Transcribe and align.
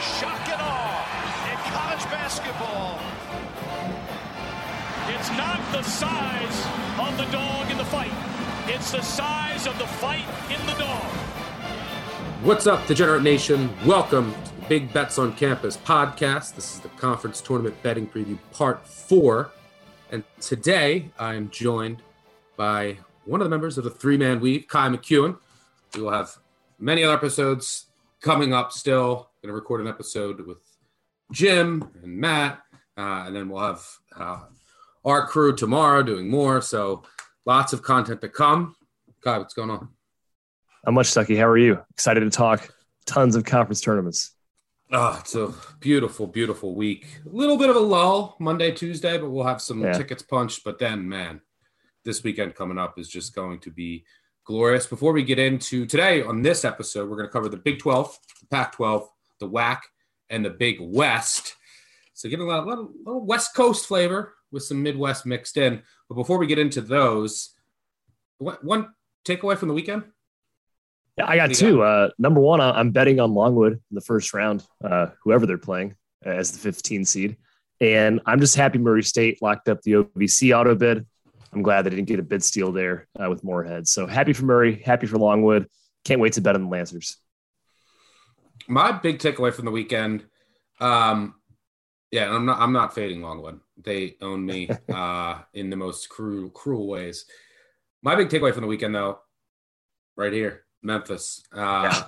Shock 0.00 0.48
and 0.48 0.60
awe 0.60 1.50
in 1.50 1.56
college 1.72 2.04
basketball. 2.10 2.98
It's 5.08 5.30
not 5.30 5.60
the 5.70 5.82
size 5.82 6.66
of 6.98 7.16
the 7.16 7.30
dog 7.30 7.70
in 7.70 7.78
the 7.78 7.84
fight. 7.84 8.10
It's 8.66 8.90
the 8.90 9.02
size 9.02 9.68
of 9.68 9.78
the 9.78 9.86
fight 9.86 10.24
in 10.50 10.66
the 10.66 10.74
dog. 10.74 11.04
What's 12.42 12.66
up, 12.66 12.84
Degenerate 12.88 13.22
Nation? 13.22 13.70
Welcome 13.86 14.34
to 14.44 14.56
the 14.56 14.66
Big 14.68 14.92
Bets 14.92 15.16
on 15.18 15.32
Campus 15.36 15.76
podcast. 15.76 16.56
This 16.56 16.74
is 16.74 16.80
the 16.80 16.88
conference 16.88 17.40
tournament 17.40 17.80
betting 17.84 18.08
preview 18.08 18.36
part 18.52 18.84
four. 18.86 19.52
And 20.10 20.24
today 20.40 21.10
I 21.20 21.34
am 21.34 21.50
joined 21.50 22.02
by 22.56 22.98
one 23.26 23.40
of 23.40 23.44
the 23.44 23.50
members 23.50 23.78
of 23.78 23.84
the 23.84 23.90
three 23.90 24.16
man 24.16 24.40
weave, 24.40 24.62
Ky 24.62 24.78
McKeon. 24.78 25.38
We 25.94 26.02
will 26.02 26.10
have 26.10 26.36
many 26.80 27.04
other 27.04 27.14
episodes 27.14 27.86
coming 28.20 28.52
up 28.52 28.72
still. 28.72 29.30
Going 29.44 29.50
to 29.52 29.56
record 29.56 29.82
an 29.82 29.88
episode 29.88 30.40
with 30.46 30.56
Jim 31.30 31.86
and 32.02 32.16
Matt. 32.16 32.60
Uh, 32.96 33.24
and 33.26 33.36
then 33.36 33.50
we'll 33.50 33.60
have 33.62 33.86
uh, 34.16 34.40
our 35.04 35.26
crew 35.26 35.54
tomorrow 35.54 36.02
doing 36.02 36.30
more. 36.30 36.62
So 36.62 37.02
lots 37.44 37.74
of 37.74 37.82
content 37.82 38.22
to 38.22 38.30
come. 38.30 38.74
Ky, 39.22 39.32
what's 39.32 39.52
going 39.52 39.68
on? 39.68 39.90
Not 40.86 40.94
much, 40.94 41.08
Stuckey. 41.08 41.36
How 41.36 41.44
are 41.46 41.58
you? 41.58 41.78
Excited 41.90 42.20
to 42.20 42.30
talk 42.30 42.70
tons 43.04 43.36
of 43.36 43.44
conference 43.44 43.82
tournaments. 43.82 44.32
Oh, 44.90 45.18
it's 45.20 45.34
a 45.34 45.52
beautiful, 45.78 46.26
beautiful 46.26 46.74
week. 46.74 47.06
A 47.26 47.28
little 47.36 47.58
bit 47.58 47.68
of 47.68 47.76
a 47.76 47.80
lull 47.80 48.36
Monday, 48.40 48.70
Tuesday, 48.70 49.18
but 49.18 49.28
we'll 49.28 49.44
have 49.44 49.60
some 49.60 49.82
Yeah. 49.82 49.92
tickets 49.92 50.22
punched. 50.22 50.64
But 50.64 50.78
then, 50.78 51.06
man, 51.06 51.42
this 52.02 52.22
weekend 52.24 52.54
coming 52.54 52.78
up 52.78 52.98
is 52.98 53.10
just 53.10 53.34
going 53.34 53.60
to 53.60 53.70
be 53.70 54.06
glorious. 54.46 54.86
Before 54.86 55.12
we 55.12 55.22
get 55.22 55.38
into 55.38 55.84
today 55.84 56.22
on 56.22 56.40
this 56.40 56.64
episode, 56.64 57.10
we're 57.10 57.16
going 57.18 57.28
to 57.28 57.32
cover 57.32 57.50
the 57.50 57.58
Big 57.58 57.78
12, 57.78 58.18
the 58.40 58.46
Pac 58.46 58.72
12, 58.72 59.10
the 59.44 59.50
WAC, 59.50 59.80
and 60.30 60.44
the 60.44 60.50
Big 60.50 60.78
West. 60.80 61.54
So, 62.14 62.28
getting 62.28 62.46
a 62.46 62.48
lot, 62.48 62.66
little, 62.66 62.90
little 63.04 63.24
West 63.24 63.54
Coast 63.54 63.86
flavor 63.86 64.34
with 64.50 64.62
some 64.62 64.82
Midwest 64.82 65.26
mixed 65.26 65.56
in. 65.56 65.82
But 66.08 66.14
before 66.14 66.38
we 66.38 66.46
get 66.46 66.58
into 66.58 66.80
those, 66.80 67.50
what, 68.38 68.64
one 68.64 68.88
takeaway 69.26 69.56
from 69.56 69.68
the 69.68 69.74
weekend? 69.74 70.04
Yeah, 71.18 71.26
I 71.28 71.36
got 71.36 71.48
What 71.48 71.58
do 71.58 71.66
you 71.66 71.72
two. 71.72 71.82
Uh, 71.82 72.10
number 72.18 72.40
one, 72.40 72.60
I'm 72.60 72.90
betting 72.90 73.20
on 73.20 73.34
Longwood 73.34 73.74
in 73.74 73.94
the 73.94 74.00
first 74.00 74.34
round, 74.34 74.64
uh, 74.82 75.08
whoever 75.22 75.46
they're 75.46 75.58
playing 75.58 75.94
as 76.24 76.52
the 76.52 76.58
15 76.58 77.04
seed. 77.04 77.36
And 77.80 78.20
I'm 78.26 78.40
just 78.40 78.56
happy 78.56 78.78
Murray 78.78 79.02
State 79.02 79.42
locked 79.42 79.68
up 79.68 79.82
the 79.82 79.92
OVC 79.92 80.56
auto 80.56 80.74
bid. 80.74 81.06
I'm 81.52 81.62
glad 81.62 81.82
they 81.82 81.90
didn't 81.90 82.06
get 82.06 82.18
a 82.18 82.22
bid 82.22 82.42
steal 82.42 82.72
there 82.72 83.08
uh, 83.18 83.30
with 83.30 83.44
Morehead. 83.44 83.86
So 83.86 84.06
happy 84.06 84.32
for 84.32 84.44
Murray, 84.44 84.82
happy 84.84 85.06
for 85.06 85.18
Longwood. 85.18 85.68
Can't 86.04 86.20
wait 86.20 86.32
to 86.34 86.40
bet 86.40 86.56
on 86.56 86.62
the 86.62 86.68
Lancers. 86.68 87.16
My 88.68 88.92
big 88.92 89.18
takeaway 89.18 89.52
from 89.52 89.64
the 89.64 89.70
weekend 89.70 90.24
um 90.80 91.34
yeah 92.10 92.30
i'm 92.30 92.44
not 92.46 92.58
i'm 92.60 92.72
not 92.72 92.94
fading 92.94 93.22
longwood. 93.22 93.60
They 93.76 94.16
own 94.20 94.44
me 94.46 94.68
uh 94.92 95.40
in 95.52 95.70
the 95.70 95.76
most 95.76 96.08
cruel 96.08 96.50
cruel 96.50 96.86
ways. 96.86 97.26
My 98.02 98.14
big 98.14 98.28
takeaway 98.28 98.52
from 98.52 98.62
the 98.62 98.68
weekend 98.68 98.94
though 98.94 99.18
right 100.16 100.32
here 100.32 100.64
memphis. 100.82 101.42
Uh 101.52 101.90
Yeah. 101.90 102.04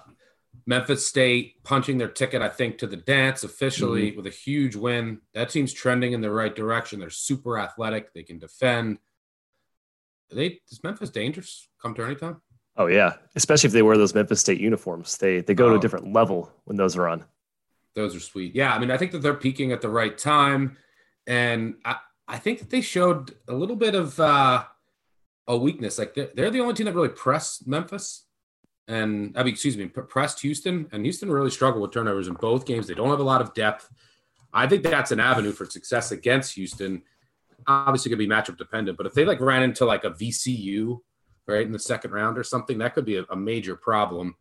memphis 0.66 1.06
state 1.06 1.62
punching 1.64 1.98
their 1.98 2.08
ticket 2.08 2.40
i 2.42 2.48
think 2.48 2.78
to 2.78 2.86
the 2.86 2.96
dance 2.96 3.44
officially 3.44 4.16
with 4.16 4.26
a 4.26 4.30
huge 4.30 4.74
win. 4.76 5.20
That 5.34 5.50
team's 5.50 5.72
trending 5.72 6.12
in 6.12 6.20
the 6.22 6.30
right 6.30 6.54
direction. 6.54 6.98
They're 7.00 7.10
super 7.10 7.58
athletic. 7.58 8.12
They 8.12 8.22
can 8.22 8.38
defend. 8.38 8.98
Are 10.32 10.34
they 10.36 10.60
is 10.70 10.82
memphis 10.82 11.10
dangerous? 11.10 11.68
Come 11.80 11.94
to 11.94 12.04
any 12.04 12.14
time 12.16 12.40
Oh 12.78 12.86
yeah, 12.86 13.14
especially 13.34 13.68
if 13.68 13.72
they 13.72 13.82
wear 13.82 13.96
those 13.96 14.14
Memphis 14.14 14.40
State 14.40 14.60
uniforms. 14.60 15.16
They 15.16 15.40
they 15.40 15.54
go 15.54 15.68
to 15.68 15.74
Oh. 15.74 15.78
a 15.78 15.80
different 15.80 16.12
level 16.12 16.50
when 16.64 16.76
those 16.76 16.96
are 16.96 17.08
on. 17.08 17.24
Those 17.94 18.14
are 18.14 18.20
sweet. 18.20 18.54
Yeah, 18.54 18.74
I 18.74 18.78
mean, 18.78 18.90
I 18.90 18.98
think 18.98 19.12
that 19.12 19.22
they're 19.22 19.32
peaking 19.34 19.72
at 19.72 19.80
the 19.80 19.88
right 19.88 20.16
time, 20.16 20.76
and 21.26 21.76
I, 21.84 21.96
I 22.28 22.36
think 22.38 22.58
that 22.58 22.68
they 22.70 22.82
showed 22.82 23.34
a 23.48 23.54
little 23.54 23.76
bit 23.76 23.94
of 23.94 24.20
uh, 24.20 24.64
a 25.48 25.56
weakness. 25.56 25.98
Like 25.98 26.14
they're, 26.14 26.28
they're 26.34 26.50
the 26.50 26.60
only 26.60 26.74
team 26.74 26.84
that 26.86 26.94
really 26.94 27.08
pressed 27.08 27.66
Memphis, 27.66 28.26
and 28.88 29.34
I 29.38 29.42
mean, 29.42 29.54
excuse 29.54 29.78
me, 29.78 29.86
pressed 29.86 30.40
Houston, 30.40 30.86
and 30.92 31.04
Houston 31.04 31.30
really 31.30 31.50
struggled 31.50 31.80
with 31.82 31.92
turnovers 31.92 32.28
in 32.28 32.34
both 32.34 32.66
games. 32.66 32.86
They 32.86 32.94
don't 32.94 33.08
have 33.10 33.20
a 33.20 33.24
lot 33.24 33.40
of 33.40 33.54
depth. 33.54 33.88
I 34.52 34.66
think 34.66 34.82
that's 34.82 35.10
an 35.12 35.20
avenue 35.20 35.52
for 35.52 35.64
success 35.64 36.12
against 36.12 36.54
Houston. 36.54 37.02
Obviously, 37.66 38.10
going 38.10 38.18
to 38.20 38.26
be 38.26 38.32
matchup 38.32 38.58
dependent, 38.58 38.98
but 38.98 39.06
if 39.06 39.14
they 39.14 39.24
like 39.24 39.40
ran 39.40 39.62
into 39.62 39.86
like 39.86 40.04
a 40.04 40.10
VCU 40.10 40.98
right 41.46 41.66
in 41.66 41.72
the 41.72 41.78
second 41.78 42.12
round 42.12 42.38
or 42.38 42.44
something, 42.44 42.78
that 42.78 42.94
could 42.94 43.04
be 43.04 43.16
a, 43.16 43.24
a 43.30 43.36
major 43.36 43.76
problem 43.76 44.36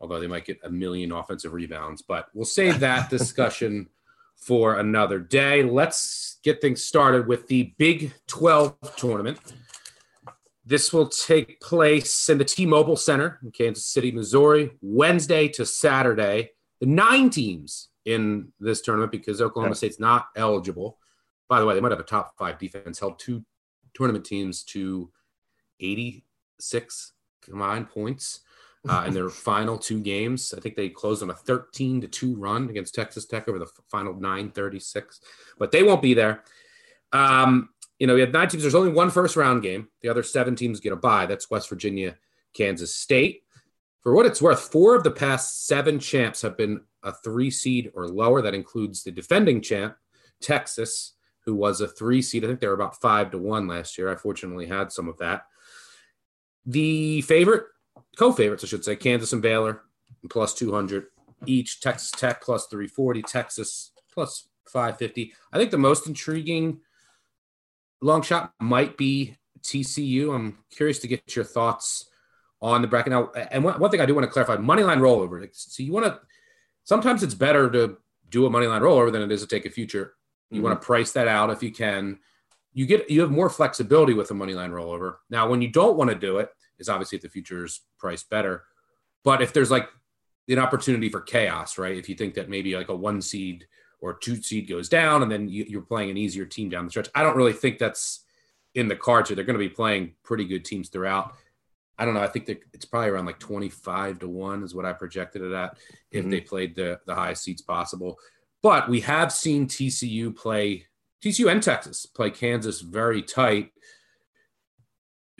although 0.00 0.18
they 0.18 0.26
might 0.26 0.44
get 0.44 0.58
a 0.64 0.70
million 0.70 1.12
offensive 1.12 1.52
rebounds. 1.52 2.02
But 2.02 2.28
we'll 2.34 2.44
save 2.44 2.80
that 2.80 3.10
discussion 3.10 3.88
for 4.36 4.78
another 4.78 5.18
day. 5.18 5.62
Let's 5.62 6.38
get 6.42 6.60
things 6.60 6.82
started 6.82 7.26
with 7.26 7.46
the 7.48 7.74
Big 7.76 8.14
12 8.26 8.96
tournament. 8.96 9.38
This 10.64 10.92
will 10.92 11.08
take 11.08 11.60
place 11.60 12.28
in 12.28 12.38
the 12.38 12.44
T 12.44 12.64
Mobile 12.64 12.96
Center 12.96 13.38
in 13.42 13.50
Kansas 13.50 13.86
City, 13.86 14.10
Missouri, 14.12 14.70
Wednesday 14.80 15.48
to 15.48 15.66
Saturday. 15.66 16.50
The 16.80 16.86
nine 16.86 17.28
teams 17.28 17.88
in 18.06 18.52
this 18.60 18.80
tournament 18.80 19.12
because 19.12 19.42
Oklahoma. 19.42 19.74
State's 19.74 20.00
not 20.00 20.28
eligible. 20.36 20.98
By 21.48 21.60
the 21.60 21.66
way, 21.66 21.74
they 21.74 21.80
might 21.80 21.90
have 21.90 22.00
a 22.00 22.04
top 22.04 22.38
five 22.38 22.58
defense, 22.58 22.98
held 22.98 23.18
two 23.18 23.44
tournament 23.92 24.24
teams 24.24 24.62
to 24.64 25.10
86 25.80 27.12
combined 27.42 27.88
points 27.88 28.40
uh, 28.88 29.04
in 29.06 29.12
their 29.12 29.28
final 29.28 29.76
two 29.76 30.00
games. 30.00 30.54
I 30.56 30.60
think 30.60 30.76
they 30.76 30.88
closed 30.88 31.22
on 31.22 31.30
a 31.30 31.34
13 31.34 32.00
to 32.02 32.08
2 32.08 32.36
run 32.36 32.70
against 32.70 32.94
Texas 32.94 33.26
Tech 33.26 33.48
over 33.48 33.58
the 33.58 33.68
final 33.88 34.14
936, 34.14 35.20
but 35.58 35.70
they 35.70 35.82
won't 35.82 36.02
be 36.02 36.14
there. 36.14 36.44
Um, 37.12 37.70
you 37.98 38.06
know, 38.06 38.14
we 38.14 38.20
had 38.20 38.32
nine 38.32 38.48
teams. 38.48 38.62
There's 38.62 38.74
only 38.74 38.92
one 38.92 39.10
first 39.10 39.36
round 39.36 39.62
game. 39.62 39.88
The 40.00 40.08
other 40.08 40.22
seven 40.22 40.56
teams 40.56 40.80
get 40.80 40.92
a 40.92 40.96
bye. 40.96 41.26
That's 41.26 41.50
West 41.50 41.68
Virginia, 41.68 42.16
Kansas 42.54 42.94
State. 42.94 43.42
For 44.02 44.14
what 44.14 44.24
it's 44.24 44.40
worth, 44.40 44.60
four 44.60 44.94
of 44.94 45.04
the 45.04 45.10
past 45.10 45.66
seven 45.66 45.98
champs 45.98 46.40
have 46.40 46.56
been 46.56 46.80
a 47.02 47.12
three 47.12 47.50
seed 47.50 47.90
or 47.94 48.08
lower. 48.08 48.40
That 48.40 48.54
includes 48.54 49.02
the 49.02 49.10
defending 49.10 49.60
champ, 49.60 49.96
Texas, 50.40 51.12
who 51.44 51.54
was 51.54 51.82
a 51.82 51.88
three 51.88 52.22
seed. 52.22 52.42
I 52.42 52.46
think 52.46 52.60
they 52.60 52.66
were 52.66 52.72
about 52.72 53.00
five 53.02 53.30
to 53.32 53.38
one 53.38 53.68
last 53.68 53.98
year. 53.98 54.10
I 54.10 54.16
fortunately 54.16 54.66
had 54.66 54.90
some 54.90 55.08
of 55.08 55.18
that. 55.18 55.42
The 56.66 57.22
favorite, 57.22 57.64
co-favorites, 58.16 58.64
I 58.64 58.66
should 58.66 58.84
say, 58.84 58.96
Kansas 58.96 59.32
and 59.32 59.42
Baylor 59.42 59.82
plus 60.28 60.54
200 60.54 61.06
each. 61.46 61.80
Texas 61.80 62.10
Tech 62.10 62.42
plus 62.42 62.66
340, 62.66 63.22
Texas 63.22 63.92
plus 64.12 64.48
550. 64.66 65.32
I 65.52 65.58
think 65.58 65.70
the 65.70 65.78
most 65.78 66.06
intriguing 66.06 66.80
long 68.00 68.22
shot 68.22 68.52
might 68.60 68.96
be 68.96 69.36
TCU. 69.62 70.34
I'm 70.34 70.58
curious 70.70 70.98
to 71.00 71.08
get 71.08 71.34
your 71.36 71.44
thoughts 71.44 72.08
on 72.62 72.82
the 72.82 72.88
bracket 72.88 73.12
now. 73.12 73.30
And 73.50 73.64
one, 73.64 73.78
one 73.80 73.90
thing 73.90 74.00
I 74.00 74.06
do 74.06 74.14
want 74.14 74.26
to 74.26 74.30
clarify: 74.30 74.56
money 74.56 74.82
line 74.82 75.00
rollover. 75.00 75.48
So 75.52 75.82
you 75.82 75.92
want 75.92 76.06
to. 76.06 76.20
Sometimes 76.84 77.22
it's 77.22 77.34
better 77.34 77.70
to 77.70 77.98
do 78.28 78.46
a 78.46 78.50
money 78.50 78.66
line 78.66 78.82
rollover 78.82 79.12
than 79.12 79.22
it 79.22 79.32
is 79.32 79.40
to 79.42 79.46
take 79.46 79.66
a 79.66 79.70
future. 79.70 80.14
You 80.50 80.56
mm-hmm. 80.56 80.64
want 80.64 80.80
to 80.80 80.86
price 80.86 81.12
that 81.12 81.28
out 81.28 81.50
if 81.50 81.62
you 81.62 81.72
can. 81.72 82.18
You 82.72 82.86
get 82.86 83.10
you 83.10 83.20
have 83.20 83.30
more 83.30 83.50
flexibility 83.50 84.14
with 84.14 84.30
a 84.30 84.34
money 84.34 84.54
line 84.54 84.70
rollover. 84.70 85.16
Now, 85.28 85.48
when 85.48 85.60
you 85.62 85.68
don't 85.68 85.96
want 85.96 86.10
to 86.10 86.16
do 86.16 86.38
it, 86.38 86.50
is 86.78 86.88
obviously 86.88 87.16
if 87.16 87.22
the 87.22 87.28
futures 87.28 87.80
price 87.98 88.22
better. 88.22 88.64
But 89.24 89.42
if 89.42 89.52
there's 89.52 89.70
like 89.70 89.88
an 90.48 90.58
opportunity 90.58 91.08
for 91.08 91.20
chaos, 91.20 91.78
right? 91.78 91.96
If 91.96 92.08
you 92.08 92.14
think 92.14 92.34
that 92.34 92.48
maybe 92.48 92.74
like 92.76 92.88
a 92.88 92.96
one 92.96 93.20
seed 93.20 93.66
or 94.00 94.14
two 94.14 94.36
seed 94.36 94.68
goes 94.68 94.88
down, 94.88 95.22
and 95.22 95.30
then 95.30 95.48
you, 95.48 95.64
you're 95.68 95.82
playing 95.82 96.10
an 96.10 96.16
easier 96.16 96.46
team 96.46 96.68
down 96.70 96.84
the 96.86 96.90
stretch, 96.90 97.08
I 97.14 97.22
don't 97.22 97.36
really 97.36 97.52
think 97.52 97.78
that's 97.78 98.24
in 98.74 98.88
the 98.88 98.96
cards 98.96 99.28
here. 99.28 99.36
They're 99.36 99.44
going 99.44 99.58
to 99.58 99.68
be 99.68 99.68
playing 99.68 100.14
pretty 100.22 100.44
good 100.46 100.64
teams 100.64 100.88
throughout. 100.88 101.34
I 101.98 102.06
don't 102.06 102.14
know. 102.14 102.22
I 102.22 102.28
think 102.28 102.46
that 102.46 102.60
it's 102.72 102.86
probably 102.86 103.10
around 103.10 103.26
like 103.26 103.38
25 103.38 104.20
to 104.20 104.28
1 104.28 104.62
is 104.62 104.74
what 104.74 104.86
I 104.86 104.94
projected 104.94 105.42
it 105.42 105.52
at 105.52 105.76
if 106.10 106.24
Mhm. 106.24 106.30
they 106.30 106.40
played 106.40 106.74
the, 106.74 106.98
the 107.04 107.14
highest 107.14 107.42
seats 107.42 107.60
possible. 107.60 108.18
But 108.62 108.88
we 108.88 109.00
have 109.00 109.32
seen 109.32 109.66
TCU 109.66 110.34
play, 110.34 110.86
TCU 111.22 111.50
and 111.50 111.62
Texas 111.62 112.06
play 112.06 112.30
Kansas 112.30 112.80
very 112.80 113.22
tight. 113.22 113.72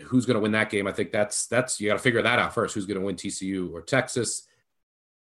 Who's 0.05 0.27
going 0.27 0.35
to 0.35 0.41
win 0.41 0.53
that 0.53 0.71
game? 0.71 0.87
I 0.87 0.93
think 0.93 1.13
that's, 1.13 1.47
that's, 1.47 1.81
you 1.81 1.89
got 1.89 1.95
to 1.95 2.01
figure 2.01 2.23
that 2.23 2.39
out 2.39 2.55
first. 2.55 2.75
Who's 2.75 2.87
going 2.87 3.01
to 3.01 3.05
win 3.05 3.17
TCU 3.17 3.73
or 3.73 3.83
Texas? 3.83 4.47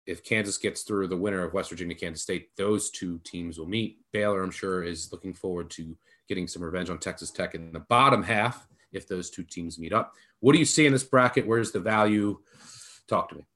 if 0.07 0.23
Kansas 0.23 0.59
gets 0.59 0.83
through 0.83 1.09
the 1.09 1.17
winner 1.17 1.43
of 1.43 1.55
West 1.55 1.71
Virginia, 1.71 1.97
Kansas 1.97 2.23
State, 2.23 2.55
those 2.57 2.91
two 2.91 3.19
teams 3.25 3.59
will 3.59 3.67
meet. 3.67 3.99
Baylor, 4.13 4.43
I'm 4.43 4.51
sure, 4.51 4.83
is 4.83 5.11
looking 5.13 5.33
forward 5.33 5.71
to 5.71 5.97
getting 6.29 6.47
some 6.47 6.63
revenge 6.63 6.91
on 6.91 6.99
Texas 6.99 7.31
Tech 7.31 7.55
in 7.55 7.73
the 7.73 7.81
bottom 7.81 8.23
half 8.23 8.67
if 8.93 9.09
those 9.09 9.31
two 9.31 9.43
teams 9.43 9.79
meet 9.79 9.93
up. 9.93 10.13
What 10.41 10.53
do 10.53 10.59
you 10.59 10.65
see 10.65 10.87
in 10.87 10.93
this 10.93 11.05
bracket? 11.05 11.47
Where's 11.47 11.73
the 11.73 11.81
value? 11.81 12.39
Talk 13.09 13.31
to 13.31 13.37
me. 13.37 13.47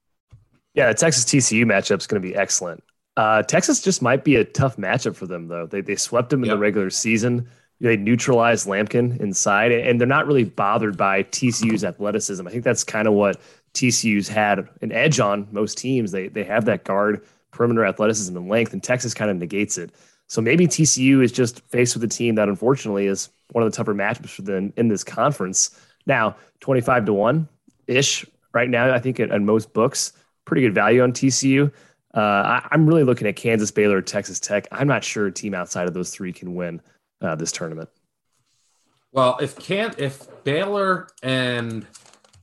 Yeah, 0.73 0.87
the 0.87 0.95
Texas 0.95 1.25
TCU 1.25 1.65
matchup 1.65 1.99
is 1.99 2.07
going 2.07 2.21
to 2.21 2.27
be 2.27 2.35
excellent. 2.35 2.83
Uh, 3.19 3.43
Texas 3.43 3.81
just 3.81 4.01
might 4.01 4.23
be 4.23 4.37
a 4.37 4.45
tough 4.45 4.77
matchup 4.77 5.13
for 5.13 5.27
them, 5.27 5.49
though. 5.49 5.65
They, 5.65 5.81
they 5.81 5.97
swept 5.97 6.29
them 6.29 6.41
in 6.41 6.47
Yep. 6.47 6.55
the 6.55 6.59
regular 6.61 6.89
season. 6.89 7.49
They 7.81 7.97
neutralized 7.97 8.65
Lampkin 8.65 9.19
inside, 9.19 9.73
and 9.73 9.99
they're 9.99 10.07
not 10.07 10.25
really 10.25 10.45
bothered 10.45 10.95
by 10.95 11.23
TCU's 11.23 11.83
athleticism. 11.83 12.47
I 12.47 12.49
think 12.49 12.63
that's 12.63 12.85
kind 12.85 13.09
of 13.09 13.13
what 13.15 13.41
TCU's 13.73 14.29
had 14.29 14.69
an 14.81 14.93
edge 14.93 15.19
on 15.19 15.49
most 15.51 15.77
teams. 15.77 16.11
They 16.13 16.29
they 16.29 16.45
have 16.45 16.63
that 16.65 16.85
guard 16.85 17.21
perimeter 17.51 17.83
athleticism 17.85 18.37
and 18.37 18.47
length, 18.47 18.71
and 18.71 18.81
Texas 18.81 19.13
kind 19.13 19.29
of 19.29 19.35
negates 19.35 19.77
it. 19.77 19.91
So 20.27 20.39
maybe 20.41 20.65
TCU 20.65 21.21
is 21.21 21.33
just 21.33 21.59
faced 21.67 21.95
with 21.95 22.03
a 22.05 22.07
team 22.07 22.35
that 22.35 22.47
unfortunately 22.47 23.07
is 23.07 23.27
one 23.51 23.65
of 23.65 23.69
the 23.69 23.75
tougher 23.75 23.95
matchups 23.95 24.29
for 24.29 24.43
them 24.43 24.71
in 24.77 24.87
this 24.87 25.03
conference. 25.03 25.77
Now, 26.05 26.37
25 26.61 27.05
to 27.07 27.13
1 27.13 27.47
ish 27.87 28.25
right 28.53 28.69
now, 28.69 28.93
I 28.93 28.99
think 28.99 29.19
at, 29.19 29.29
at 29.31 29.41
most 29.41 29.73
books, 29.73 30.13
pretty 30.45 30.61
good 30.61 30.73
value 30.73 31.01
on 31.03 31.11
TCU. 31.11 31.71
Uh, 32.15 32.19
I, 32.19 32.67
I'm 32.71 32.87
really 32.87 33.03
looking 33.03 33.27
at 33.27 33.35
Kansas, 33.35 33.71
Baylor, 33.71 34.01
Texas 34.01 34.39
Tech. 34.39 34.67
I'm 34.71 34.87
not 34.87 35.03
sure 35.03 35.27
a 35.27 35.31
team 35.31 35.53
outside 35.53 35.87
of 35.87 35.93
those 35.93 36.09
three 36.09 36.33
can 36.33 36.55
win 36.55 36.81
uh, 37.21 37.35
this 37.35 37.51
tournament. 37.51 37.89
Well, 39.11 39.37
if 39.41 39.57
can 39.57 39.93
if 39.97 40.27
Baylor 40.43 41.07
and 41.23 41.85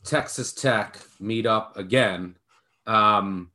Texas 0.04 0.52
Tech 0.52 0.98
meet 1.20 1.46
up 1.46 1.76
again, 1.76 2.36
um, 2.86 3.50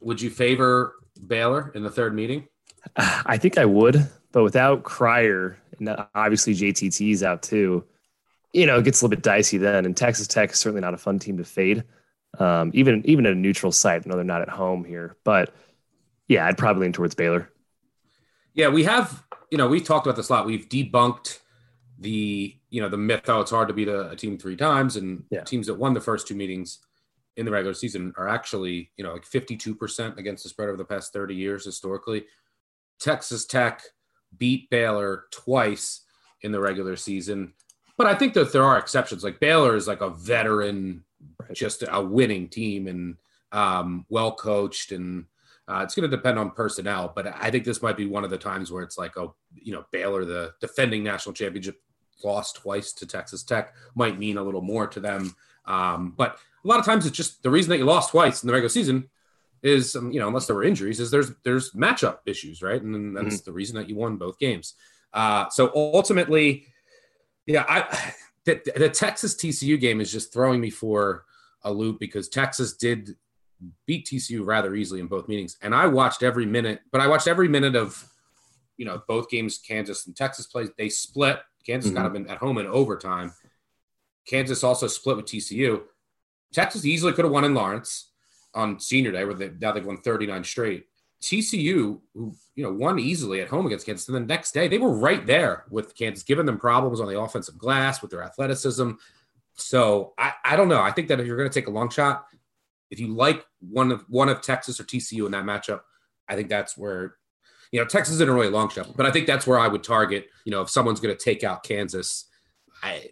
would 0.00 0.20
you 0.20 0.30
favor 0.30 0.94
Baylor 1.26 1.72
in 1.74 1.82
the 1.82 1.90
third 1.90 2.14
meeting? 2.14 2.48
I 2.96 3.36
think 3.36 3.58
I 3.58 3.64
would, 3.64 4.08
but 4.32 4.42
without 4.42 4.84
Cryer, 4.84 5.58
and 5.78 5.96
obviously 6.14 6.54
JTT's 6.54 7.22
out 7.22 7.42
too, 7.42 7.84
you 8.52 8.66
know, 8.66 8.78
it 8.78 8.84
gets 8.84 9.00
a 9.00 9.04
little 9.04 9.16
bit 9.16 9.22
dicey 9.22 9.58
then. 9.58 9.84
And 9.84 9.96
Texas 9.96 10.26
Tech 10.26 10.52
is 10.52 10.58
certainly 10.58 10.80
not 10.80 10.94
a 10.94 10.98
fun 10.98 11.18
team 11.18 11.36
to 11.38 11.44
fade, 11.44 11.84
um, 12.38 12.70
even 12.74 13.02
even 13.06 13.26
at 13.26 13.32
a 13.32 13.36
neutral 13.36 13.72
site. 13.72 14.02
I 14.04 14.08
know 14.08 14.16
they're 14.16 14.24
not 14.24 14.42
at 14.42 14.48
home 14.48 14.84
here, 14.84 15.16
but 15.24 15.54
yeah, 16.28 16.46
I'd 16.46 16.58
probably 16.58 16.82
lean 16.82 16.92
towards 16.92 17.14
Baylor. 17.14 17.50
Yeah, 18.54 18.68
we 18.68 18.84
have. 18.84 19.24
You 19.50 19.56
know, 19.58 19.68
we've 19.68 19.84
talked 19.84 20.06
about 20.06 20.16
this 20.16 20.28
a 20.28 20.32
lot. 20.32 20.46
We've 20.46 20.68
debunked 20.68 21.38
the 21.98 22.54
you 22.70 22.80
know 22.82 22.88
the 22.88 22.96
myth. 22.98 23.22
Oh, 23.28 23.40
it's 23.40 23.50
hard 23.50 23.68
to 23.68 23.74
beat 23.74 23.88
a, 23.88 24.10
a 24.10 24.16
team 24.16 24.38
three 24.38 24.56
times, 24.56 24.96
and 24.96 25.24
Yeah. 25.30 25.42
teams 25.42 25.66
that 25.68 25.74
won 25.74 25.94
the 25.94 26.00
first 26.00 26.28
two 26.28 26.34
meetings 26.34 26.78
in 27.36 27.44
the 27.46 27.52
regular 27.52 27.74
season 27.74 28.12
are 28.16 28.28
actually 28.28 28.90
you 28.96 29.04
know 29.04 29.12
like 29.12 29.24
fifty 29.24 29.56
two 29.56 29.74
percent 29.74 30.18
against 30.18 30.42
the 30.42 30.48
spread 30.48 30.68
over 30.68 30.76
the 30.76 30.84
past 30.84 31.12
thirty 31.12 31.34
years 31.34 31.64
historically. 31.64 32.26
Texas 33.00 33.46
Tech 33.46 33.82
beat 34.36 34.68
Baylor 34.70 35.24
twice 35.30 36.02
in 36.42 36.52
the 36.52 36.60
regular 36.60 36.96
season, 36.96 37.54
but 37.96 38.06
I 38.06 38.14
think 38.14 38.34
that 38.34 38.52
there 38.52 38.64
are 38.64 38.76
exceptions. 38.78 39.24
Like 39.24 39.40
Baylor 39.40 39.76
is 39.76 39.86
like 39.88 40.00
a 40.00 40.10
veteran, 40.10 41.04
Right. 41.40 41.54
just 41.54 41.84
a 41.88 42.02
winning 42.02 42.48
team 42.48 42.86
and 42.86 43.16
um, 43.52 44.06
well 44.08 44.32
coached 44.32 44.92
and 44.92 45.24
uh, 45.68 45.82
it's 45.82 45.94
going 45.94 46.10
to 46.10 46.16
depend 46.16 46.38
on 46.38 46.50
personnel, 46.50 47.12
but 47.14 47.26
I 47.26 47.50
think 47.50 47.64
this 47.64 47.82
might 47.82 47.96
be 47.96 48.06
one 48.06 48.24
of 48.24 48.30
the 48.30 48.38
times 48.38 48.72
where 48.72 48.82
it's 48.82 48.96
like, 48.96 49.18
oh, 49.18 49.34
you 49.54 49.72
know, 49.72 49.84
Baylor, 49.92 50.24
the 50.24 50.54
defending 50.60 51.04
national 51.04 51.34
championship, 51.34 51.78
lost 52.24 52.56
twice 52.56 52.92
to 52.94 53.06
Texas 53.06 53.42
Tech, 53.42 53.74
might 53.94 54.18
mean 54.18 54.38
a 54.38 54.42
little 54.42 54.62
more 54.62 54.86
to 54.86 54.98
them. 54.98 55.36
Um, 55.66 56.14
but 56.16 56.38
a 56.64 56.68
lot 56.68 56.78
of 56.78 56.86
times, 56.86 57.04
it's 57.04 57.16
just 57.16 57.42
the 57.42 57.50
reason 57.50 57.68
that 57.68 57.76
you 57.76 57.84
lost 57.84 58.10
twice 58.10 58.42
in 58.42 58.46
the 58.46 58.52
regular 58.54 58.70
season 58.70 59.10
is, 59.62 59.94
um, 59.94 60.10
you 60.10 60.18
know, 60.18 60.28
unless 60.28 60.46
there 60.46 60.56
were 60.56 60.64
injuries, 60.64 61.00
is 61.00 61.10
there's 61.10 61.32
there's 61.44 61.72
matchup 61.72 62.20
issues, 62.24 62.62
right? 62.62 62.80
And 62.80 63.14
that's 63.14 63.42
the 63.42 63.52
reason 63.52 63.76
that 63.76 63.90
you 63.90 63.94
won 63.94 64.16
both 64.16 64.38
games. 64.38 64.74
Uh, 65.12 65.48
so 65.50 65.70
ultimately, 65.74 66.66
yeah, 67.46 67.64
I 67.68 68.14
the, 68.48 68.72
the 68.76 68.88
Texas 68.88 69.34
TCU 69.34 69.78
game 69.78 70.00
is 70.00 70.10
just 70.10 70.32
throwing 70.32 70.60
me 70.60 70.70
for 70.70 71.24
a 71.62 71.72
loop 71.72 71.98
because 72.00 72.28
Texas 72.28 72.76
did 72.76 73.16
beat 73.86 74.06
TCU 74.06 74.44
rather 74.44 74.74
easily 74.74 75.00
in 75.00 75.06
both 75.06 75.28
meetings. 75.28 75.56
And 75.60 75.74
I 75.74 75.86
watched 75.86 76.22
every 76.22 76.46
minute, 76.46 76.80
but 76.90 77.00
I 77.00 77.08
watched 77.08 77.26
every 77.26 77.48
minute 77.48 77.76
of, 77.76 78.08
you 78.76 78.86
know, 78.86 79.02
both 79.06 79.28
games 79.28 79.58
Kansas 79.58 80.06
and 80.06 80.16
Texas 80.16 80.46
played. 80.46 80.68
They 80.78 80.88
split. 80.88 81.40
Kansas 81.66 81.90
got 81.90 82.06
mm-hmm. 82.06 82.24
them 82.24 82.30
at 82.30 82.38
home 82.38 82.58
in 82.58 82.66
overtime. 82.66 83.34
Kansas 84.26 84.64
also 84.64 84.86
split 84.86 85.16
with 85.16 85.26
TCU. 85.26 85.82
Texas 86.52 86.86
easily 86.86 87.12
could 87.12 87.24
have 87.24 87.32
won 87.32 87.44
in 87.44 87.54
Lawrence 87.54 88.12
on 88.54 88.80
senior 88.80 89.12
day, 89.12 89.24
where 89.24 89.34
they, 89.34 89.50
now 89.60 89.72
they've 89.72 89.84
won 89.84 89.98
39 89.98 90.44
straight. 90.44 90.86
TCU, 91.22 92.00
who 92.14 92.34
you 92.54 92.62
know 92.62 92.72
won 92.72 92.98
easily 92.98 93.40
at 93.40 93.48
home 93.48 93.66
against 93.66 93.86
Kansas, 93.86 94.08
and 94.08 94.16
the 94.16 94.20
next 94.20 94.52
day 94.52 94.68
they 94.68 94.78
were 94.78 94.92
right 94.92 95.26
there 95.26 95.64
with 95.70 95.96
Kansas, 95.96 96.24
giving 96.24 96.46
them 96.46 96.58
problems 96.58 97.00
on 97.00 97.08
the 97.08 97.18
offensive 97.18 97.58
glass 97.58 98.00
with 98.00 98.10
their 98.10 98.22
athleticism. 98.22 98.92
So 99.54 100.14
I, 100.16 100.32
I 100.44 100.56
don't 100.56 100.68
know. 100.68 100.80
I 100.80 100.92
think 100.92 101.08
that 101.08 101.18
if 101.18 101.26
you're 101.26 101.36
going 101.36 101.50
to 101.50 101.54
take 101.54 101.66
a 101.66 101.72
long 101.72 101.90
shot, 101.90 102.24
if 102.90 103.00
you 103.00 103.08
like 103.08 103.44
one 103.60 103.90
of 103.90 104.04
one 104.08 104.28
of 104.28 104.40
Texas 104.42 104.78
or 104.78 104.84
TCU 104.84 105.26
in 105.26 105.32
that 105.32 105.44
matchup, 105.44 105.80
I 106.28 106.36
think 106.36 106.48
that's 106.48 106.78
where 106.78 107.16
you 107.72 107.80
know 107.80 107.86
Texas 107.86 108.14
isn't 108.14 108.30
really 108.30 108.46
a 108.46 108.50
long 108.50 108.68
shot, 108.68 108.96
but 108.96 109.06
I 109.06 109.10
think 109.10 109.26
that's 109.26 109.46
where 109.46 109.58
I 109.58 109.68
would 109.68 109.82
target. 109.82 110.28
You 110.44 110.52
know, 110.52 110.62
if 110.62 110.70
someone's 110.70 111.00
going 111.00 111.16
to 111.16 111.22
take 111.22 111.42
out 111.42 111.64
Kansas, 111.64 112.26
I 112.82 113.10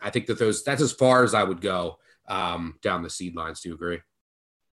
I 0.00 0.10
think 0.10 0.26
that 0.26 0.38
those 0.38 0.62
that's 0.62 0.82
as 0.82 0.92
far 0.92 1.24
as 1.24 1.34
I 1.34 1.42
would 1.42 1.60
go 1.60 1.98
um, 2.28 2.78
down 2.80 3.02
the 3.02 3.10
seed 3.10 3.34
lines. 3.34 3.60
Do 3.60 3.70
you 3.70 3.74
agree? 3.74 4.00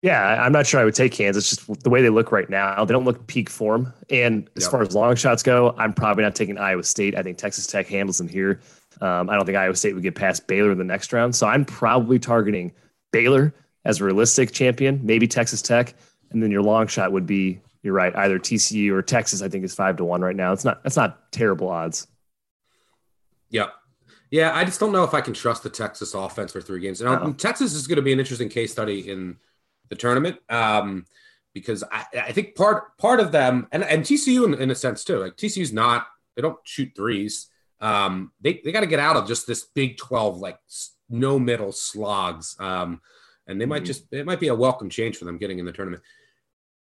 Yeah, 0.02 0.42
I'm 0.42 0.52
not 0.52 0.66
sure 0.66 0.80
I 0.80 0.84
would 0.84 0.94
take 0.94 1.12
Kansas. 1.12 1.52
It's 1.52 1.66
just 1.66 1.82
the 1.82 1.90
way 1.90 2.00
they 2.00 2.08
look 2.08 2.32
right 2.32 2.48
now, 2.48 2.84
they 2.84 2.92
don't 2.92 3.04
look 3.04 3.26
peak 3.26 3.50
form. 3.50 3.92
And 4.08 4.48
as 4.56 4.62
Yep. 4.64 4.70
far 4.70 4.82
as 4.82 4.94
long 4.94 5.14
shots 5.14 5.42
go, 5.42 5.74
I'm 5.76 5.92
probably 5.92 6.24
not 6.24 6.34
taking 6.34 6.56
Iowa 6.56 6.82
State. 6.84 7.14
I 7.16 7.22
think 7.22 7.36
Texas 7.36 7.66
Tech 7.66 7.86
handles 7.86 8.16
them 8.16 8.28
here. 8.28 8.60
Um, 9.02 9.28
I 9.28 9.36
don't 9.36 9.44
think 9.44 9.58
Iowa 9.58 9.74
State 9.76 9.92
would 9.94 10.02
get 10.02 10.14
past 10.14 10.46
Baylor 10.46 10.72
in 10.72 10.78
the 10.78 10.84
next 10.84 11.12
round. 11.12 11.36
So 11.36 11.46
I'm 11.46 11.64
probably 11.66 12.18
targeting 12.18 12.72
Baylor 13.12 13.52
as 13.84 14.00
a 14.00 14.04
realistic 14.04 14.52
champion, 14.52 15.00
maybe 15.02 15.26
Texas 15.26 15.60
Tech, 15.60 15.94
and 16.30 16.42
then 16.42 16.50
your 16.50 16.62
long 16.62 16.86
shot 16.86 17.12
would 17.12 17.26
be 17.26 17.60
you're 17.82 17.94
right, 17.94 18.14
either 18.16 18.38
TCU 18.38 18.92
or 18.92 19.00
Texas. 19.02 19.40
I 19.40 19.48
think 19.48 19.64
is 19.64 19.74
five 19.74 19.96
to 19.96 20.04
one 20.04 20.20
right 20.20 20.36
now. 20.36 20.52
It's 20.52 20.64
not 20.64 20.82
that's 20.82 20.96
not 20.96 21.32
terrible 21.32 21.68
odds. 21.68 22.06
Yep. 23.50 23.72
Yeah, 24.30 24.54
I 24.54 24.64
just 24.64 24.78
don't 24.78 24.92
know 24.92 25.02
if 25.02 25.12
I 25.12 25.20
can 25.22 25.34
trust 25.34 25.62
the 25.62 25.70
Texas 25.70 26.14
offense 26.14 26.52
for 26.52 26.60
three 26.60 26.80
games. 26.80 27.00
And. 27.00 27.38
Texas 27.38 27.72
is 27.74 27.86
going 27.86 27.96
to 27.96 28.02
be 28.02 28.12
an 28.12 28.20
interesting 28.20 28.48
case 28.48 28.70
study 28.70 29.10
in 29.10 29.36
the 29.90 29.96
tournament 29.96 30.38
um, 30.48 31.04
because 31.52 31.84
I, 31.92 32.06
I 32.14 32.32
think 32.32 32.54
part 32.54 32.96
part 32.96 33.20
of 33.20 33.32
them 33.32 33.66
and, 33.72 33.84
and 33.84 34.02
TCU 34.02 34.44
in, 34.46 34.54
in 34.54 34.70
a 34.70 34.74
sense 34.74 35.04
too. 35.04 35.18
Like 35.18 35.36
TCU's 35.36 35.72
not 35.72 36.06
they 36.36 36.42
don't 36.42 36.58
shoot 36.64 36.92
threes. 36.96 37.48
Um, 37.80 38.32
they 38.40 38.60
they 38.64 38.72
got 38.72 38.80
to 38.80 38.86
get 38.86 39.00
out 39.00 39.16
of 39.16 39.26
just 39.26 39.46
this 39.46 39.64
Big 39.64 39.98
Twelve 39.98 40.38
like 40.38 40.58
no 41.08 41.38
middle 41.38 41.72
slogs. 41.72 42.56
Um, 42.58 43.00
and 43.46 43.60
they 43.60 43.66
might 43.66 43.82
Mhm. 43.82 43.86
just 43.86 44.12
it 44.12 44.24
might 44.24 44.40
be 44.40 44.48
a 44.48 44.54
welcome 44.54 44.88
change 44.88 45.16
for 45.16 45.24
them 45.24 45.38
getting 45.38 45.58
in 45.58 45.66
the 45.66 45.72
tournament. 45.72 46.02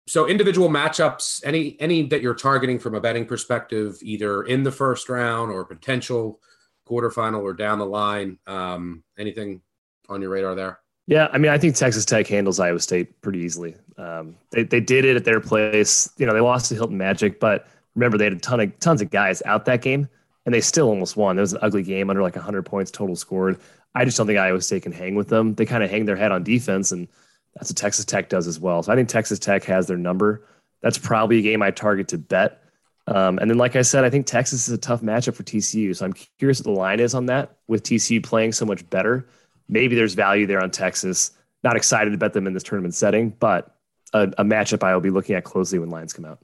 So 0.08 0.28
individual 0.28 0.70
matchups, 0.70 1.42
any 1.44 1.80
any 1.80 2.08
that 2.08 2.22
you're 2.22 2.36
targeting 2.36 2.80
from 2.80 2.96
a 2.96 3.01
betting 3.01 3.25
perspective, 3.25 3.98
either 4.01 4.44
in 4.44 4.63
the 4.63 4.72
first 4.72 5.10
round 5.10 5.51
or 5.51 5.66
potential 5.66 6.39
quarterfinal 6.88 7.42
or 7.42 7.54
down 7.54 7.80
the 7.80 7.86
line. 7.86 8.39
Um, 8.48 9.04
anything 9.18 9.62
on 10.10 10.22
your 10.22 10.32
radar 10.32 10.56
there? 10.56 10.80
Yeah, 11.10 11.28
I 11.34 11.39
mean, 11.39 11.51
I 11.51 11.58
think 11.58 11.75
Texas 11.75 12.06
Tech 12.06 12.28
handles 12.28 12.60
Iowa 12.60 12.80
State 12.80 13.20
pretty 13.22 13.39
easily. 13.39 13.75
Um, 13.98 14.36
they 14.51 14.62
they 14.62 14.80
did 14.80 15.06
it 15.06 15.16
at 15.16 15.25
their 15.25 15.39
place. 15.39 16.08
You 16.18 16.28
know, 16.28 16.36
they 16.36 16.39
lost 16.39 16.70
to 16.70 16.75
Hilton 16.75 17.00
Magic, 17.00 17.39
but 17.39 17.66
remember 17.96 18.20
they 18.20 18.25
had 18.25 18.34
a 18.34 18.39
ton 18.39 18.60
of 18.60 18.80
tons 18.80 19.01
of 19.01 19.10
guys 19.10 19.42
out 19.44 19.66
that 19.66 19.82
game, 19.82 20.08
and 20.46 20.54
they 20.54 20.62
still 20.62 20.88
almost 20.88 21.18
won. 21.18 21.36
It 21.39 21.42
was 21.42 21.54
an 21.54 21.60
ugly 21.63 21.82
game, 21.82 22.12
under 22.12 22.22
like 22.22 22.36
100 22.36 22.62
points 22.62 22.92
total 22.92 23.16
scored. 23.16 23.60
I 23.96 24.06
just 24.06 24.18
don't 24.18 24.28
think 24.28 24.38
Iowa 24.38 24.62
State 24.62 24.84
can 24.84 24.92
hang 24.92 25.16
with 25.16 25.30
them. 25.30 25.56
They 25.56 25.66
kind 25.66 25.84
of 25.84 25.89
hang 25.89 26.06
their 26.06 26.16
head 26.16 26.32
on 26.32 26.44
defense, 26.44 26.92
and 26.92 27.08
that's 27.56 27.72
what 27.72 27.78
Texas 27.78 28.06
Tech 28.06 28.30
does 28.30 28.46
as 28.46 28.60
well. 28.60 28.84
So 28.84 28.94
I 28.94 28.96
think 28.96 29.10
Texas 29.10 29.39
Tech 29.39 29.63
has 29.63 29.88
their 29.88 29.98
number. 29.98 30.46
That's 30.84 31.00
probably 31.00 31.39
a 31.39 31.42
game 31.42 31.63
I 31.63 31.72
target 31.72 32.10
to 32.10 32.20
bet. 32.20 32.62
Um, 33.08 33.39
and 33.39 33.50
then, 33.50 33.58
like 33.58 33.75
I 33.75 33.82
said, 33.82 34.04
I 34.04 34.12
think 34.12 34.28
Texas 34.28 34.68
is 34.68 34.75
a 34.75 34.78
tough 34.78 35.01
matchup 35.01 35.34
for 35.34 35.42
TCU. 35.42 35.96
So 35.96 36.06
I'm 36.06 36.13
curious 36.38 36.60
what 36.60 36.72
the 36.72 36.80
line 36.80 37.00
is 37.00 37.16
on 37.16 37.25
that 37.25 37.58
with 37.68 37.82
TCU 37.82 38.24
playing 38.24 38.51
so 38.51 38.68
much 38.68 38.88
better 38.92 39.25
maybe 39.70 39.96
there's 39.96 40.16
value 40.16 40.46
there 40.46 40.62
on 40.62 40.72
Texas. 40.72 41.32
Not 41.64 41.78
excited 41.78 42.12
to 42.12 42.18
bet 42.18 42.34
them 42.34 42.48
in 42.48 42.54
this 42.54 42.64
tournament 42.64 42.96
setting, 42.96 43.30
but 43.30 43.76
a, 44.14 44.24
a 44.38 44.44
matchup 44.44 44.84
I 44.84 44.94
will 44.94 45.02
be 45.02 45.12
looking 45.12 45.36
at 45.36 45.44
closely 45.44 45.80
when 45.80 45.90
lines 45.90 46.12
come 46.12 46.26
out. 46.26 46.40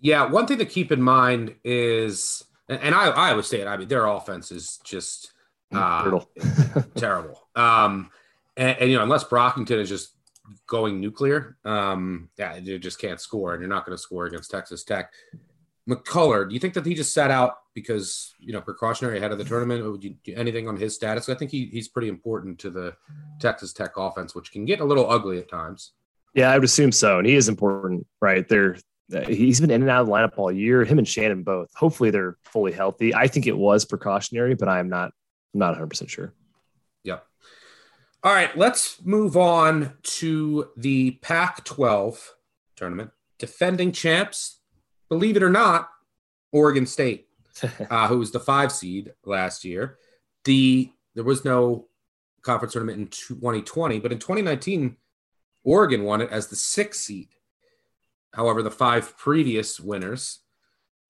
Yeah, 0.00 0.26
one 0.26 0.46
thing 0.46 0.58
to 0.58 0.66
keep 0.66 0.90
in 0.90 1.00
mind 1.00 1.54
is, 1.62 2.42
and 2.68 2.94
I 2.94 3.06
I 3.08 3.34
would 3.34 3.44
say 3.44 3.60
it. 3.60 3.68
I 3.68 3.76
mean, 3.76 3.86
their 3.86 4.06
offense 4.06 4.50
is 4.50 4.80
just 4.82 5.32
uh, 5.72 6.20
terrible. 6.96 7.40
Um, 7.54 8.10
and, 8.56 8.76
and 8.80 8.90
you 8.90 8.96
know, 8.96 9.04
unless 9.04 9.24
Brockington 9.24 9.78
is 9.78 9.88
just 9.88 10.16
going 10.66 11.00
nuclear, 11.00 11.56
um, 11.64 12.28
yeah, 12.36 12.56
you 12.56 12.78
just 12.80 12.98
can't 12.98 13.20
score, 13.20 13.54
and 13.54 13.60
you're 13.60 13.68
not 13.68 13.86
going 13.86 13.96
to 13.96 14.02
score 14.02 14.26
against 14.26 14.50
Texas 14.50 14.82
Tech. 14.82 15.12
McCullar, 15.88 16.48
do 16.48 16.54
you 16.54 16.60
think 16.60 16.74
that 16.74 16.86
he 16.86 16.94
just 16.94 17.12
sat 17.12 17.30
out 17.30 17.56
because 17.74 18.34
you 18.38 18.52
know 18.52 18.60
precautionary 18.60 19.18
ahead 19.18 19.32
of 19.32 19.38
the 19.38 19.44
tournament? 19.44 19.84
Would 19.84 20.04
you 20.04 20.16
do 20.24 20.34
anything 20.34 20.68
on 20.68 20.76
his 20.76 20.94
status? 20.94 21.28
I 21.28 21.34
think 21.34 21.50
he, 21.50 21.66
he's 21.66 21.88
pretty 21.88 22.08
important 22.08 22.58
to 22.60 22.70
the 22.70 22.94
Texas 23.40 23.72
Tech 23.72 23.96
offense, 23.96 24.34
which 24.34 24.52
can 24.52 24.64
get 24.64 24.80
a 24.80 24.84
little 24.84 25.10
ugly 25.10 25.38
at 25.38 25.50
times. 25.50 25.92
Yeah, 26.34 26.50
I 26.50 26.56
would 26.56 26.64
assume 26.64 26.92
so, 26.92 27.18
and 27.18 27.26
he 27.26 27.34
is 27.34 27.48
important, 27.48 28.06
right? 28.20 28.48
There, 28.48 28.76
he's 29.26 29.60
been 29.60 29.70
in 29.70 29.82
and 29.82 29.90
out 29.90 30.02
of 30.02 30.06
the 30.06 30.12
lineup 30.12 30.38
all 30.38 30.50
year. 30.50 30.84
Him 30.84 30.98
and 30.98 31.06
Shannon 31.06 31.42
both. 31.42 31.74
Hopefully, 31.74 32.10
they're 32.10 32.38
fully 32.44 32.72
healthy. 32.72 33.14
I 33.14 33.26
think 33.26 33.46
it 33.46 33.56
was 33.56 33.84
precautionary, 33.84 34.54
but 34.54 34.68
I 34.68 34.78
am 34.78 34.88
not 34.88 35.12
I'm 35.54 35.60
not 35.60 35.70
100 35.70 35.88
percent 35.88 36.10
sure. 36.10 36.32
Yep. 37.04 37.26
All 38.22 38.32
right, 38.32 38.56
let's 38.56 39.04
move 39.04 39.36
on 39.36 39.94
to 40.02 40.68
the 40.76 41.12
Pac-12 41.22 42.20
tournament. 42.76 43.10
Defending 43.38 43.90
champs, 43.90 44.60
believe 45.12 45.36
it 45.36 45.42
or 45.42 45.50
not, 45.50 45.90
Oregon 46.52 46.86
State, 46.86 47.28
uh, 47.90 48.08
who 48.08 48.18
was 48.18 48.30
the 48.30 48.40
five 48.40 48.72
seed 48.72 49.12
last 49.26 49.62
year. 49.62 49.98
The 50.44 50.90
there 51.14 51.22
was 51.22 51.44
no 51.44 51.88
conference 52.40 52.72
tournament 52.72 52.98
in 52.98 53.06
2020, 53.08 54.00
but 54.00 54.10
in 54.10 54.18
2019, 54.18 54.96
Oregon 55.64 56.04
won 56.04 56.22
it 56.22 56.30
as 56.30 56.46
the 56.46 56.56
sixth 56.56 57.02
seed. 57.02 57.28
However, 58.32 58.62
the 58.62 58.70
five 58.70 59.18
previous 59.18 59.78
winners 59.78 60.40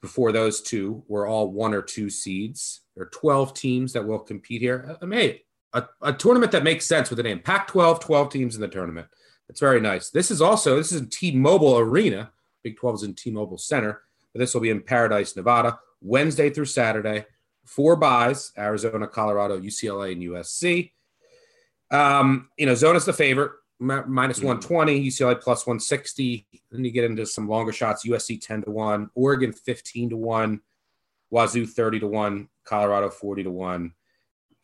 before 0.00 0.32
those 0.32 0.61
two 0.61 1.04
were 1.06 1.28
all 1.28 1.52
one 1.52 1.73
or 1.73 1.80
two 1.80 2.11
seeds. 2.11 2.80
There 2.97 3.04
are 3.04 3.11
12 3.11 3.54
teams 3.54 3.92
that 3.92 4.04
will 4.04 4.18
compete 4.18 4.61
here. 4.61 4.97
I 5.00 5.06
mean, 5.06 5.37
a, 5.73 5.85
a 6.02 6.12
tournament 6.12 6.50
that 6.52 6.64
makes 6.64 6.87
sense 6.87 7.09
with 7.09 7.18
the 7.18 7.23
name 7.23 7.38
Pac 7.38 7.68
12, 7.68 8.00
12 8.00 8.30
teams 8.30 8.56
in 8.56 8.61
the 8.61 8.66
tournament. 8.66 9.06
It's 9.49 9.61
very 9.61 9.80
nice. 9.80 10.11
This 10.11 10.32
is 10.32 10.42
also, 10.42 10.76
this 10.76 10.90
is 10.90 11.02
in 11.02 11.09
T 11.09 11.30
Mobile 11.30 11.78
Arena. 11.78 12.32
Big 12.62 12.76
12 12.76 12.97
is 12.97 13.02
in 13.02 13.14
T 13.14 13.31
Mobile 13.31 13.59
Center. 13.59 14.02
But 14.33 14.40
this 14.40 14.54
will 14.54 14.61
be 14.61 14.71
in 14.71 14.83
Paradise, 14.83 15.37
Nevada, 15.37 15.78
Wednesday 16.00 16.50
through 16.50 16.66
Saturday. 16.66 17.26
Four 17.64 17.97
byes 17.97 18.52
Arizona, 18.59 19.07
Colorado, 19.07 19.61
UCLA, 19.61 20.12
and 20.12 20.23
USC. 20.23 20.92
Um, 21.90 22.49
you 22.57 22.66
know, 22.66 22.75
Zona's 22.75 23.04
the 23.04 23.12
favorite, 23.12 23.52
minus 23.78 24.38
mm-hmm. 24.38 24.47
120, 24.47 25.07
UCLA 25.07 25.40
plus 25.40 25.66
160. 25.66 26.47
Then 26.71 26.85
you 26.85 26.90
get 26.90 27.04
into 27.04 27.26
some 27.26 27.49
longer 27.49 27.73
shots 27.73 28.07
USC 28.07 28.40
10 28.40 28.62
to 28.62 28.71
1, 28.71 29.11
Oregon 29.14 29.52
15 29.52 30.11
to 30.11 30.16
1, 30.16 30.61
Wazoo 31.31 31.66
30 31.66 32.00
to 32.00 32.07
1, 32.07 32.49
Colorado 32.64 33.11
40 33.11 33.45
to 33.45 33.50
1. 33.50 33.92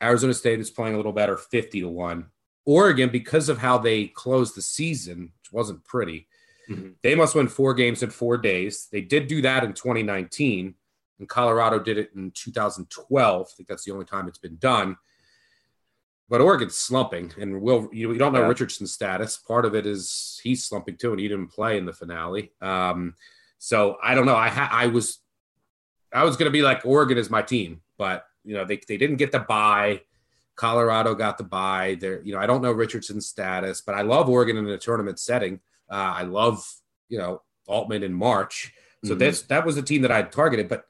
Arizona 0.03 0.35
State 0.35 0.61
is 0.61 0.71
playing 0.71 0.95
a 0.95 0.97
little 0.97 1.13
better 1.13 1.37
50 1.37 1.81
to 1.81 1.89
1. 1.89 2.27
Oregon, 2.65 3.11
because 3.11 3.49
of 3.49 3.59
how 3.59 3.79
they 3.79 4.07
closed 4.07 4.55
the 4.55 4.63
season, 4.63 5.33
which 5.41 5.53
wasn't 5.53 5.85
pretty, 5.85 6.29
Mm-hmm. 6.69 6.89
They 7.03 7.15
must 7.15 7.35
win 7.35 7.49
four 7.49 7.75
games 7.75 8.03
in 8.03 8.11
four 8.11 8.37
days. 8.37 8.89
They 8.91 9.01
did 9.01 9.27
do 9.27 9.43
that 9.43 9.65
in 9.65 9.73
2019, 9.73 10.75
and 11.19 11.29
Colorado 11.29 11.79
did 11.79 11.99
it 11.99 12.11
in 12.15 12.31
2012. 12.33 13.47
I 13.51 13.55
think 13.57 13.69
that's 13.69 13.85
the 13.85 13.93
only 13.93 14.05
time 14.05 14.29
it's 14.29 14.39
been 14.39 14.57
done. 14.57 14.97
But 16.29 16.43
Oregon's 16.43 16.77
slumping, 16.77 17.33
and 17.41 17.63
will 17.63 17.89
you, 17.91 18.13
you 18.13 18.19
don't 18.19 18.35
know 18.35 18.41
yeah. 18.41 18.49
Richardson's 18.49 18.93
status. 18.93 19.39
Part 19.39 19.65
of 19.65 19.75
it 19.75 19.87
is 19.87 20.39
he's 20.43 20.65
slumping 20.65 20.99
too, 20.99 21.13
and 21.13 21.21
he 21.21 21.27
didn't 21.27 21.49
play 21.49 21.79
in 21.79 21.87
the 21.87 21.93
finale. 21.93 22.53
Um, 22.61 23.15
so 23.59 23.97
I 24.03 24.15
don't 24.15 24.27
know. 24.27 24.37
I 24.37 24.49
ha- 24.49 24.69
I 24.71 24.89
was 24.89 25.21
I 26.13 26.25
was 26.25 26.37
going 26.37 26.47
to 26.47 26.53
be 26.53 26.63
like 26.63 26.85
Oregon 26.85 27.17
is 27.17 27.31
my 27.31 27.41
team, 27.41 27.81
but 27.97 28.27
you 28.45 28.55
know 28.55 28.67
they 28.67 28.79
they 28.87 28.99
didn't 28.99 29.17
get 29.17 29.33
the 29.33 29.41
bye. 29.41 30.03
Colorado 30.55 31.15
got 31.15 31.39
the 31.39 31.45
bye. 31.45 31.97
There, 31.99 32.21
you 32.23 32.35
know, 32.35 32.41
I 32.41 32.47
don't 32.47 32.63
know 32.63 32.73
Richardson's 32.73 33.27
status, 33.27 33.81
but 33.81 33.95
I 33.95 34.03
love 34.03 34.29
Oregon 34.29 34.57
in 34.59 34.69
a 34.69 34.77
tournament 34.77 35.19
setting. 35.19 35.61
Uh, 35.91 36.15
I 36.17 36.23
love, 36.23 36.65
you 37.09 37.19
know, 37.19 37.43
Altman 37.67 38.03
in 38.03 38.13
March. 38.13 38.73
So 39.05 39.11
mm-hmm. 39.11 39.19
this 39.19 39.43
that 39.43 39.65
was 39.65 39.77
the 39.77 39.83
team 39.83 40.03
that 40.03 40.13
I 40.13 40.23
targeted, 40.23 40.69
but 40.69 40.85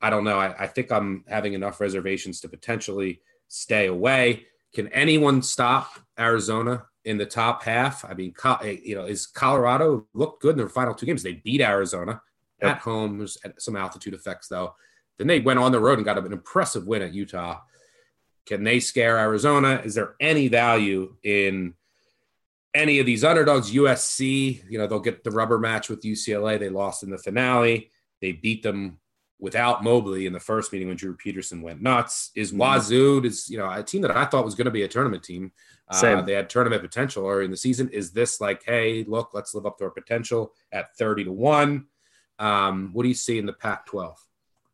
I 0.00 0.10
don't 0.10 0.24
know. 0.24 0.38
I, 0.38 0.64
I 0.64 0.66
think 0.66 0.90
I'm 0.92 1.24
having 1.28 1.54
enough 1.54 1.80
reservations 1.80 2.40
to 2.40 2.48
potentially 2.48 3.20
stay 3.48 3.86
away. 3.86 4.46
Can 4.74 4.88
anyone 4.88 5.42
stop 5.42 6.00
Arizona 6.18 6.84
in 7.04 7.16
the 7.16 7.26
top 7.26 7.62
half? 7.62 8.04
I 8.04 8.14
mean, 8.14 8.34
eh, 8.62 8.76
you 8.82 8.96
know, 8.96 9.04
is 9.04 9.26
Colorado 9.26 10.06
looked 10.14 10.42
good 10.42 10.52
in 10.52 10.58
their 10.58 10.68
final 10.68 10.94
two 10.94 11.06
games? 11.06 11.22
They 11.22 11.34
beat 11.34 11.60
Arizona 11.60 12.20
yep. 12.60 12.76
at 12.76 12.78
home. 12.78 13.18
There's 13.18 13.38
some 13.58 13.76
altitude 13.76 14.14
effects 14.14 14.48
though. 14.48 14.74
Then 15.18 15.26
they 15.26 15.40
went 15.40 15.60
on 15.60 15.72
the 15.72 15.80
road 15.80 15.98
and 15.98 16.04
got 16.04 16.18
an 16.18 16.32
impressive 16.32 16.86
win 16.86 17.02
at 17.02 17.14
Utah. 17.14 17.60
Can 18.46 18.64
they 18.64 18.80
scare 18.80 19.16
Arizona? 19.16 19.80
Is 19.84 19.94
there 19.94 20.16
any 20.20 20.48
value 20.48 21.16
in 21.22 21.74
any 22.74 22.98
of 22.98 23.06
these 23.06 23.24
underdogs, 23.24 23.72
USC, 23.72 24.68
you 24.68 24.78
know, 24.78 24.86
they'll 24.86 25.00
get 25.00 25.22
the 25.22 25.30
rubber 25.30 25.58
match 25.58 25.88
with 25.88 26.02
UCLA. 26.02 26.58
They 26.58 26.68
lost 26.68 27.02
in 27.02 27.10
the 27.10 27.18
finale. 27.18 27.90
They 28.20 28.32
beat 28.32 28.62
them 28.62 28.98
without 29.38 29.84
Mobley 29.84 30.26
in 30.26 30.32
the 30.32 30.40
first 30.40 30.72
meeting 30.72 30.88
when 30.88 30.96
Drew 30.96 31.14
Peterson 31.14 31.62
went 31.62 31.82
nuts. 31.82 32.30
Is 32.34 32.50
mm-hmm. 32.50 32.60
Wazoo 32.60 33.24
is 33.24 33.48
you 33.48 33.58
know 33.58 33.70
a 33.70 33.82
team 33.82 34.02
that 34.02 34.16
I 34.16 34.24
thought 34.24 34.44
was 34.44 34.54
going 34.54 34.64
to 34.66 34.70
be 34.70 34.82
a 34.82 34.88
tournament 34.88 35.22
team. 35.22 35.52
Uh, 35.86 36.22
they 36.22 36.32
had 36.32 36.48
tournament 36.48 36.80
potential 36.80 37.28
early 37.28 37.44
in 37.44 37.50
the 37.50 37.56
season. 37.58 37.90
Is 37.90 38.10
this 38.10 38.40
like, 38.40 38.62
hey, 38.64 39.04
look, 39.04 39.30
let's 39.34 39.54
live 39.54 39.66
up 39.66 39.76
to 39.78 39.84
our 39.84 39.90
potential 39.90 40.52
at 40.72 40.96
thirty 40.96 41.24
to 41.24 41.32
one? 41.32 41.86
Um, 42.38 42.90
what 42.92 43.02
do 43.02 43.08
you 43.08 43.14
see 43.14 43.38
in 43.38 43.46
the 43.46 43.52
Pac-12? 43.52 44.14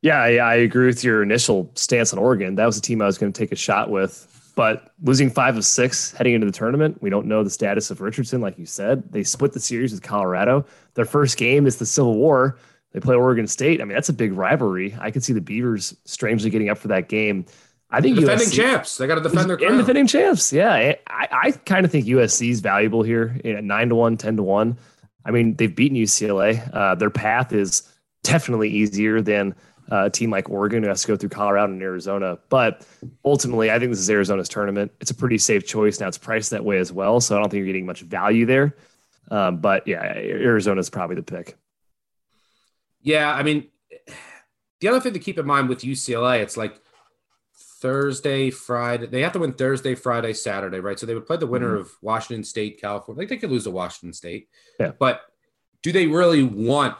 Yeah, 0.02 0.26
yeah, 0.28 0.46
I 0.46 0.54
agree 0.54 0.86
with 0.86 1.04
your 1.04 1.22
initial 1.22 1.70
stance 1.74 2.14
on 2.14 2.18
Oregon. 2.18 2.54
That 2.54 2.64
was 2.64 2.78
a 2.78 2.80
team 2.80 3.02
I 3.02 3.06
was 3.06 3.18
going 3.18 3.32
to 3.32 3.38
take 3.38 3.52
a 3.52 3.56
shot 3.56 3.90
with 3.90 4.39
but 4.54 4.92
losing 5.02 5.30
five 5.30 5.56
of 5.56 5.64
six 5.64 6.12
heading 6.12 6.34
into 6.34 6.46
the 6.46 6.52
tournament, 6.52 7.00
we 7.02 7.10
don't 7.10 7.26
know 7.26 7.42
the 7.42 7.50
status 7.50 7.90
of 7.90 8.00
Richardson, 8.00 8.40
like 8.40 8.58
you 8.58 8.66
said. 8.66 9.12
They 9.12 9.22
split 9.22 9.52
the 9.52 9.60
series 9.60 9.92
with 9.92 10.02
Colorado. 10.02 10.64
Their 10.94 11.04
first 11.04 11.36
game 11.36 11.66
is 11.66 11.76
the 11.76 11.86
Civil 11.86 12.16
War. 12.16 12.58
They 12.92 13.00
play 13.00 13.14
Oregon 13.14 13.46
State. 13.46 13.80
I 13.80 13.84
mean, 13.84 13.94
that's 13.94 14.08
a 14.08 14.14
big 14.14 14.32
rivalry. 14.32 14.96
I 15.00 15.10
could 15.10 15.22
see 15.22 15.32
the 15.32 15.40
Beavers 15.40 15.94
strangely 16.04 16.50
getting 16.50 16.68
up 16.68 16.78
for 16.78 16.88
that 16.88 17.08
game. 17.08 17.46
I 17.90 18.00
think 18.00 18.16
defending 18.16 18.48
USC, 18.48 18.56
champs. 18.56 18.96
They 18.96 19.06
got 19.06 19.16
to 19.16 19.20
defend 19.20 19.50
their 19.50 19.56
crown. 19.56 19.72
And 19.72 19.80
defending 19.80 20.06
champs. 20.06 20.52
Yeah, 20.52 20.72
I, 20.72 20.98
I 21.08 21.50
kind 21.52 21.84
of 21.84 21.90
think 21.90 22.06
USC 22.06 22.50
is 22.50 22.60
valuable 22.60 23.02
here 23.02 23.40
nine 23.44 23.88
to 23.88 23.94
one, 23.94 24.16
10 24.16 24.36
to 24.36 24.42
one. 24.42 24.78
I 25.24 25.30
mean, 25.32 25.54
they've 25.56 25.74
beaten 25.74 25.96
UCLA. 25.96 26.68
Uh, 26.74 26.94
their 26.94 27.10
path 27.10 27.52
is 27.52 27.82
definitely 28.22 28.70
easier 28.70 29.20
than 29.20 29.54
uh, 29.90 30.06
a 30.06 30.10
team 30.10 30.30
like 30.30 30.48
Oregon 30.48 30.82
who 30.82 30.88
has 30.88 31.02
to 31.02 31.08
go 31.08 31.16
through 31.16 31.30
Colorado 31.30 31.72
and 31.72 31.82
Arizona. 31.82 32.38
But 32.48 32.86
ultimately, 33.24 33.70
I 33.70 33.78
think 33.78 33.90
this 33.90 34.00
is 34.00 34.10
Arizona's 34.10 34.48
tournament. 34.48 34.92
It's 35.00 35.10
a 35.10 35.14
pretty 35.14 35.38
safe 35.38 35.66
choice. 35.66 36.00
Now 36.00 36.08
it's 36.08 36.18
priced 36.18 36.50
that 36.50 36.64
way 36.64 36.78
as 36.78 36.92
well. 36.92 37.20
So 37.20 37.36
I 37.36 37.40
don't 37.40 37.50
think 37.50 37.58
you're 37.58 37.66
getting 37.66 37.86
much 37.86 38.02
value 38.02 38.46
there. 38.46 38.76
Um, 39.30 39.58
but 39.58 39.86
yeah, 39.86 40.02
Arizona 40.02 40.80
is 40.80 40.90
probably 40.90 41.16
the 41.16 41.22
pick. 41.22 41.56
Yeah. 43.02 43.32
I 43.32 43.42
mean, 43.42 43.68
the 44.80 44.88
other 44.88 45.00
thing 45.00 45.12
to 45.14 45.18
keep 45.18 45.38
in 45.38 45.46
mind 45.46 45.68
with 45.68 45.80
UCLA, 45.80 46.40
it's 46.40 46.56
like 46.56 46.80
Thursday, 47.80 48.50
Friday. 48.50 49.06
They 49.06 49.22
have 49.22 49.32
to 49.32 49.38
win 49.38 49.52
Thursday, 49.52 49.94
Friday, 49.94 50.34
Saturday, 50.34 50.80
right? 50.80 50.98
So 50.98 51.06
they 51.06 51.14
would 51.14 51.26
play 51.26 51.36
the 51.36 51.46
winner 51.46 51.72
mm-hmm. 51.72 51.80
of 51.80 51.92
Washington 52.02 52.44
State, 52.44 52.80
California. 52.80 53.22
Like 53.22 53.28
they 53.28 53.36
could 53.36 53.50
lose 53.50 53.64
to 53.64 53.70
Washington 53.70 54.12
State. 54.12 54.48
Yeah. 54.78 54.92
But 54.98 55.22
do 55.82 55.92
they 55.92 56.06
really 56.06 56.42
want 56.42 56.96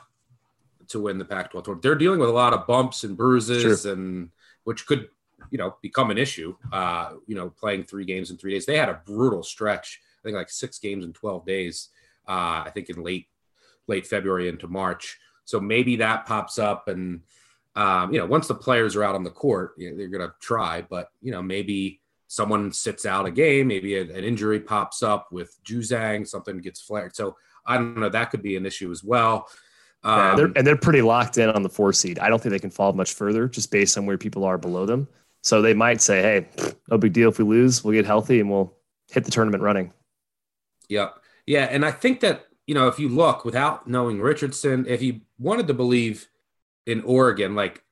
to 0.90 1.00
win 1.00 1.18
the 1.18 1.24
Pac-12 1.24 1.64
tournament. 1.64 1.82
They're 1.82 1.94
dealing 1.94 2.20
with 2.20 2.28
a 2.28 2.32
lot 2.32 2.52
of 2.52 2.66
bumps 2.66 3.04
and 3.04 3.16
bruises, 3.16 3.82
sure. 3.82 3.92
and 3.92 4.30
which 4.64 4.86
could, 4.86 5.08
you 5.50 5.58
know, 5.58 5.76
become 5.82 6.10
an 6.10 6.18
issue. 6.18 6.54
Uh, 6.72 7.12
you 7.26 7.34
know, 7.34 7.50
playing 7.50 7.84
three 7.84 8.04
games 8.04 8.30
in 8.30 8.36
three 8.36 8.52
days. 8.52 8.66
They 8.66 8.76
had 8.76 8.88
a 8.88 9.00
brutal 9.04 9.42
stretch. 9.42 10.00
I 10.18 10.22
think 10.22 10.36
like 10.36 10.50
six 10.50 10.78
games 10.78 11.04
in 11.04 11.12
12 11.12 11.46
days. 11.46 11.88
Uh, 12.28 12.62
I 12.66 12.70
think 12.72 12.90
in 12.90 13.02
late 13.02 13.26
late 13.86 14.06
February 14.06 14.48
into 14.48 14.68
March. 14.68 15.18
So 15.44 15.60
maybe 15.60 15.96
that 15.96 16.26
pops 16.26 16.58
up, 16.58 16.88
and 16.88 17.22
um, 17.74 18.12
you 18.12 18.20
know, 18.20 18.26
once 18.26 18.46
the 18.46 18.54
players 18.54 18.94
are 18.94 19.02
out 19.02 19.14
on 19.14 19.24
the 19.24 19.30
court, 19.30 19.74
you 19.76 19.90
know, 19.90 19.96
they're 19.96 20.08
going 20.08 20.28
to 20.28 20.34
try. 20.40 20.82
But 20.82 21.10
you 21.20 21.32
know, 21.32 21.42
maybe 21.42 22.00
someone 22.28 22.72
sits 22.72 23.04
out 23.04 23.26
a 23.26 23.30
game, 23.30 23.66
maybe 23.66 23.96
a, 23.96 24.02
an 24.02 24.24
injury 24.24 24.60
pops 24.60 25.02
up 25.02 25.32
with 25.32 25.58
Juzang, 25.64 26.26
something 26.26 26.58
gets 26.58 26.80
flared. 26.80 27.16
So 27.16 27.36
I 27.66 27.76
don't 27.76 27.98
know. 27.98 28.08
That 28.08 28.30
could 28.30 28.42
be 28.42 28.56
an 28.56 28.66
issue 28.66 28.90
as 28.90 29.02
well. 29.02 29.48
Um, 30.02 30.18
yeah, 30.18 30.34
they're, 30.36 30.52
and 30.56 30.66
they're 30.66 30.76
pretty 30.76 31.02
locked 31.02 31.36
in 31.38 31.50
on 31.50 31.62
the 31.62 31.68
four 31.68 31.92
seed. 31.92 32.18
I 32.18 32.28
don't 32.28 32.40
think 32.40 32.52
they 32.52 32.58
can 32.58 32.70
fall 32.70 32.92
much 32.92 33.14
further 33.14 33.48
just 33.48 33.70
based 33.70 33.98
on 33.98 34.06
where 34.06 34.16
people 34.16 34.44
are 34.44 34.56
below 34.56 34.86
them. 34.86 35.08
So 35.42 35.62
they 35.62 35.74
might 35.74 36.00
say, 36.00 36.22
hey, 36.22 36.74
no 36.90 36.98
big 36.98 37.12
deal 37.12 37.28
if 37.28 37.38
we 37.38 37.44
lose. 37.44 37.84
We'll 37.84 37.94
get 37.94 38.06
healthy 38.06 38.40
and 38.40 38.50
we'll 38.50 38.74
hit 39.10 39.24
the 39.24 39.30
tournament 39.30 39.62
running. 39.62 39.92
Yep. 40.88 41.14
Yeah. 41.46 41.64
And 41.64 41.84
I 41.84 41.90
think 41.90 42.20
that, 42.20 42.46
you 42.66 42.74
know, 42.74 42.88
if 42.88 42.98
you 42.98 43.08
look 43.08 43.44
without 43.44 43.88
knowing 43.88 44.20
Richardson, 44.20 44.86
if 44.86 45.02
you 45.02 45.20
wanted 45.38 45.66
to 45.68 45.74
believe 45.74 46.28
in 46.86 47.02
Oregon, 47.02 47.54
like 47.54 47.82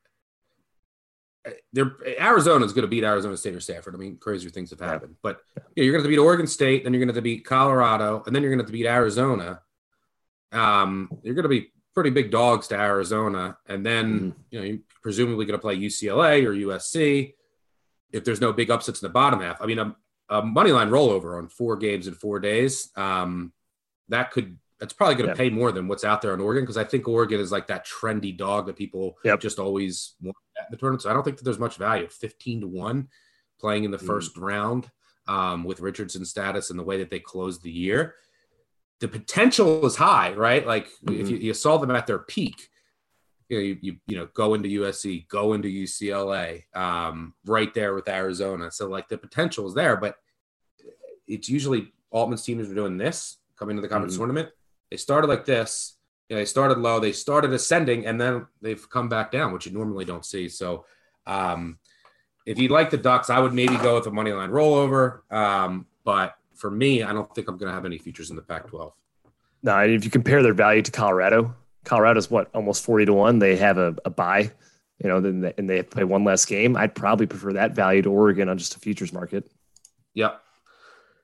Arizona 2.21 2.65
is 2.65 2.73
going 2.73 2.83
to 2.83 2.89
beat 2.89 3.05
Arizona 3.05 3.37
State 3.37 3.55
or 3.55 3.61
Stanford. 3.61 3.95
I 3.95 3.99
mean, 3.99 4.17
crazier 4.17 4.51
things 4.51 4.71
have 4.71 4.81
happened, 4.81 5.17
but 5.23 5.41
you 5.57 5.83
know, 5.83 5.85
you're 5.85 5.93
going 5.93 6.05
to 6.05 6.09
beat 6.09 6.19
Oregon 6.19 6.47
State, 6.47 6.85
then 6.85 6.93
you're 6.93 7.05
going 7.05 7.15
to 7.15 7.23
beat 7.23 7.45
Colorado, 7.45 8.23
and 8.27 8.35
then 8.35 8.43
you're 8.43 8.55
going 8.55 8.65
to 8.65 8.73
beat 8.73 8.87
Arizona. 8.87 9.61
Um, 10.53 11.11
you're 11.23 11.35
going 11.35 11.45
to 11.45 11.49
be 11.49 11.73
pretty 11.99 12.11
big 12.11 12.31
dogs 12.31 12.69
to 12.69 12.77
Arizona, 12.79 13.59
and 13.67 13.85
then 13.85 14.05
mm-hmm. 14.21 14.31
you 14.51 14.59
know 14.61 14.65
you're 14.67 14.79
presumably 15.03 15.45
going 15.47 15.59
to 15.59 15.61
play 15.61 15.77
UCLA 15.77 16.45
or 16.45 16.53
USC 16.53 17.35
if 18.13 18.23
there's 18.25 18.41
no 18.41 18.53
big 18.53 18.71
upsets 18.71 19.03
in 19.03 19.07
the 19.09 19.13
bottom 19.13 19.41
half. 19.41 19.61
I 19.61 19.67
mean, 19.67 19.81
a, 19.81 19.97
a 20.29 20.43
money 20.43 20.71
line 20.71 20.91
rollover 20.91 21.37
on 21.37 21.49
four 21.49 21.75
games 21.77 22.07
in 22.07 22.15
four 22.15 22.39
days 22.39 22.91
um, 22.97 23.53
that 24.11 24.31
could 24.31 24.59
that's 24.79 24.93
probably 24.93 25.17
going 25.17 25.27
to 25.27 25.33
Yeah. 25.35 25.51
pay 25.51 25.51
more 25.51 25.73
than 25.73 25.89
what's 25.89 26.05
out 26.05 26.23
there 26.23 26.33
on 26.33 26.41
Oregon 26.41 26.63
because 26.63 26.77
I 26.77 26.85
think 26.85 27.09
Oregon 27.09 27.41
is 27.41 27.51
like 27.51 27.67
that 27.67 27.85
trendy 27.85 28.37
dog 28.37 28.67
that 28.67 28.77
people 28.77 29.19
Yep. 29.25 29.41
just 29.41 29.59
always 29.59 30.15
want 30.23 30.37
at 30.57 30.71
the 30.71 30.77
tournament. 30.77 31.03
So 31.03 31.11
I 31.11 31.15
don't 31.15 31.25
think 31.25 31.37
that 31.39 31.43
there's 31.43 31.59
much 31.59 31.79
value. 31.79 32.07
15 32.09 32.61
to 32.61 32.69
1 32.69 33.09
playing 33.59 33.83
in 33.83 33.91
the 33.91 33.99
Mm. 33.99 34.07
first 34.07 34.37
round 34.37 34.89
um, 35.27 35.65
with 35.65 35.81
Richardson 35.81 36.25
status 36.25 36.71
and 36.71 36.79
the 36.79 36.85
way 36.85 36.99
that 36.99 37.11
they 37.11 37.19
closed 37.19 37.65
the 37.65 37.73
year. 37.73 38.15
The 39.01 39.09
potential 39.09 39.85
is 39.87 39.97
high, 39.97 40.33
right? 40.33 40.67
Like 40.67 40.87
if 40.87 41.27
Mhm. 41.27 41.31
you, 41.31 41.37
you 41.37 41.55
saw 41.55 41.77
them 41.79 41.91
at 41.91 42.07
their 42.07 42.19
peak, 42.19 42.69
you 43.49 43.57
know, 43.57 43.63
you, 43.63 43.79
you, 43.81 43.97
you 44.09 44.17
know, 44.17 44.27
go 44.35 44.55
into 44.55 44.69
USC, 44.69 45.27
go 45.29 45.53
into 45.55 45.69
UCLA, 45.69 46.65
um, 46.75 47.35
right 47.47 47.73
there 47.75 47.95
with 47.95 48.09
Arizona. 48.09 48.71
So 48.71 48.89
like 48.89 49.09
the 49.09 49.17
potential 49.17 49.67
is 49.69 49.75
there, 49.75 49.97
but 49.97 50.17
it's 51.27 51.49
usually 51.49 51.93
Altman's 52.11 52.43
teams 52.43 52.69
are 52.71 52.75
doing 52.75 52.97
this 52.97 53.39
coming 53.57 53.77
to 53.77 53.83
the 53.83 53.89
conference 53.89 54.15
Mhm. 54.15 54.19
tournament. 54.19 54.49
They 54.91 54.97
started 54.97 55.29
like 55.29 55.45
this. 55.45 55.95
You 56.29 56.37
know, 56.37 56.41
they 56.41 56.47
started 56.47 56.79
low, 56.79 57.01
they 57.01 57.13
started 57.13 57.53
ascending, 57.55 58.05
and 58.05 58.21
then 58.21 58.47
they've 58.61 58.89
come 58.91 59.09
back 59.09 59.31
down, 59.31 59.53
which 59.53 59.65
you 59.67 59.73
normally 59.73 60.05
don't 60.05 60.27
see. 60.27 60.49
So, 60.49 60.85
um, 61.27 61.79
if 62.45 62.59
you 62.59 62.69
like 62.69 62.91
the 62.91 62.97
Ducks, 62.99 63.31
I 63.31 63.39
would 63.41 63.55
maybe 63.55 63.77
go 63.79 63.95
with 63.95 64.07
a 64.07 64.11
money 64.11 64.33
line 64.33 64.51
rollover. 64.51 65.21
Um, 65.33 65.87
but 66.05 66.35
for 66.59 66.71
me, 66.71 67.03
I 67.03 67.13
don't 67.13 67.33
think 67.35 67.49
I'm 67.49 67.57
going 67.57 67.69
to 67.69 67.75
have 67.75 67.87
any 67.87 67.99
futures 67.99 68.31
in 68.31 68.37
the 68.37 68.43
Pac-12. 68.43 68.93
No, 69.63 69.79
and 69.79 69.93
if 69.93 70.05
you 70.05 70.11
compare 70.11 70.43
their 70.43 70.55
value 70.55 70.83
to 70.83 70.91
Colorado, 70.91 71.55
Colorado's 71.85 72.31
what 72.31 72.51
almost 72.55 72.85
forty 72.85 73.05
to 73.07 73.13
one. 73.13 73.39
They 73.39 73.57
have 73.57 73.79
a, 73.79 73.97
a 74.05 74.11
bye, 74.11 74.53
you 75.03 75.09
know, 75.09 75.21
then 75.21 75.41
they, 75.41 75.55
and 75.59 75.69
they 75.69 75.83
play 75.83 76.05
one 76.05 76.25
less 76.25 76.45
game. 76.45 76.77
I'd 76.77 76.95
probably 76.95 77.27
prefer 77.27 77.55
that 77.55 77.75
value 77.75 78.03
to 78.03 78.11
Oregon 78.11 78.49
on 78.49 78.59
just 78.59 78.77
a 78.77 78.79
futures 78.79 79.13
market. 79.13 79.51
Yep. 80.15 80.41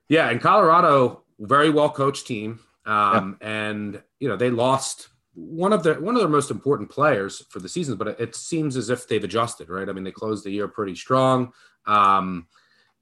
Yeah, 0.08 0.30
and 0.30 0.40
Colorado, 0.40 1.22
very 1.38 1.70
well 1.70 1.90
coached 1.90 2.26
team, 2.26 2.60
um, 2.86 3.36
and 3.40 4.02
you 4.18 4.28
know 4.28 4.36
they 4.36 4.50
lost 4.50 5.08
one 5.34 5.72
of 5.72 5.82
their 5.82 6.00
one 6.00 6.14
of 6.14 6.20
their 6.20 6.28
most 6.28 6.50
important 6.50 6.90
players 6.90 7.44
for 7.50 7.58
the 7.58 7.68
season, 7.68 7.96
but 7.96 8.08
it, 8.08 8.20
it 8.20 8.36
seems 8.36 8.76
as 8.76 8.90
if 8.90 9.08
they've 9.08 9.24
adjusted, 9.24 9.68
right? 9.68 9.88
I 9.88 9.92
mean, 9.92 10.04
they 10.04 10.12
closed 10.12 10.44
the 10.44 10.50
year 10.50 10.68
pretty 10.68 10.94
strong, 10.94 11.52
um, 11.86 12.46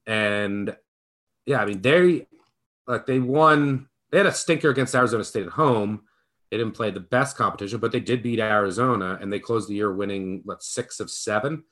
and 0.07 0.77
yeah, 1.46 1.61
I 1.61 1.66
mean 1.66 1.80
they 1.80 2.26
like 2.87 3.06
they 3.06 3.18
won. 3.18 3.88
They 4.11 4.18
had 4.18 4.26
a 4.26 4.32
stinker 4.32 4.68
against 4.68 4.94
Arizona 4.94 5.25
State 5.25 5.46
at 5.46 5.52
home. 5.52 6.02
They 6.50 6.58
didn't 6.58 6.75
play 6.75 6.90
the 6.90 7.00
best 7.00 7.37
competition, 7.37 7.80
but 7.80 7.92
they 7.92 8.00
did 8.00 8.22
beat 8.22 8.38
Arizona, 8.38 9.18
and 9.20 9.32
they 9.32 9.38
closed 9.38 9.68
the 9.68 9.75
year 9.75 9.92
winning 9.92 10.42
what 10.44 10.62
six 10.62 11.00
of 11.00 11.11
seven 11.11 11.64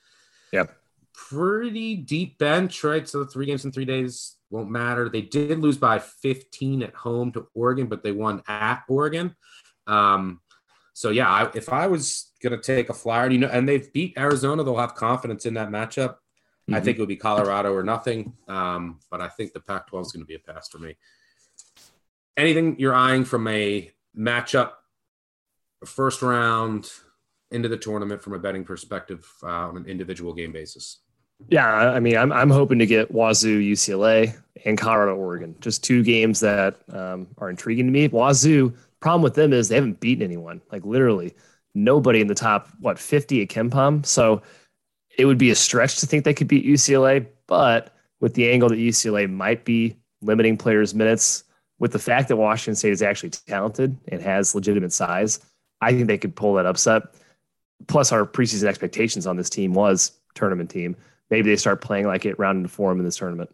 Yep. 0.52 0.74
pretty 1.12 1.96
deep 1.96 2.38
bench, 2.38 2.82
right? 2.82 3.06
So 3.06 3.18
the 3.20 3.30
three 3.30 3.46
games 3.46 3.64
in 3.64 3.72
three 3.72 3.84
days 3.84 4.36
won't 4.50 4.70
matter. 4.70 5.08
They 5.08 5.20
did 5.22 5.58
lose 5.58 5.76
by 5.76 5.98
15 5.98 6.82
at 6.82 6.94
home 6.94 7.30
to 7.32 7.46
Oregon, 7.54 7.86
but 7.86 8.02
they 8.02 8.12
won 8.12 8.42
at 8.48 8.82
Oregon. 8.88 9.36
Um, 9.86 10.40
so 10.94 11.10
yeah, 11.10 11.28
I, 11.28 11.50
if 11.54 11.68
I 11.68 11.86
was 11.86 12.32
gonna 12.42 12.60
take 12.60 12.88
a 12.88 12.94
flyer, 12.94 13.30
you 13.30 13.38
know, 13.38 13.48
and 13.48 13.68
they've 13.68 13.92
beat 13.92 14.18
Arizona, 14.18 14.64
they'll 14.64 14.76
have 14.76 14.94
confidence 14.94 15.46
in 15.46 15.54
that 15.54 15.70
matchup. 15.70 16.16
I 16.69 16.81
Mhm. 16.81 16.85
think 16.85 16.99
it 16.99 17.00
would 17.00 17.09
be 17.09 17.17
Colorado 17.17 17.73
or 17.73 17.83
nothing. 17.83 18.37
Um, 18.49 19.00
but 19.11 19.21
I 19.21 19.29
think 19.29 19.52
the 19.52 19.61
Pac-12 19.61 20.07
is 20.07 20.12
going 20.12 20.23
to 20.23 20.26
be 20.26 20.35
a 20.37 20.38
pass 20.38 20.69
for 20.69 20.79
me. 20.79 20.97
Anything 22.37 22.79
you're 22.79 22.95
eyeing 22.95 23.25
from 23.25 23.47
a 23.49 23.90
matchup, 24.17 24.73
first 25.85 26.23
round 26.23 26.90
into 27.50 27.69
the 27.69 27.76
tournament 27.76 28.23
from 28.23 28.35
a 28.35 28.38
betting 28.38 28.64
perspective 28.64 29.26
uh, 29.43 29.47
on 29.47 29.76
an 29.76 29.87
individual 29.87 30.33
game 30.33 30.52
basis? 30.52 30.99
Yeah, 31.49 31.67
I 31.67 32.00
mean, 32.00 32.17
I'm 32.19 32.33
I'm 32.33 32.50
hoping 32.50 32.79
to 32.81 32.87
get 32.87 33.11
Wazoo, 33.11 33.59
UCLA, 33.59 34.35
and 34.67 34.76
Colorado, 34.76 35.17
Oregon. 35.17 35.57
Just 35.61 35.83
two 35.83 36.02
games 36.02 36.40
that 36.40 36.76
um, 36.93 37.29
are 37.38 37.49
intriguing 37.49 37.87
to 37.87 37.93
me. 37.93 38.09
Wazoo. 38.09 38.75
Problem 39.00 39.23
with 39.23 39.35
them 39.35 39.55
is 39.55 39.69
they 39.71 39.76
haven't 39.76 40.00
beaten 40.00 40.23
anyone. 40.23 40.61
Like 40.71 40.85
literally 40.85 41.35
nobody 41.75 42.21
in 42.21 42.26
the 42.26 42.35
top 42.35 42.69
what 42.81 42.99
50 42.99 43.40
at 43.43 43.49
KenPom. 43.49 44.05
So 44.05 44.43
it 45.20 45.26
would 45.26 45.38
be 45.38 45.50
a 45.50 45.54
stretch 45.54 45.98
to 46.00 46.06
think 46.06 46.24
they 46.24 46.34
could 46.34 46.48
beat 46.48 46.66
UCLA. 46.66 47.26
But 47.46 47.94
with 48.20 48.34
the 48.34 48.50
angle 48.50 48.68
that 48.68 48.78
UCLA 48.78 49.30
might 49.30 49.64
be 49.64 49.96
limiting 50.22 50.56
players' 50.56 50.94
minutes, 50.94 51.44
with 51.78 51.92
the 51.92 51.98
fact 51.98 52.28
that 52.28 52.36
Washington 52.36 52.74
State 52.74 52.92
is 52.92 53.02
actually 53.02 53.30
talented 53.30 53.96
and 54.08 54.20
has 54.20 54.54
legitimate 54.54 54.92
size, 54.92 55.40
I 55.80 55.92
think 55.92 56.06
they 56.08 56.18
could 56.18 56.36
pull 56.36 56.54
that 56.54 56.66
upset. 56.66 57.02
Plus, 57.86 58.12
our 58.12 58.26
preseason 58.26 58.68
expectations 58.68 59.26
on 59.26 59.36
this 59.36 59.48
team 59.48 59.72
was 59.72 60.12
tournament 60.35 60.70
team 60.70 60.96
maybe 61.30 61.48
they 61.48 61.56
start 61.56 61.80
playing 61.80 62.06
like 62.06 62.26
it 62.26 62.38
round 62.38 62.59
into 62.59 62.68
form 62.68 62.98
in 62.98 63.04
this 63.04 63.16
tournament. 63.16 63.50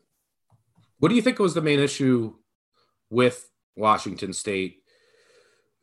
What 0.98 1.11
do 1.11 1.14
you 1.14 1.22
think 1.22 1.38
was 1.38 1.55
the 1.55 1.61
main 1.61 1.79
issue 1.79 2.35
with 3.11 3.48
Washington 3.76 4.33
State 4.33 4.83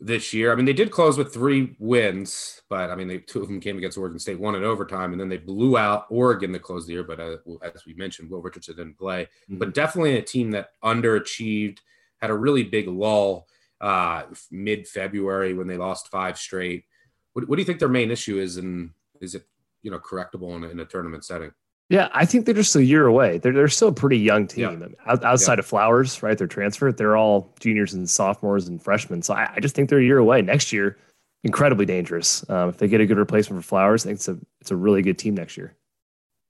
this 0.05 0.33
year? 0.33 0.51
I 0.51 0.55
mean, 0.55 0.65
they 0.65 0.73
did 0.73 0.91
close 0.91 1.17
with 1.17 1.33
three 1.33 1.75
wins, 1.79 2.61
but 2.69 2.89
I 2.89 2.95
mean, 2.95 3.07
they, 3.07 3.19
two 3.19 3.41
of 3.41 3.47
them 3.47 3.59
came 3.59 3.77
against 3.77 3.97
Oregon 3.97 4.19
State, 4.19 4.39
one 4.39 4.55
in 4.55 4.63
overtime, 4.63 5.11
and 5.11 5.19
then 5.19 5.29
they 5.29 5.37
blew 5.37 5.77
out 5.77 6.05
Oregon 6.09 6.51
to 6.53 6.59
close 6.59 6.85
the 6.85 6.93
year. 6.93 7.03
But 7.03 7.19
uh, 7.19 7.37
as 7.61 7.85
we 7.85 7.93
mentioned, 7.93 8.29
Will 8.29 8.41
Richardson 8.41 8.75
didn't 8.75 8.97
play. 8.97 9.27
But 9.49 9.73
definitely 9.73 10.17
a 10.17 10.21
team 10.21 10.51
that 10.51 10.69
underachieved, 10.83 11.79
had 12.21 12.29
a 12.29 12.35
really 12.35 12.63
big 12.63 12.87
lull 12.87 13.47
uh, 13.81 14.23
mid 14.49 14.87
February 14.87 15.53
when 15.53 15.67
they 15.67 15.77
lost 15.77 16.09
five 16.09 16.37
straight. 16.37 16.85
What, 17.33 17.47
what 17.49 17.55
do 17.55 17.61
you 17.61 17.65
think 17.65 17.79
their 17.79 17.89
main 17.89 18.11
issue 18.11 18.39
is, 18.39 18.57
and 18.57 18.91
is 19.21 19.35
it 19.35 19.45
you 19.81 19.91
know 19.91 19.99
correctable 19.99 20.55
in 20.55 20.63
in 20.63 20.79
a 20.79 20.85
tournament 20.85 21.25
setting? 21.25 21.51
Yeah, 21.89 22.09
I 22.13 22.25
think 22.25 22.45
they're 22.45 22.55
just 22.55 22.75
a 22.75 22.83
year 22.83 23.05
away. 23.05 23.37
They're, 23.37 23.51
they're 23.51 23.67
still 23.67 23.89
a 23.89 23.93
pretty 23.93 24.17
young 24.17 24.47
team. 24.47 24.63
Yeah. 24.63 24.69
I 24.69 24.75
mean, 24.75 24.95
out- 25.05 25.23
outside 25.23 25.59
of 25.59 25.65
Flowers, 25.65 26.23
right? 26.23 26.37
They're 26.37 26.47
transferred. 26.47 26.97
They're 26.97 27.17
all 27.17 27.53
juniors 27.59 27.93
and 27.93 28.09
sophomores 28.09 28.67
and 28.67 28.81
freshmen. 28.81 29.21
So 29.21 29.33
I, 29.33 29.53
I 29.55 29.59
just 29.59 29.75
think 29.75 29.89
they're 29.89 29.99
a 29.99 30.03
year 30.03 30.17
away. 30.17 30.41
Next 30.41 30.73
year, 30.73 30.97
incredibly 31.43 31.85
dangerous. 31.85 32.49
Um, 32.49 32.69
if 32.69 32.77
they 32.77 32.87
get 32.87 33.01
a 33.01 33.05
good 33.05 33.17
replacement 33.17 33.61
for 33.61 33.67
Flowers, 33.67 34.05
I 34.05 34.09
think 34.09 34.15
it's 34.17 34.27
a 34.27 34.37
it's 34.61 34.71
a 34.71 34.75
really 34.75 35.01
good 35.01 35.19
team 35.19 35.35
next 35.35 35.57
year. 35.57 35.75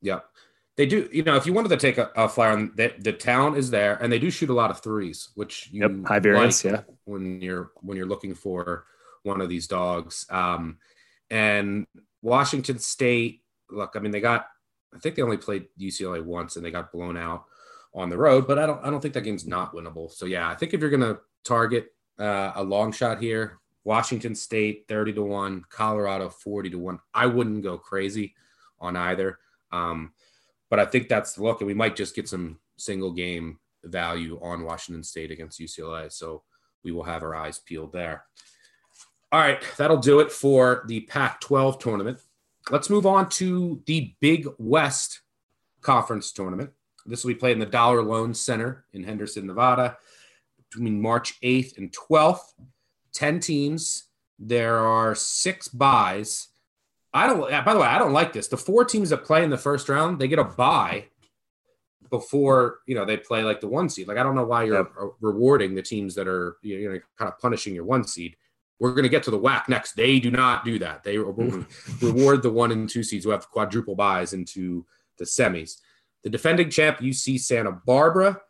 Yeah. 0.01 0.19
They 0.75 0.85
do, 0.85 1.07
you 1.11 1.23
know, 1.23 1.35
if 1.35 1.45
you 1.45 1.53
wanted 1.53 1.69
to 1.69 1.77
take 1.77 1.97
a, 1.97 2.09
a 2.15 2.27
flyer 2.27 2.53
on 2.53 2.71
the, 2.75 2.93
the 2.97 3.13
talent 3.13 3.57
is 3.57 3.69
there 3.69 3.95
and 4.01 4.11
they 4.11 4.17
do 4.17 4.31
shoot 4.31 4.49
a 4.49 4.53
lot 4.53 4.71
of 4.71 4.79
threes, 4.79 5.29
which 5.35 5.69
you 5.71 5.81
Yep, 5.81 6.07
high 6.07 6.19
variance, 6.19 6.63
like 6.65 6.73
yeah. 6.73 6.81
when 7.05 7.41
you're 7.41 7.71
when 7.81 7.95
you're 7.97 8.07
looking 8.07 8.33
for 8.33 8.85
one 9.23 9.41
of 9.41 9.49
these 9.49 9.67
dogs. 9.67 10.25
Um 10.29 10.77
and 11.29 11.85
Washington 12.21 12.79
State, 12.79 13.43
look, 13.69 13.93
I 13.95 13.99
mean, 13.99 14.11
they 14.11 14.21
got 14.21 14.47
I 14.95 14.99
think 14.99 15.15
they 15.15 15.21
only 15.21 15.37
played 15.37 15.67
UCLA 15.79 16.23
once 16.23 16.55
and 16.55 16.65
they 16.65 16.71
got 16.71 16.91
blown 16.91 17.17
out 17.17 17.45
on 17.93 18.09
the 18.09 18.17
road, 18.17 18.47
but 18.47 18.57
I 18.59 18.65
don't 18.65 18.83
I 18.83 18.89
don't 18.89 19.01
think 19.01 19.13
that 19.13 19.21
game's 19.21 19.45
not 19.45 19.73
winnable. 19.73 20.11
So 20.11 20.25
yeah, 20.25 20.49
I 20.49 20.55
think 20.55 20.73
if 20.73 20.81
you're 20.81 20.89
gonna 20.89 21.19
target 21.43 21.93
uh, 22.19 22.53
a 22.55 22.63
long 22.63 22.91
shot 22.91 23.21
here, 23.21 23.59
Washington 23.83 24.35
State 24.35 24.85
30 24.87 25.13
to 25.13 25.23
1, 25.23 25.65
Colorado 25.69 26.29
40 26.29 26.71
to 26.71 26.79
1. 26.79 26.99
I 27.13 27.25
wouldn't 27.25 27.63
go 27.63 27.77
crazy 27.77 28.33
on 28.79 28.95
either. 28.95 29.39
Um, 29.71 30.13
but 30.69 30.79
I 30.79 30.85
think 30.85 31.07
that's 31.07 31.33
the 31.33 31.43
look, 31.43 31.61
and 31.61 31.67
we 31.67 31.73
might 31.73 31.95
just 31.95 32.15
get 32.15 32.27
some 32.27 32.59
single 32.77 33.11
game 33.11 33.59
value 33.83 34.39
on 34.41 34.63
Washington 34.63 35.03
State 35.03 35.31
against 35.31 35.59
UCLA. 35.59 36.11
So 36.11 36.43
we 36.83 36.91
will 36.91 37.03
have 37.03 37.23
our 37.23 37.35
eyes 37.35 37.59
peeled 37.59 37.91
there. 37.91 38.23
All 39.31 39.39
right, 39.39 39.63
that'll 39.77 39.97
do 39.97 40.19
it 40.19 40.31
for 40.31 40.83
the 40.87 41.01
Pac 41.01 41.41
12 41.41 41.79
tournament. 41.79 42.19
Let's 42.69 42.89
move 42.89 43.05
on 43.05 43.29
to 43.29 43.81
the 43.85 44.15
Big 44.21 44.47
West 44.57 45.21
Conference 45.81 46.31
tournament. 46.31 46.71
This 47.05 47.23
will 47.23 47.33
be 47.33 47.39
played 47.39 47.53
in 47.53 47.59
the 47.59 47.65
Dollar 47.65 48.01
Loan 48.01 48.33
Center 48.33 48.85
in 48.93 49.03
Henderson, 49.03 49.45
Nevada, 49.45 49.97
between 50.69 51.01
March 51.01 51.39
8th 51.41 51.77
and 51.77 51.91
12th. 51.91 52.53
10 53.13 53.39
teams. 53.39 54.05
There 54.39 54.79
are 54.79 55.13
six 55.13 55.67
byes. 55.67 56.47
I 57.13 57.27
don't, 57.27 57.41
by 57.63 57.73
the 57.73 57.79
way, 57.79 57.87
I 57.87 57.99
don't 57.99 58.13
like 58.13 58.33
this. 58.33 58.47
The 58.47 58.57
four 58.57 58.83
teams 58.83 59.09
that 59.09 59.23
play 59.23 59.43
in 59.43 59.49
the 59.49 59.57
first 59.57 59.87
round, 59.87 60.19
they 60.19 60.27
get 60.27 60.39
a 60.39 60.43
bye 60.43 61.05
before, 62.09 62.79
you 62.87 62.95
know, 62.95 63.05
they 63.05 63.17
play 63.17 63.43
like 63.43 63.61
the 63.61 63.67
one 63.67 63.89
seed. 63.89 64.07
Like, 64.07 64.17
I 64.17 64.23
don't 64.23 64.35
know 64.35 64.45
why 64.45 64.63
you're 64.63 64.79
uh, 64.79 65.07
rewarding 65.21 65.75
the 65.75 65.81
teams 65.81 66.15
that 66.15 66.27
are, 66.27 66.57
you 66.63 66.89
know, 66.89 66.99
kind 67.17 67.31
of 67.31 67.39
punishing 67.39 67.75
your 67.75 67.85
one 67.85 68.03
seed. 68.03 68.35
We're 68.79 68.91
going 68.91 69.03
to 69.03 69.09
get 69.09 69.23
to 69.23 69.31
the 69.31 69.39
WAC 69.39 69.69
next. 69.69 69.93
They 69.93 70.19
do 70.19 70.31
not 70.31 70.65
do 70.65 70.79
that. 70.79 71.03
They 71.03 71.15
mm-hmm. 71.15 72.05
reward 72.05 72.43
the 72.43 72.51
one 72.51 72.71
and 72.71 72.89
two 72.89 73.03
seeds 73.03 73.23
who 73.23 73.31
have 73.31 73.49
quadruple 73.49 73.95
byes 73.95 74.33
into 74.33 74.85
the 75.17 75.25
semis. 75.25 75.77
The 76.23 76.29
defending 76.29 76.69
champ, 76.69 76.99
UC 76.99 77.39
Santa 77.39 77.71
Barbara. 77.71 78.41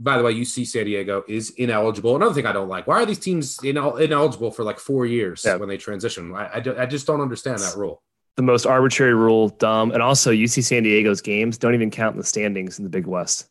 By 0.00 0.16
the 0.16 0.22
way, 0.22 0.34
UC 0.34 0.66
San 0.66 0.84
Diego 0.86 1.24
is 1.28 1.50
ineligible. 1.50 2.16
Another 2.16 2.34
thing 2.34 2.46
I 2.46 2.52
don't 2.52 2.68
like: 2.68 2.86
why 2.86 3.02
are 3.02 3.06
these 3.06 3.18
teams 3.18 3.58
inel- 3.58 4.00
ineligible 4.00 4.50
for 4.50 4.64
like 4.64 4.78
four 4.78 5.06
years 5.06 5.42
Yeah. 5.44 5.56
when 5.56 5.68
they 5.68 5.76
transition? 5.76 6.34
I, 6.34 6.56
I, 6.56 6.60
do- 6.60 6.76
I 6.76 6.86
just 6.86 7.06
don't 7.06 7.20
understand 7.20 7.58
that 7.58 7.76
rule. 7.76 8.02
The 8.36 8.42
most 8.42 8.66
arbitrary 8.66 9.14
rule, 9.14 9.48
dumb, 9.48 9.92
and 9.92 10.02
also 10.02 10.30
UC 10.30 10.64
San 10.64 10.82
Diego's 10.82 11.20
games 11.20 11.58
don't 11.58 11.74
even 11.74 11.90
count 11.90 12.14
in 12.14 12.18
the 12.18 12.26
standings 12.26 12.78
in 12.78 12.84
the 12.84 12.90
Big 12.90 13.06
West. 13.06 13.48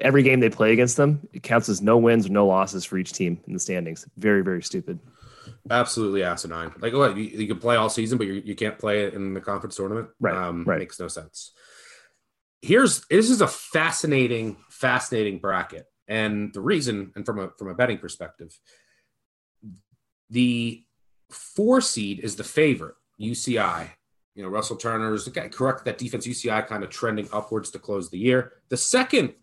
Every 0.00 0.22
game 0.22 0.40
they 0.40 0.50
play 0.50 0.72
against 0.72 0.96
them, 0.96 1.28
it 1.32 1.42
counts 1.42 1.68
as 1.68 1.80
no 1.82 1.96
wins 1.98 2.26
or 2.26 2.30
no 2.30 2.46
losses 2.46 2.84
for 2.84 2.96
each 2.98 3.12
team 3.12 3.40
in 3.46 3.52
the 3.52 3.58
standings. 3.58 4.06
Very, 4.16 4.42
very 4.42 4.62
stupid. 4.62 4.98
Absolutely 5.70 6.22
asinine. 6.22 6.72
Like, 6.78 6.92
what 6.94 7.16
you, 7.16 7.24
you 7.24 7.46
can 7.46 7.58
play 7.58 7.76
all 7.76 7.88
season, 7.88 8.18
but 8.18 8.26
you, 8.26 8.42
you 8.44 8.54
can't 8.54 8.78
play 8.78 9.04
it 9.04 9.14
in 9.14 9.34
the 9.34 9.40
conference 9.40 9.76
tournament. 9.76 10.08
Right, 10.20 10.34
Um, 10.34 10.64
right. 10.64 10.78
Makes 10.78 11.00
no 11.00 11.08
sense. 11.08 11.52
Here's 12.62 13.04
this 13.06 13.28
is 13.30 13.40
a 13.42 13.46
fascinating, 13.46 14.56
fascinating 14.70 15.38
bracket, 15.38 15.86
and 16.08 16.52
the 16.54 16.62
reason, 16.62 17.12
and 17.14 17.26
from 17.26 17.38
a 17.38 17.50
from 17.58 17.68
a 17.68 17.74
betting 17.74 17.98
perspective, 17.98 18.58
The 20.30 20.82
four 21.30 21.80
seed 21.82 22.20
is 22.20 22.36
the 22.36 22.44
favorite, 22.44 22.94
UCI. 23.20 23.90
You 24.34 24.42
know, 24.42 24.48
Russell 24.48 24.76
Turner's 24.76 25.28
correct 25.52 25.84
that 25.84 25.98
defense 25.98 26.26
UCI 26.26 26.66
kind 26.66 26.82
of 26.82 26.90
trending 26.90 27.28
upwards 27.32 27.70
to 27.70 27.78
close 27.78 28.10
the 28.10 28.18
year. 28.18 28.52
The 28.70 28.76
second 28.76 29.34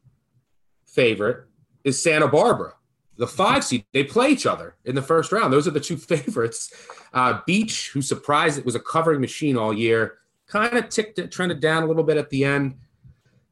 favorite 0.92 1.46
is 1.84 2.02
Santa 2.02 2.28
Barbara, 2.28 2.74
the 3.18 3.28
five 3.28 3.64
seed. 3.64 3.86
They 3.94 4.04
play 4.04 4.30
each 4.30 4.46
other 4.46 4.76
in 4.86 4.96
the 4.96 5.02
first 5.02 5.32
round. 5.32 5.52
Those 5.52 5.68
are 5.68 5.72
the 5.72 5.80
two 5.80 5.98
favorites. 6.14 6.74
Uh, 7.14 7.40
Beach, 7.46 7.92
who 7.94 8.02
surprised 8.02 8.58
it 8.58 8.66
was 8.66 8.76
a 8.76 8.80
covering 8.80 9.22
machine 9.22 9.58
all 9.58 9.74
year, 9.74 10.18
kind 10.48 10.78
of 10.78 10.90
ticked 10.90 11.20
it, 11.20 11.32
trended 11.32 11.60
down 11.60 11.84
a 11.84 11.88
little 11.88 12.04
bit 12.04 12.18
at 12.18 12.30
the 12.30 12.44
end. 12.44 12.76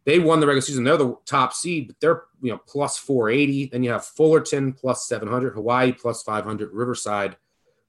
They 0.05 0.19
won 0.19 0.39
the 0.39 0.47
regular 0.47 0.61
season. 0.61 0.83
They're 0.83 0.97
the 0.97 1.17
top 1.25 1.53
seed, 1.53 1.87
but 1.87 1.99
they're 1.99 2.23
you 2.41 2.51
know 2.51 2.59
plus 2.67 2.97
480. 2.97 3.67
Then 3.67 3.83
you 3.83 3.91
have 3.91 4.05
Fullerton 4.05 4.73
plus 4.73 5.07
700, 5.07 5.53
Hawaii 5.53 5.91
plus 5.91 6.23
500, 6.23 6.71
Riverside 6.73 7.37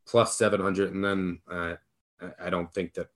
plus 0.07 0.37
700, 0.37 0.93
and 0.93 1.05
then 1.05 1.39
uh, 1.51 1.77
I 2.39 2.51
don't 2.51 2.73
think 2.73 2.95
that 2.95 3.09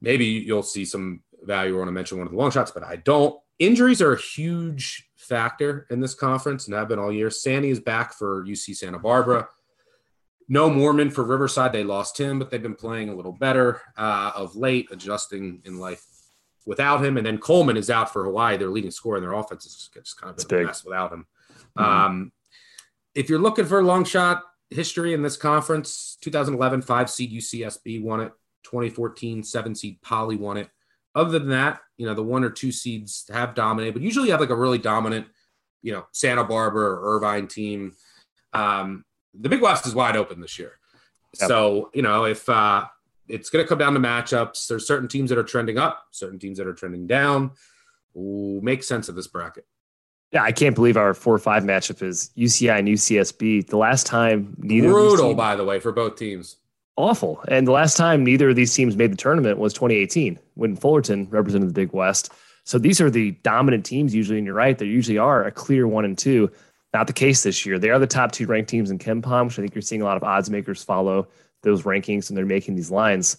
maybe 0.00 0.24
you'll 0.24 0.62
see 0.62 0.84
some 0.84 1.22
value. 1.42 1.74
I 1.74 1.78
want 1.78 1.88
to 1.88 1.92
mention 1.92 2.18
one 2.18 2.26
of 2.26 2.32
the 2.32 2.38
long 2.38 2.50
shots, 2.50 2.70
but 2.70 2.82
I 2.82 2.96
don't. 2.96 3.38
Injuries 3.58 4.02
are 4.02 4.14
a 4.14 4.20
huge 4.20 5.05
factor 5.26 5.86
in 5.90 6.00
this 6.00 6.14
conference 6.14 6.66
and 6.66 6.76
I've 6.76 6.88
been 6.88 6.98
all 6.98 7.12
year. 7.12 7.30
Sandy 7.30 7.70
is 7.70 7.80
back 7.80 8.14
for 8.14 8.44
UC 8.44 8.76
Santa 8.76 8.98
Barbara. 8.98 9.48
No 10.48 10.70
Mormon 10.70 11.10
for 11.10 11.24
Riverside. 11.24 11.72
They 11.72 11.82
lost 11.82 12.18
him, 12.18 12.38
but 12.38 12.50
they've 12.50 12.62
been 12.62 12.76
playing 12.76 13.08
a 13.08 13.14
little 13.14 13.32
better 13.32 13.80
uh, 13.96 14.32
of 14.34 14.54
late, 14.54 14.88
adjusting 14.92 15.60
in 15.64 15.78
life 15.78 16.04
without 16.64 17.04
him. 17.04 17.16
And 17.16 17.26
then 17.26 17.38
Coleman 17.38 17.76
is 17.76 17.90
out 17.90 18.12
for 18.12 18.24
Hawaii. 18.24 18.56
Their 18.56 18.68
leading 18.68 18.90
scorer 18.92 19.16
in 19.16 19.22
their 19.22 19.32
offense 19.32 19.66
is 19.66 19.90
just 19.92 20.20
kind 20.20 20.38
of 20.38 20.44
a 20.50 20.64
mess 20.64 20.84
without 20.84 21.12
him. 21.12 21.26
Mm-hmm. 21.76 21.82
Um, 21.82 22.32
if 23.14 23.28
you're 23.28 23.40
looking 23.40 23.64
for 23.64 23.80
a 23.80 23.84
long 23.84 24.04
shot 24.04 24.42
history 24.70 25.14
in 25.14 25.22
this 25.22 25.36
conference, 25.36 26.16
2011 26.20 26.82
five 26.82 27.10
seed 27.10 27.32
UCSB 27.32 28.02
won 28.02 28.20
it. 28.20 28.32
2014 28.64 29.42
seven 29.42 29.74
seed 29.74 30.00
Poly 30.02 30.36
won 30.36 30.56
it. 30.58 30.68
Other 31.16 31.38
than 31.38 31.48
that, 31.48 31.80
you 31.96 32.06
know, 32.06 32.12
the 32.12 32.22
one 32.22 32.44
or 32.44 32.50
two 32.50 32.70
seeds 32.70 33.24
have 33.32 33.54
dominated, 33.54 33.94
but 33.94 34.02
usually 34.02 34.26
you 34.26 34.32
have 34.32 34.40
like 34.40 34.50
a 34.50 34.54
really 34.54 34.76
dominant, 34.76 35.26
you 35.82 35.90
know, 35.90 36.06
Santa 36.12 36.44
Barbara 36.44 36.90
or 36.90 37.16
Irvine 37.16 37.48
team. 37.48 37.94
Um, 38.52 39.02
the 39.32 39.48
Big 39.48 39.62
West 39.62 39.86
is 39.86 39.94
wide 39.94 40.14
open 40.14 40.42
this 40.42 40.58
year. 40.58 40.72
Yep. 41.40 41.48
So, 41.48 41.90
you 41.94 42.02
know, 42.02 42.26
if 42.26 42.46
uh, 42.50 42.84
it's 43.28 43.48
going 43.48 43.64
to 43.64 43.68
come 43.68 43.78
down 43.78 43.94
to 43.94 44.00
matchups, 44.00 44.66
there's 44.66 44.86
certain 44.86 45.08
teams 45.08 45.30
that 45.30 45.38
are 45.38 45.42
trending 45.42 45.78
up, 45.78 46.04
certain 46.10 46.38
teams 46.38 46.58
that 46.58 46.66
are 46.66 46.74
trending 46.74 47.06
down. 47.06 47.52
Ooh, 48.14 48.60
make 48.62 48.82
sense 48.82 49.08
of 49.08 49.14
this 49.14 49.26
bracket. 49.26 49.64
Yeah, 50.32 50.42
I 50.42 50.52
can't 50.52 50.74
believe 50.74 50.98
our 50.98 51.14
four 51.14 51.34
or 51.34 51.38
five 51.38 51.62
matchup 51.62 52.02
is 52.02 52.30
UCI 52.36 52.78
and 52.78 52.88
UCSB. 52.88 53.68
The 53.68 53.78
last 53.78 54.04
time 54.04 54.54
neither 54.58 54.90
brutal, 54.90 55.28
teams, 55.28 55.36
by 55.38 55.56
the 55.56 55.64
way, 55.64 55.80
for 55.80 55.92
both 55.92 56.16
teams 56.16 56.56
awful. 56.96 57.42
And 57.48 57.66
the 57.66 57.72
last 57.72 57.96
time 57.96 58.24
neither 58.24 58.50
of 58.50 58.56
these 58.56 58.74
teams 58.74 58.96
made 58.96 59.12
the 59.12 59.16
tournament 59.16 59.58
was 59.58 59.72
2018 59.72 60.38
when 60.54 60.76
Fullerton 60.76 61.28
represented 61.30 61.68
the 61.68 61.74
Big 61.74 61.92
West. 61.92 62.32
So 62.64 62.78
these 62.78 63.00
are 63.00 63.10
the 63.10 63.32
dominant 63.42 63.84
teams 63.84 64.14
usually, 64.14 64.38
and 64.38 64.46
you're 64.46 64.54
right, 64.54 64.76
they 64.76 64.86
usually 64.86 65.18
are 65.18 65.44
a 65.44 65.52
clear 65.52 65.86
one 65.86 66.04
and 66.04 66.18
two. 66.18 66.50
Not 66.92 67.06
the 67.06 67.12
case 67.12 67.42
this 67.42 67.66
year. 67.66 67.78
They 67.78 67.90
are 67.90 67.98
the 67.98 68.06
top 68.06 68.32
two 68.32 68.46
ranked 68.46 68.70
teams 68.70 68.90
in 68.90 68.98
KenPom, 68.98 69.46
which 69.46 69.58
I 69.58 69.62
think 69.62 69.74
you're 69.74 69.82
seeing 69.82 70.02
a 70.02 70.04
lot 70.04 70.16
of 70.16 70.24
odds 70.24 70.50
makers 70.50 70.82
follow 70.82 71.28
those 71.62 71.82
rankings 71.82 72.28
and 72.28 72.36
they're 72.36 72.46
making 72.46 72.74
these 72.74 72.90
lines. 72.90 73.36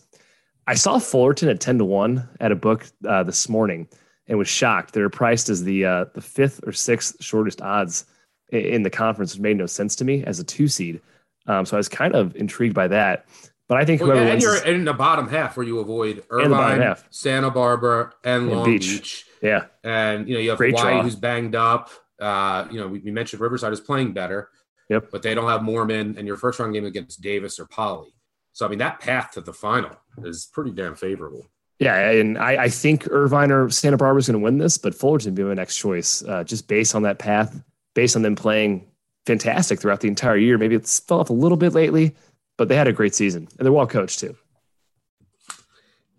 I 0.67 0.76
saw 0.76 1.00
Fullerton 1.00 1.50
at 1.50 1.60
10 1.60 1.80
to 1.80 1.86
1 1.86 2.30
at 2.39 2.52
a 2.52 2.56
book 2.56 2.86
uh, 3.08 3.24
this 3.24 3.50
morning 3.50 3.88
and 4.28 4.38
was 4.38 4.50
shocked. 4.50 4.93
They're 4.93 5.10
priced 5.10 5.50
as 5.50 5.63
the 5.63 5.86
uh, 5.86 6.06
the 6.13 6.22
fifth 6.22 6.60
or 6.67 6.74
sixth 6.74 7.24
shortest 7.24 7.62
odds 7.62 8.06
in 8.50 8.84
the 8.84 8.89
conference, 8.89 9.34
which 9.34 9.41
made 9.41 9.58
no 9.58 9.65
sense 9.65 9.96
to 9.98 10.06
me 10.06 10.24
as 10.24 10.39
a 10.39 10.43
two 10.43 10.67
seed. 10.67 11.02
Um, 11.48 11.66
so 11.66 11.78
I 11.78 11.80
was 11.80 11.90
kind 11.90 12.16
of 12.16 12.36
intrigued 12.36 12.76
by 12.76 12.88
that. 12.90 13.26
But 13.68 13.78
I 13.78 13.86
think 13.86 14.02
well, 14.02 14.12
whoever 14.12 14.30
and 14.30 14.42
you're 14.42 14.66
in 14.66 14.86
the 14.86 14.94
bottom 14.94 15.28
half 15.28 15.58
where 15.58 15.66
you 15.66 15.80
avoid 15.80 16.24
Irvine, 16.30 16.96
Santa 17.10 17.52
Barbara, 17.52 18.14
and, 18.24 18.44
and 18.44 18.52
Long 18.52 18.66
Beach. 18.66 18.88
Beach. 18.88 19.26
Yeah, 19.42 19.66
and 19.84 20.28
you 20.28 20.36
know 20.36 20.40
you 20.40 20.50
have 20.52 20.58
Great 20.58 20.78
Hawaii 20.78 20.94
draw. 20.94 21.04
who's 21.04 21.16
banged 21.16 21.56
up. 21.56 21.90
Uh, 22.20 22.68
you 22.72 22.80
know 22.80 22.88
we, 22.88 23.00
we, 23.00 23.12
mentioned 23.12 23.42
Riverside 23.42 23.74
is 23.74 23.82
playing 23.82 24.14
better. 24.14 24.50
Yep. 24.90 25.10
But 25.12 25.22
they 25.22 25.36
don't 25.36 25.50
have 25.50 25.62
Moorman, 25.62 26.18
and 26.18 26.26
your 26.26 26.38
first 26.38 26.60
round 26.60 26.74
game 26.74 26.86
against 26.86 27.22
Davis 27.22 27.60
or 27.60 27.66
Poly. 27.66 28.16
So 28.54 28.66
I 28.66 28.70
mean 28.70 28.80
that 28.80 29.02
path 29.02 29.32
to 29.32 29.42
the 29.42 29.54
final 29.54 29.92
is 30.24 30.50
pretty 30.52 30.72
damn 30.72 30.96
favorable. 30.96 31.46
Yeah, 31.80 32.10
and 32.10 32.38
I, 32.38 32.64
I 32.64 32.70
think 32.70 33.08
Irvine 33.12 33.52
or 33.52 33.70
Santa 33.70 33.98
Barbara 33.98 34.20
is 34.20 34.28
going 34.28 34.40
to 34.40 34.44
win 34.44 34.58
this, 34.58 34.78
but 34.78 34.96
Fullerton 34.96 35.36
be 35.36 35.44
my 35.44 35.54
next 35.54 35.78
choice, 35.78 36.24
uh, 36.24 36.44
just 36.44 36.68
based 36.68 36.96
on 36.96 37.04
that 37.04 37.20
path, 37.20 37.62
based 37.94 38.16
on 38.16 38.24
them 38.24 38.36
playing 38.36 38.88
fantastic 39.28 39.80
throughout 39.80 40.00
the 40.00 40.08
entire 40.08 40.38
year. 40.38 40.58
Maybe 40.58 40.76
it's 40.76 41.00
fell 41.02 41.20
off 41.20 41.30
a 41.30 41.34
little 41.34 41.58
bit 41.58 41.74
lately, 41.74 42.16
but 42.58 42.70
they 42.70 42.76
had 42.76 42.88
a 42.88 42.94
great 42.94 43.13
season 43.13 43.48
and 43.58 43.66
they're 43.66 43.72
well 43.72 43.86
coached 43.86 44.20
too. 44.20 44.36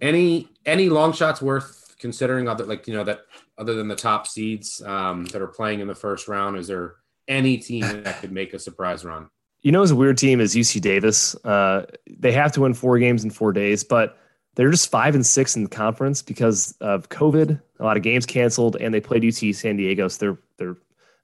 Any 0.00 0.48
any 0.64 0.88
long 0.88 1.12
shots 1.12 1.42
worth 1.42 1.96
considering 1.98 2.48
other 2.48 2.64
like 2.64 2.86
you 2.86 2.94
know 2.94 3.02
that 3.04 3.22
other 3.56 3.74
than 3.74 3.88
the 3.88 3.96
top 3.96 4.28
seeds 4.28 4.80
um, 4.82 5.24
that 5.26 5.42
are 5.42 5.48
playing 5.48 5.80
in 5.80 5.88
the 5.88 5.94
first 5.94 6.28
round? 6.28 6.56
Is 6.56 6.68
there 6.68 6.96
any 7.26 7.56
team 7.56 7.80
that 8.04 8.20
could 8.20 8.30
make 8.30 8.54
a 8.54 8.58
surprise 8.58 9.04
run? 9.04 9.28
You 9.62 9.72
know, 9.72 9.82
as 9.82 9.90
a 9.90 9.96
weird 9.96 10.16
team 10.18 10.40
is 10.40 10.54
UC 10.54 10.80
Davis. 10.80 11.34
Uh, 11.44 11.86
they 12.08 12.30
have 12.30 12.52
to 12.52 12.60
win 12.60 12.74
four 12.74 12.98
games 12.98 13.24
in 13.24 13.30
four 13.30 13.52
days, 13.52 13.82
but 13.82 14.16
they're 14.54 14.70
just 14.70 14.88
five 14.88 15.16
and 15.16 15.26
six 15.26 15.56
in 15.56 15.64
the 15.64 15.68
conference 15.68 16.22
because 16.22 16.76
of 16.80 17.08
COVID. 17.08 17.60
A 17.80 17.84
lot 17.84 17.96
of 17.96 18.04
games 18.04 18.24
canceled, 18.24 18.76
and 18.76 18.94
they 18.94 19.00
played 19.00 19.22
UC 19.22 19.56
San 19.56 19.76
Diego, 19.76 20.06
so 20.06 20.18
their 20.18 20.38
their 20.58 20.76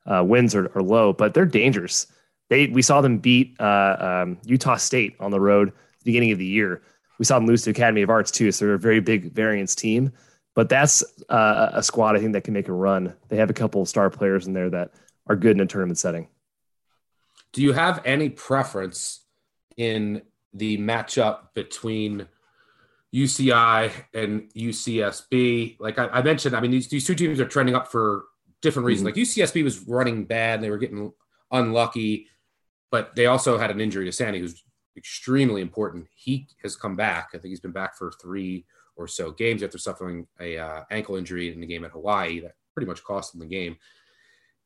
uh, 0.06 0.22
wins 0.24 0.54
are, 0.54 0.70
are 0.76 0.82
low, 0.82 1.12
but 1.12 1.34
they're 1.34 1.46
dangerous. 1.46 2.06
They 2.50 2.66
we 2.66 2.82
saw 2.82 3.00
them 3.00 3.18
beat 3.18 3.56
uh, 3.60 3.96
um, 4.22 4.38
Utah 4.44 4.76
State 4.76 5.16
on 5.20 5.30
the 5.30 5.40
road 5.40 5.70
the 5.70 6.04
beginning 6.04 6.32
of 6.32 6.38
the 6.38 6.46
year. 6.46 6.82
We 7.18 7.24
saw 7.24 7.38
them 7.38 7.46
lose 7.46 7.62
to 7.62 7.70
Academy 7.70 8.02
of 8.02 8.10
Arts 8.10 8.30
too, 8.30 8.52
so 8.52 8.66
they're 8.66 8.74
a 8.74 8.78
very 8.78 9.00
big 9.00 9.32
variance 9.32 9.74
team. 9.74 10.12
But 10.54 10.68
that's 10.68 11.02
uh, 11.28 11.70
a 11.72 11.82
squad 11.82 12.16
I 12.16 12.20
think 12.20 12.32
that 12.34 12.44
can 12.44 12.54
make 12.54 12.68
a 12.68 12.72
run. 12.72 13.14
They 13.28 13.36
have 13.36 13.50
a 13.50 13.54
couple 13.54 13.82
of 13.82 13.88
star 13.88 14.08
players 14.10 14.46
in 14.46 14.52
there 14.52 14.70
that 14.70 14.92
are 15.26 15.36
good 15.36 15.56
in 15.56 15.60
a 15.60 15.66
tournament 15.66 15.98
setting. 15.98 16.28
Do 17.52 17.62
you 17.62 17.72
have 17.72 18.02
any 18.04 18.28
preference 18.28 19.24
in 19.76 20.22
the 20.52 20.78
matchup 20.78 21.54
between 21.54 22.26
UCI 23.14 23.90
and 24.12 24.52
UCSB? 24.54 25.76
Like 25.80 25.98
I, 25.98 26.06
I 26.08 26.22
mentioned, 26.22 26.54
I 26.54 26.60
mean 26.60 26.70
these, 26.70 26.88
these 26.88 27.06
two 27.06 27.14
teams 27.14 27.40
are 27.40 27.46
trending 27.46 27.74
up 27.74 27.90
for 27.90 28.24
different 28.64 28.86
reasons. 28.86 29.08
Mm-hmm. 29.08 29.20
Like 29.20 29.28
UCSB 29.52 29.62
was 29.62 29.86
running 29.86 30.24
bad; 30.24 30.60
they 30.60 30.70
were 30.70 30.78
getting 30.78 31.12
unlucky 31.52 32.26
but 32.94 33.16
they 33.16 33.26
also 33.26 33.58
had 33.58 33.72
an 33.72 33.80
injury 33.80 34.04
to 34.04 34.12
Sandy, 34.12 34.38
who's 34.38 34.62
extremely 34.96 35.60
important. 35.60 36.06
He 36.14 36.46
has 36.62 36.76
come 36.76 36.94
back. 36.94 37.30
I 37.34 37.38
think 37.38 37.50
he's 37.50 37.58
been 37.58 37.72
back 37.72 37.96
for 37.96 38.12
three 38.22 38.66
or 38.94 39.08
so 39.08 39.32
games 39.32 39.64
after 39.64 39.78
suffering 39.78 40.28
a 40.38 40.58
uh, 40.58 40.84
ankle 40.92 41.16
injury 41.16 41.52
in 41.52 41.60
the 41.60 41.66
game 41.66 41.84
at 41.84 41.90
Hawaii 41.90 42.38
that 42.38 42.54
pretty 42.72 42.86
much 42.86 43.02
cost 43.02 43.34
him 43.34 43.40
the 43.40 43.46
game. 43.46 43.78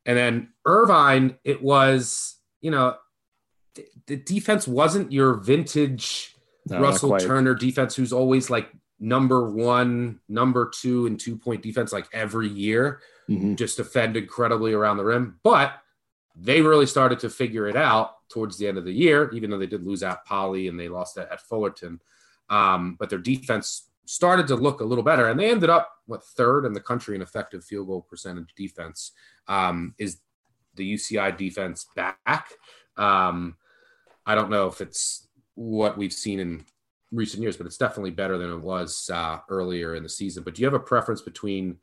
And 0.05 0.15
then 0.15 0.49
Irvine, 0.63 1.37
it 1.43 1.63
was 1.63 2.35
you 2.61 2.69
know 2.69 2.97
the, 3.73 3.85
the 4.05 4.17
defense 4.17 4.67
wasn't 4.67 5.11
your 5.11 5.33
vintage 5.33 6.35
no, 6.67 6.81
Russell 6.81 7.17
Turner 7.17 7.55
defense, 7.55 7.95
who's 7.95 8.13
always 8.13 8.51
like 8.51 8.69
number 8.99 9.49
one, 9.49 10.19
number 10.27 10.69
two, 10.69 11.07
and 11.07 11.19
two 11.19 11.37
point 11.37 11.61
defense 11.61 11.93
like 11.93 12.07
every 12.13 12.47
year. 12.47 13.01
Mm-hmm. 13.29 13.55
Just 13.55 13.77
defend 13.77 14.17
incredibly 14.17 14.73
around 14.73 14.97
the 14.97 15.05
rim, 15.05 15.39
but 15.43 15.73
they 16.35 16.61
really 16.61 16.85
started 16.85 17.19
to 17.19 17.29
figure 17.29 17.67
it 17.67 17.75
out 17.75 18.27
towards 18.29 18.57
the 18.57 18.67
end 18.67 18.77
of 18.77 18.85
the 18.85 18.91
year, 18.91 19.29
even 19.33 19.49
though 19.49 19.57
they 19.57 19.67
did 19.67 19.83
lose 19.83 20.03
at 20.03 20.25
Poly 20.25 20.67
and 20.67 20.79
they 20.79 20.89
lost 20.89 21.17
at, 21.17 21.31
at 21.31 21.41
Fullerton. 21.41 21.99
Um, 22.49 22.95
but 22.99 23.09
their 23.09 23.19
defense 23.19 23.89
started 24.05 24.47
to 24.47 24.55
look 24.55 24.81
a 24.81 24.85
little 24.85 25.03
better, 25.03 25.29
and 25.29 25.39
they 25.39 25.51
ended 25.51 25.69
up 25.69 25.91
what 26.07 26.23
third 26.23 26.65
in 26.65 26.73
the 26.73 26.79
country 26.79 27.15
in 27.15 27.21
effective 27.21 27.63
field 27.63 27.87
goal 27.87 28.01
percentage 28.01 28.53
defense. 28.55 29.11
Um, 29.47 29.93
is 29.99 30.19
the 30.75 30.93
UCI 30.95 31.37
defense 31.37 31.85
back? 31.95 32.49
Um, 32.97 33.55
I 34.25 34.35
don't 34.35 34.49
know 34.49 34.67
if 34.67 34.81
it's 34.81 35.27
what 35.55 35.97
we've 35.97 36.13
seen 36.13 36.39
in 36.39 36.65
recent 37.11 37.41
years, 37.41 37.57
but 37.57 37.65
it's 37.65 37.77
definitely 37.77 38.11
better 38.11 38.37
than 38.37 38.51
it 38.51 38.61
was 38.61 39.09
uh, 39.13 39.39
earlier 39.49 39.95
in 39.95 40.03
the 40.03 40.09
season. 40.09 40.43
But 40.43 40.55
do 40.55 40.61
you 40.61 40.65
have 40.67 40.73
a 40.73 40.79
preference 40.79 41.21
between 41.21 41.77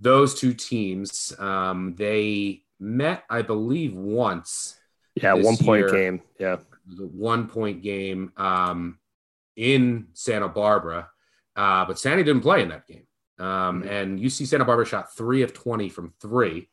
those 0.00 0.34
two 0.34 0.54
teams? 0.54 1.32
Um, 1.38 1.94
they 1.96 2.62
met, 2.78 3.24
I 3.30 3.42
believe, 3.42 3.94
once 3.94 4.78
yeah, 5.14 5.34
one 5.34 5.56
point 5.56 5.80
year, 5.80 5.90
game. 5.90 6.22
Yeah, 6.38 6.56
the 6.86 7.06
one 7.06 7.48
point 7.48 7.82
game 7.82 8.32
um, 8.36 8.98
in 9.56 10.08
Santa 10.12 10.48
Barbara, 10.48 11.08
uh, 11.56 11.84
but 11.84 11.98
Sandy 11.98 12.22
didn't 12.22 12.42
play 12.42 12.62
in 12.62 12.68
that 12.68 12.86
game. 12.86 13.06
Um, 13.38 13.82
mm-hmm. 13.82 13.88
And 13.88 14.20
UC 14.20 14.46
Santa 14.46 14.64
Barbara 14.64 14.86
shot 14.86 15.14
three 15.14 15.42
of 15.42 15.52
twenty 15.52 15.88
from 15.88 16.12
three. 16.20 16.68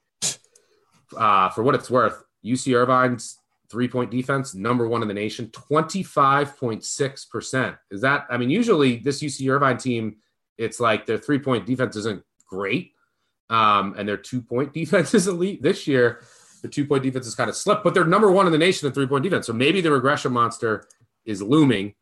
Uh, 1.17 1.49
for 1.49 1.63
what 1.63 1.73
it's 1.73 1.89
worth, 1.89 2.21
UC 2.43 2.75
Irvine's 2.75 3.39
three 3.69 3.87
point 3.87 4.11
defense, 4.11 4.55
number 4.55 4.87
one 4.87 5.01
in 5.01 5.07
the 5.07 5.13
nation, 5.13 5.47
25.6%. 5.47 7.77
Is 7.91 8.01
that, 8.01 8.25
I 8.29 8.37
mean, 8.37 8.49
usually 8.49 8.97
this 8.97 9.21
UC 9.21 9.51
Irvine 9.51 9.77
team, 9.77 10.17
it's 10.57 10.79
like 10.79 11.05
their 11.05 11.17
three 11.17 11.39
point 11.39 11.65
defense 11.65 11.95
isn't 11.95 12.23
great. 12.47 12.93
Um, 13.49 13.95
and 13.97 14.07
their 14.07 14.17
two 14.17 14.41
point 14.41 14.73
defense 14.73 15.13
is 15.13 15.27
elite. 15.27 15.61
This 15.61 15.87
year, 15.87 16.21
the 16.61 16.67
two 16.67 16.85
point 16.85 17.03
defense 17.03 17.25
has 17.25 17.35
kind 17.35 17.49
of 17.49 17.55
slipped, 17.55 17.83
but 17.83 17.93
they're 17.93 18.05
number 18.05 18.31
one 18.31 18.45
in 18.45 18.51
the 18.51 18.57
nation 18.57 18.87
in 18.87 18.93
three 18.93 19.07
point 19.07 19.23
defense. 19.23 19.47
So 19.47 19.53
maybe 19.53 19.81
the 19.81 19.91
regression 19.91 20.33
monster 20.33 20.87
is 21.25 21.41
looming 21.41 21.95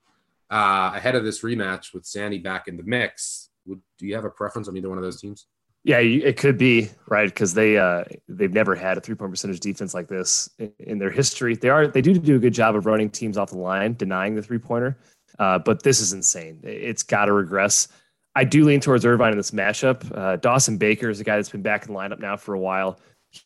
uh, 0.50 0.92
ahead 0.94 1.16
of 1.16 1.24
this 1.24 1.42
rematch 1.42 1.94
with 1.94 2.06
Sandy 2.06 2.38
back 2.38 2.68
in 2.68 2.78
the 2.78 2.84
mix. 2.84 3.50
Would, 3.66 3.82
do 3.98 4.06
you 4.06 4.16
have 4.16 4.26
a 4.26 4.30
preference 4.30 4.68
on 4.68 4.78
either 4.78 4.90
one 4.90 4.98
of 4.98 5.04
those 5.04 5.20
teams? 5.20 5.48
Yeah, 5.86 6.00
it 6.00 6.38
could 6.38 6.58
be 6.58 6.90
right 7.08 7.30
because 7.30 7.54
they 7.54 7.78
uh, 7.78 8.06
they've 8.28 8.52
never 8.52 8.74
had 8.74 8.98
a 8.98 9.02
three 9.02 9.14
point 9.14 9.32
percentage 9.32 9.60
defense 9.60 9.94
like 9.94 10.08
this 10.08 10.50
in 10.80 10.98
their 10.98 11.12
history. 11.12 11.56
They 11.56 11.70
are 11.70 11.86
they 11.88 12.02
do 12.02 12.18
do 12.18 12.38
a 12.38 12.40
good 12.40 12.56
job 12.56 12.76
of 12.76 12.88
running 12.88 13.12
teams 13.12 13.38
off 13.38 13.52
the 13.52 13.60
line, 13.60 13.94
denying 13.94 14.34
the 14.34 14.42
three 14.42 14.58
pointer. 14.58 14.98
Uh, 15.38 15.60
but 15.60 15.84
this 15.84 16.02
is 16.02 16.12
insane. 16.12 16.60
It's 16.64 17.04
got 17.04 17.26
to 17.26 17.34
regress. 17.34 17.88
I 18.34 18.46
do 18.46 18.66
lean 18.66 18.80
towards 18.80 19.06
Irvine 19.06 19.32
in 19.32 19.38
this 19.38 19.52
matchup. 19.52 20.12
Uh, 20.18 20.38
Dawson 20.38 20.80
Baker 20.80 21.08
is 21.08 21.20
a 21.20 21.24
guy 21.24 21.36
that's 21.36 21.50
been 21.50 21.62
back 21.62 21.86
in 21.86 21.94
the 21.94 22.00
lineup 22.00 22.20
now 22.20 22.36
for 22.36 22.56
a 22.56 22.60
while. 22.60 23.00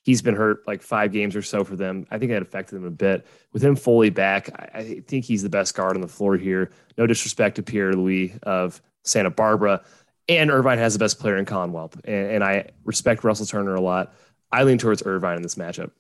He's 0.06 0.22
been 0.22 0.36
hurt 0.36 0.66
like 0.66 0.82
five 0.82 1.12
games 1.12 1.36
or 1.36 1.42
so 1.42 1.66
for 1.66 1.76
them. 1.76 2.08
I 2.10 2.20
think 2.20 2.32
that 2.32 2.42
affected 2.42 2.76
them 2.76 2.86
a 2.86 2.92
bit. 2.92 3.28
With 3.52 3.62
him 3.62 3.76
fully 3.76 4.12
back, 4.12 4.50
I, 4.56 4.80
I 4.80 5.04
think 5.06 5.26
he's 5.26 5.44
the 5.44 5.50
best 5.50 5.76
guard 5.76 5.96
on 5.96 6.02
the 6.02 6.08
floor 6.08 6.38
here. 6.38 6.72
No 6.98 7.06
disrespect 7.06 7.58
to 7.58 7.64
Pierre 7.64 7.92
Louis 7.92 8.34
of 8.44 8.82
Santa 9.04 9.30
Barbara. 9.30 9.82
And 10.30 10.52
Irvine 10.52 10.78
has 10.78 10.94
the 10.94 11.00
best 11.00 11.20
player 11.20 11.38
in 11.38 11.46
Collin 11.46 11.72
Welp. 11.72 11.96
And, 12.06 12.32
and 12.32 12.44
I 12.44 12.70
respect 12.86 13.24
Russell 13.24 13.48
Turner 13.48 13.76
a 13.76 13.82
lot. 13.82 14.14
I 14.52 14.64
lean 14.64 14.78
towards 14.78 15.04
Irvine 15.06 15.38
in 15.38 15.42
this 15.42 15.56
matchup. 15.56 15.92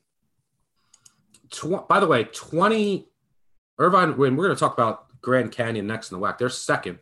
Tw- 1.49 1.87
by 1.87 1.99
the 1.99 2.07
way, 2.07 2.25
20 2.25 3.07
Irvine, 3.79 4.17
when 4.17 4.35
we're 4.35 4.45
going 4.45 4.55
to 4.55 4.59
talk 4.59 4.73
about 4.73 5.05
Grand 5.21 5.51
Canyon 5.51 5.87
next 5.87 6.11
in 6.11 6.19
the 6.19 6.25
WAC, 6.25 6.37
they're 6.37 6.49
second 6.49 6.99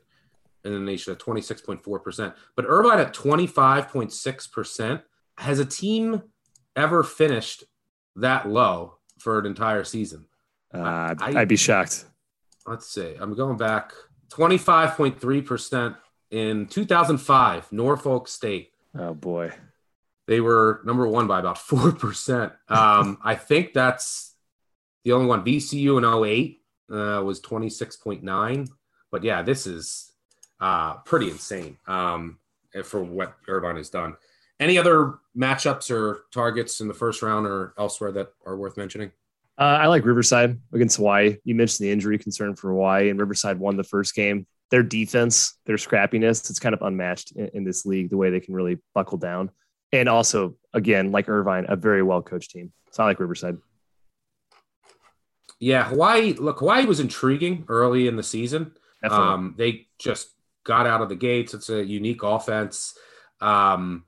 in 0.64 0.74
the 0.74 0.80
nation 0.80 1.14
at 1.14 1.20
26.4%. 1.20 2.34
But 2.56 2.66
Irvine 2.68 3.00
at 3.00 3.14
25.6%. 3.14 5.04
Has 5.40 5.60
a 5.60 5.66
team 5.66 6.24
ever 6.76 7.04
finished 7.04 7.64
that 8.16 8.48
low 8.48 8.98
for 9.20 9.38
an 9.40 9.46
entire 9.46 9.84
season? 9.84 10.26
Uh, 10.74 11.14
I, 11.20 11.42
I'd 11.42 11.48
be 11.48 11.56
shocked. 11.56 12.06
Let's 12.66 12.88
see. 12.88 13.16
I'm 13.20 13.34
going 13.34 13.58
back 13.58 13.94
25.3% 14.30 15.96
in 16.32 16.68
2005, 16.68 17.72
Norfolk 17.72 18.28
State. 18.28 18.72
Oh 18.98 19.14
boy. 19.14 19.52
They 20.28 20.42
were 20.42 20.82
number 20.84 21.08
one 21.08 21.28
by 21.28 21.40
about 21.40 21.58
4%. 21.58 22.52
Um, 22.70 23.18
I 23.24 23.36
think 23.36 23.74
that's 23.74 24.36
the 25.06 25.14
only 25.14 25.28
one. 25.28 25.46
VCU 25.46 25.98
in 25.98 26.26
08 26.26 26.62
uh, 26.92 27.24
was 27.24 27.40
26.9. 27.42 28.70
But 29.10 29.24
yeah, 29.24 29.42
this 29.42 29.66
is 29.66 30.12
uh, 30.60 30.96
pretty 30.96 31.30
insane 31.30 31.78
um, 31.88 32.40
for 32.84 33.02
what 33.02 33.36
Irvine 33.48 33.78
has 33.78 33.90
done. 33.90 34.18
Any 34.60 34.78
other 34.78 35.20
matchups 35.38 35.92
or 35.92 36.26
targets 36.34 36.82
in 36.82 36.88
the 36.88 36.94
first 36.94 37.22
round 37.22 37.48
or 37.48 37.74
elsewhere 37.78 38.12
that 38.14 38.34
are 38.46 38.58
worth 38.58 38.76
mentioning? 38.76 39.12
Uh, 39.58 39.80
I 39.82 39.88
like 39.88 40.04
Riverside 40.04 40.60
against 40.74 40.98
Hawaii. 40.98 41.38
You 41.44 41.56
mentioned 41.56 41.88
the 41.88 41.92
injury 41.92 42.18
concern 42.18 42.56
for 42.56 42.70
Hawaii, 42.72 43.10
and 43.10 43.20
Riverside 43.20 43.60
won 43.60 43.78
the 43.78 43.84
first 43.84 44.14
game 44.14 44.46
their 44.70 44.84
defense, 44.84 45.58
their 45.66 45.78
scrappiness, 45.78 46.50
it's 46.50 46.60
kind 46.60 46.76
of 46.76 46.82
unmatched 46.82 47.32
in, 47.34 47.50
in, 47.54 47.64
this 47.64 47.86
league, 47.86 48.10
the 48.10 48.18
way 48.18 48.30
they 48.30 48.40
can 48.40 48.54
really 48.54 48.80
buckle 48.94 49.18
down. 49.18 49.50
And 49.92 50.10
also, 50.10 50.56
again, 50.74 51.12
like 51.12 51.30
Irvine, 51.30 51.66
a 51.70 51.76
very 51.76 52.04
well 52.04 52.22
coached 52.22 52.52
team. 52.52 52.74
Not 52.98 53.06
like 53.06 53.20
Riverside. 53.20 53.58
Yeah, 55.60 55.86
Hawaii, 55.86 56.34
look, 56.34 56.60
Hawaii 56.60 56.86
was 56.86 57.00
intriguing 57.00 57.66
early 57.68 58.08
in 58.08 58.16
the 58.16 58.24
season. 58.24 58.74
Um, 59.04 59.56
they 59.58 59.88
just 60.00 60.30
got 60.64 60.88
out 60.88 61.02
of 61.02 61.10
the 61.10 61.16
gates. 61.16 61.54
It's 61.54 61.70
a 61.70 61.84
unique 61.84 62.24
offense 62.24 62.98
um, 63.40 64.04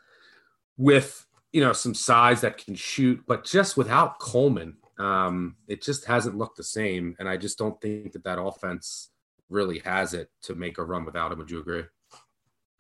with, 0.78 1.26
you 1.54 1.62
know, 1.62 1.74
some 1.74 1.94
size 1.94 2.42
that 2.42 2.58
can 2.58 2.76
shoot, 2.76 3.24
but 3.28 3.46
just 3.46 3.78
without 3.78 4.20
Coleman, 4.20 4.78
um, 4.98 5.56
it 5.68 5.82
just 5.82 6.06
hasn't 6.06 6.38
looked 6.38 6.58
the 6.58 6.64
same. 6.64 7.16
And 7.20 7.30
I 7.30 7.38
just 7.38 7.58
don't 7.58 7.80
think 7.80 8.12
that 8.14 8.24
that 8.26 8.42
offense 8.42 9.10
really 9.50 9.80
has 9.80 10.14
it 10.14 10.30
to 10.44 10.56
make 10.56 10.78
a 10.78 10.84
run 10.84 11.06
without 11.06 11.32
him. 11.32 11.40
Would 11.40 11.52
you 11.52 11.60
agree? 11.60 11.84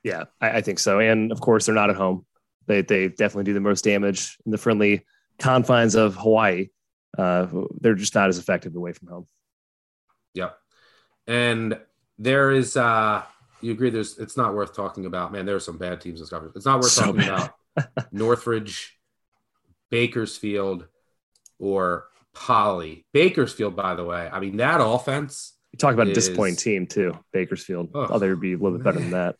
Yeah, 0.03 0.25
I, 0.39 0.57
I, 0.57 0.61
think 0.61 0.79
so. 0.79 0.99
And 0.99 1.31
of 1.31 1.41
course, 1.41 1.65
they're 1.65 1.75
not 1.75 1.89
at 1.89 1.95
home. 1.95 2.25
They 2.67 2.81
they 2.81 3.09
definitely 3.09 3.45
do 3.45 3.53
the 3.53 3.59
most 3.59 3.83
damage 3.83 4.37
in 4.45 4.51
the 4.51 4.57
friendly 4.57 5.05
confines 5.39 5.95
of 5.95 6.15
Hawaii. 6.15 6.69
Uh, 7.17 7.47
they're 7.81 7.95
just 7.95 8.15
not 8.15 8.29
as 8.29 8.37
effective 8.37 8.75
away 8.75 8.93
from 8.93 9.07
home. 9.07 9.27
Yep. 10.35 10.57
And 11.27 11.79
there 12.17 12.51
is 12.51 12.77
uh 12.77 13.23
you 13.61 13.71
agree 13.71 13.89
there's 13.89 14.17
it's 14.19 14.37
not 14.37 14.53
worth 14.53 14.75
talking 14.75 15.05
about. 15.05 15.31
Man, 15.31 15.45
there 15.45 15.55
are 15.55 15.61
some 15.61 15.77
bad 15.77 15.99
teams 16.01 16.19
in 16.19 16.23
this 16.23 16.29
conference. 16.29 16.55
It's 16.55 16.65
not 16.65 16.77
worth 16.77 16.91
so 16.91 17.05
talking 17.05 17.21
bad. 17.21 17.51
about 17.75 18.07
Northridge, 18.11 18.97
Bakersfield, 19.89 20.87
or 21.57 22.05
Poly. 22.33 23.05
Bakersfield, 23.11 23.75
by 23.75 23.95
the 23.95 24.05
way. 24.05 24.29
I 24.31 24.39
mean, 24.39 24.57
that 24.57 24.81
offense 24.81 25.53
talk 25.79 25.93
about 25.93 26.07
a 26.07 26.13
disappointing 26.13 26.55
team 26.55 26.87
too, 26.87 27.17
Bakersfield. 27.31 27.89
Oh, 27.93 28.07
Thought 28.07 28.19
they 28.19 28.29
would 28.29 28.41
be 28.41 28.53
a 28.53 28.57
little 28.57 28.77
bit 28.77 28.83
better 28.83 28.99
than 28.99 29.11
that. 29.11 29.35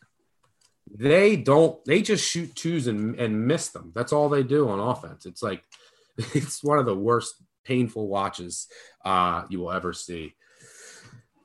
They 0.92 1.36
don't. 1.36 1.82
They 1.84 2.02
just 2.02 2.28
shoot 2.28 2.54
twos 2.56 2.86
and 2.86 3.18
and 3.18 3.46
miss 3.46 3.68
them. 3.68 3.92
That's 3.94 4.12
all 4.12 4.28
they 4.28 4.42
do 4.42 4.68
on 4.68 4.80
offense. 4.80 5.26
It's 5.26 5.42
like 5.42 5.62
it's 6.34 6.64
one 6.64 6.78
of 6.78 6.86
the 6.86 6.96
worst, 6.96 7.34
painful 7.64 8.08
watches 8.08 8.66
uh, 9.04 9.44
you 9.48 9.60
will 9.60 9.72
ever 9.72 9.92
see. 9.92 10.34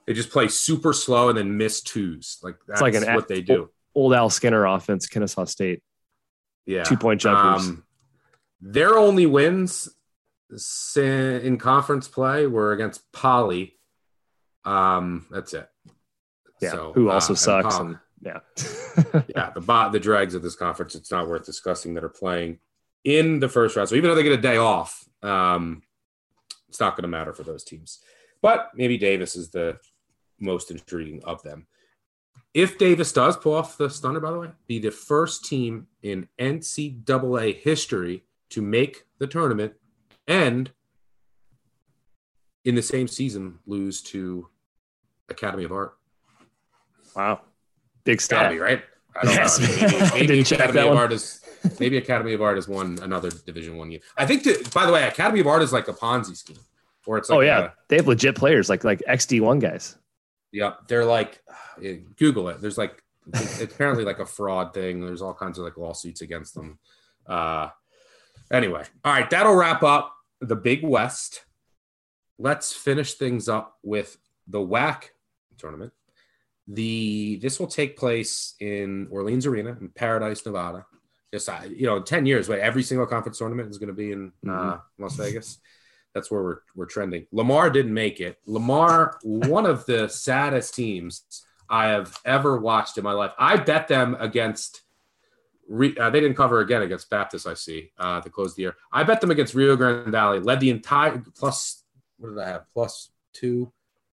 They 0.08 0.14
just 0.14 0.32
play 0.32 0.48
super 0.48 0.94
slow 0.94 1.30
and 1.30 1.38
then 1.38 1.58
miss 1.58 1.82
twos. 1.82 2.38
Like 2.42 2.56
that's 2.68 2.82
like 2.82 2.94
an 2.96 3.14
what 3.14 3.28
they 3.28 3.42
do. 3.42 3.70
Old 3.94 4.14
Al 4.14 4.30
Skinner 4.30 4.66
offense, 4.66 5.08
Kennesaw 5.08 5.46
State. 5.46 5.82
Yeah, 6.66 6.84
two 6.84 6.98
point 6.98 7.22
jumpers. 7.22 7.68
Um, 7.68 7.84
their 8.62 8.98
only 8.98 9.26
wins 9.26 9.90
in 10.96 11.58
conference 11.58 12.08
play 12.08 12.48
were 12.48 12.72
against 12.72 13.12
Poly 13.12 13.75
um, 14.66 15.26
that's 15.30 15.54
it. 15.54 15.70
Yeah. 16.62 16.72
So, 16.72 16.94
who 16.94 17.10
also 17.10 17.34
uh, 17.34 17.38
sucks. 17.38 17.78
And, 17.78 17.98
yeah. 18.22 18.40
yeah. 19.36 19.52
The 19.52 19.62
bot, 19.62 19.92
the 19.92 20.00
dregs 20.00 20.36
of 20.36 20.42
this 20.42 20.56
conference, 20.56 20.96
it's 20.96 21.12
not 21.12 21.28
worth 21.28 21.46
discussing 21.46 21.94
that 21.94 22.04
are 22.04 22.10
playing 22.10 22.60
in 23.04 23.40
the 23.40 23.50
first 23.50 23.76
round. 23.76 23.90
So 23.90 23.96
even 23.96 24.10
though 24.10 24.16
they 24.16 24.24
get 24.24 24.32
a 24.32 24.42
day 24.42 24.58
off, 24.58 25.08
um, 25.22 25.84
it's 26.68 26.80
not 26.80 26.96
going 26.96 27.04
to 27.04 27.08
matter 27.08 27.34
for 27.34 27.44
those 27.44 27.64
teams. 27.64 28.00
But 28.42 28.72
maybe 28.76 28.98
Davis 28.98 29.36
is 29.36 29.50
the 29.50 29.78
most 30.40 30.72
intriguing 30.72 31.24
of 31.24 31.42
them. 31.44 31.68
If 32.54 32.78
Davis 32.78 33.12
does 33.12 33.36
pull 33.36 33.54
off 33.54 33.78
the 33.78 33.90
stunner, 33.90 34.20
by 34.20 34.32
the 34.32 34.40
way, 34.40 34.50
be 34.68 34.80
the 34.80 34.92
first 34.92 35.46
team 35.46 35.88
in 36.02 36.28
NCAA 36.40 37.56
history 37.56 38.24
to 38.50 38.62
make 38.62 39.04
the 39.20 39.28
tournament 39.28 39.74
and 40.28 40.72
in 42.64 42.76
the 42.76 42.82
same 42.82 43.08
season 43.08 43.60
lose 43.66 44.02
to 44.02 44.50
Academy 45.30 45.64
of 45.64 45.72
Art. 45.72 45.98
Wow, 47.16 47.42
big 48.04 48.22
stat, 48.22 48.52
be, 48.52 48.60
right? 48.60 48.84
I 49.16 49.26
don't 49.26 49.36
yes. 49.36 49.60
know. 49.60 49.88
Maybe, 49.88 50.12
maybe 50.28 50.40
Academy 50.42 50.80
of 50.80 50.98
Art 50.98 51.14
is 51.14 51.42
maybe 51.80 51.98
Academy 51.98 52.34
of 52.34 52.42
Art 52.42 52.58
has 52.58 52.68
won 52.68 53.00
another 53.02 53.32
Division 53.46 53.78
One 53.78 53.92
year. 53.92 54.02
I 54.18 54.26
think. 54.26 54.44
that, 54.44 54.74
by 54.74 54.86
the 54.86 54.92
way, 54.92 55.04
Academy 55.04 55.40
of 55.40 55.48
Art 55.48 55.62
is 55.62 55.74
like 55.74 55.88
a 55.88 55.94
Ponzi 55.94 56.36
scheme, 56.36 56.60
or 57.06 57.18
it's 57.18 57.30
like 57.30 57.38
oh 57.38 57.42
yeah, 57.42 57.66
a, 57.66 57.70
they 57.88 57.96
have 57.98 58.08
legit 58.08 58.36
players 58.36 58.70
like 58.70 58.84
like 58.84 59.02
XD 59.08 59.42
one 59.42 59.60
guys. 59.60 59.96
Yep, 60.52 60.88
they're 60.88 61.06
like 61.06 61.42
Google 62.18 62.50
it. 62.50 62.62
There's 62.62 62.78
like 62.78 63.02
apparently 63.62 64.06
like 64.06 64.20
a 64.20 64.26
fraud 64.26 64.74
thing. 64.74 65.02
There's 65.02 65.22
all 65.22 65.34
kinds 65.34 65.58
of 65.58 65.66
like 65.66 65.78
lawsuits 65.78 66.22
against 66.22 66.54
them. 66.54 66.80
Uh, 67.28 67.70
anyway, 68.52 68.84
all 69.04 69.14
right, 69.14 69.30
that'll 69.30 69.56
wrap 69.56 69.84
up 69.84 70.14
the 70.42 70.56
Big 70.56 70.84
West. 70.84 71.46
Let's 72.38 72.74
finish 72.74 73.14
things 73.14 73.48
up 73.48 73.78
with 73.82 74.18
the 74.48 74.60
WAC 74.60 75.10
tournament. 75.58 75.94
The 76.68 77.38
this 77.42 77.60
will 77.60 77.68
take 77.68 77.98
place 77.98 78.56
in 78.60 79.08
Orleans 79.12 79.46
Arena 79.46 79.78
in 79.80 79.90
Paradise, 79.90 80.46
Nevada. 80.46 80.86
Just 81.32 81.50
uh, 81.50 81.60
you 81.70 81.86
know, 81.86 81.98
in 81.98 82.04
ten 82.04 82.26
years, 82.26 82.50
wait, 82.50 82.62
every 82.62 82.82
single 82.82 83.06
conference 83.06 83.38
tournament 83.38 83.70
is 83.70 83.78
going 83.78 83.88
to 83.88 83.94
be 83.94 84.12
in 84.12 84.32
uh, 84.48 84.50
mm-hmm. 84.50 85.04
Las 85.04 85.16
Vegas. 85.16 85.60
That's 86.14 86.32
where 86.32 86.42
we're 86.42 86.60
we're 86.76 86.86
trending. 86.86 87.28
Lamar 87.32 87.70
didn't 87.70 87.94
make 87.94 88.20
it. 88.20 88.40
Lamar, 88.48 89.20
one 89.24 89.66
of 89.66 89.86
the 89.86 90.08
saddest 90.08 90.74
teams 90.74 91.24
I 91.70 91.88
have 91.88 92.18
ever 92.26 92.58
watched 92.58 92.98
in 92.98 93.04
my 93.04 93.12
life. 93.12 93.32
I 93.38 93.58
bet 93.58 93.88
them 93.88 94.16
against. 94.20 94.82
Uh, 95.72 96.10
they 96.10 96.20
didn't 96.20 96.36
cover 96.36 96.62
again 96.62 96.84
against 96.84 97.10
Baptist. 97.10 97.48
I 97.48 97.56
see 97.56 97.92
uh, 97.98 98.22
to 98.22 98.30
close 98.30 98.56
the 98.56 98.64
year. 98.64 98.76
I 98.92 99.04
bet 99.04 99.20
them 99.20 99.32
against 99.32 99.56
Rio 99.56 99.76
Grande 99.76 100.12
Valley. 100.12 100.40
Led 100.40 100.60
the 100.60 100.70
entire 100.70 101.24
plus. 101.38 101.84
What 102.18 102.30
did 102.30 102.40
I 102.40 102.48
have? 102.48 102.66
Plus 102.74 103.10
two 103.34 103.72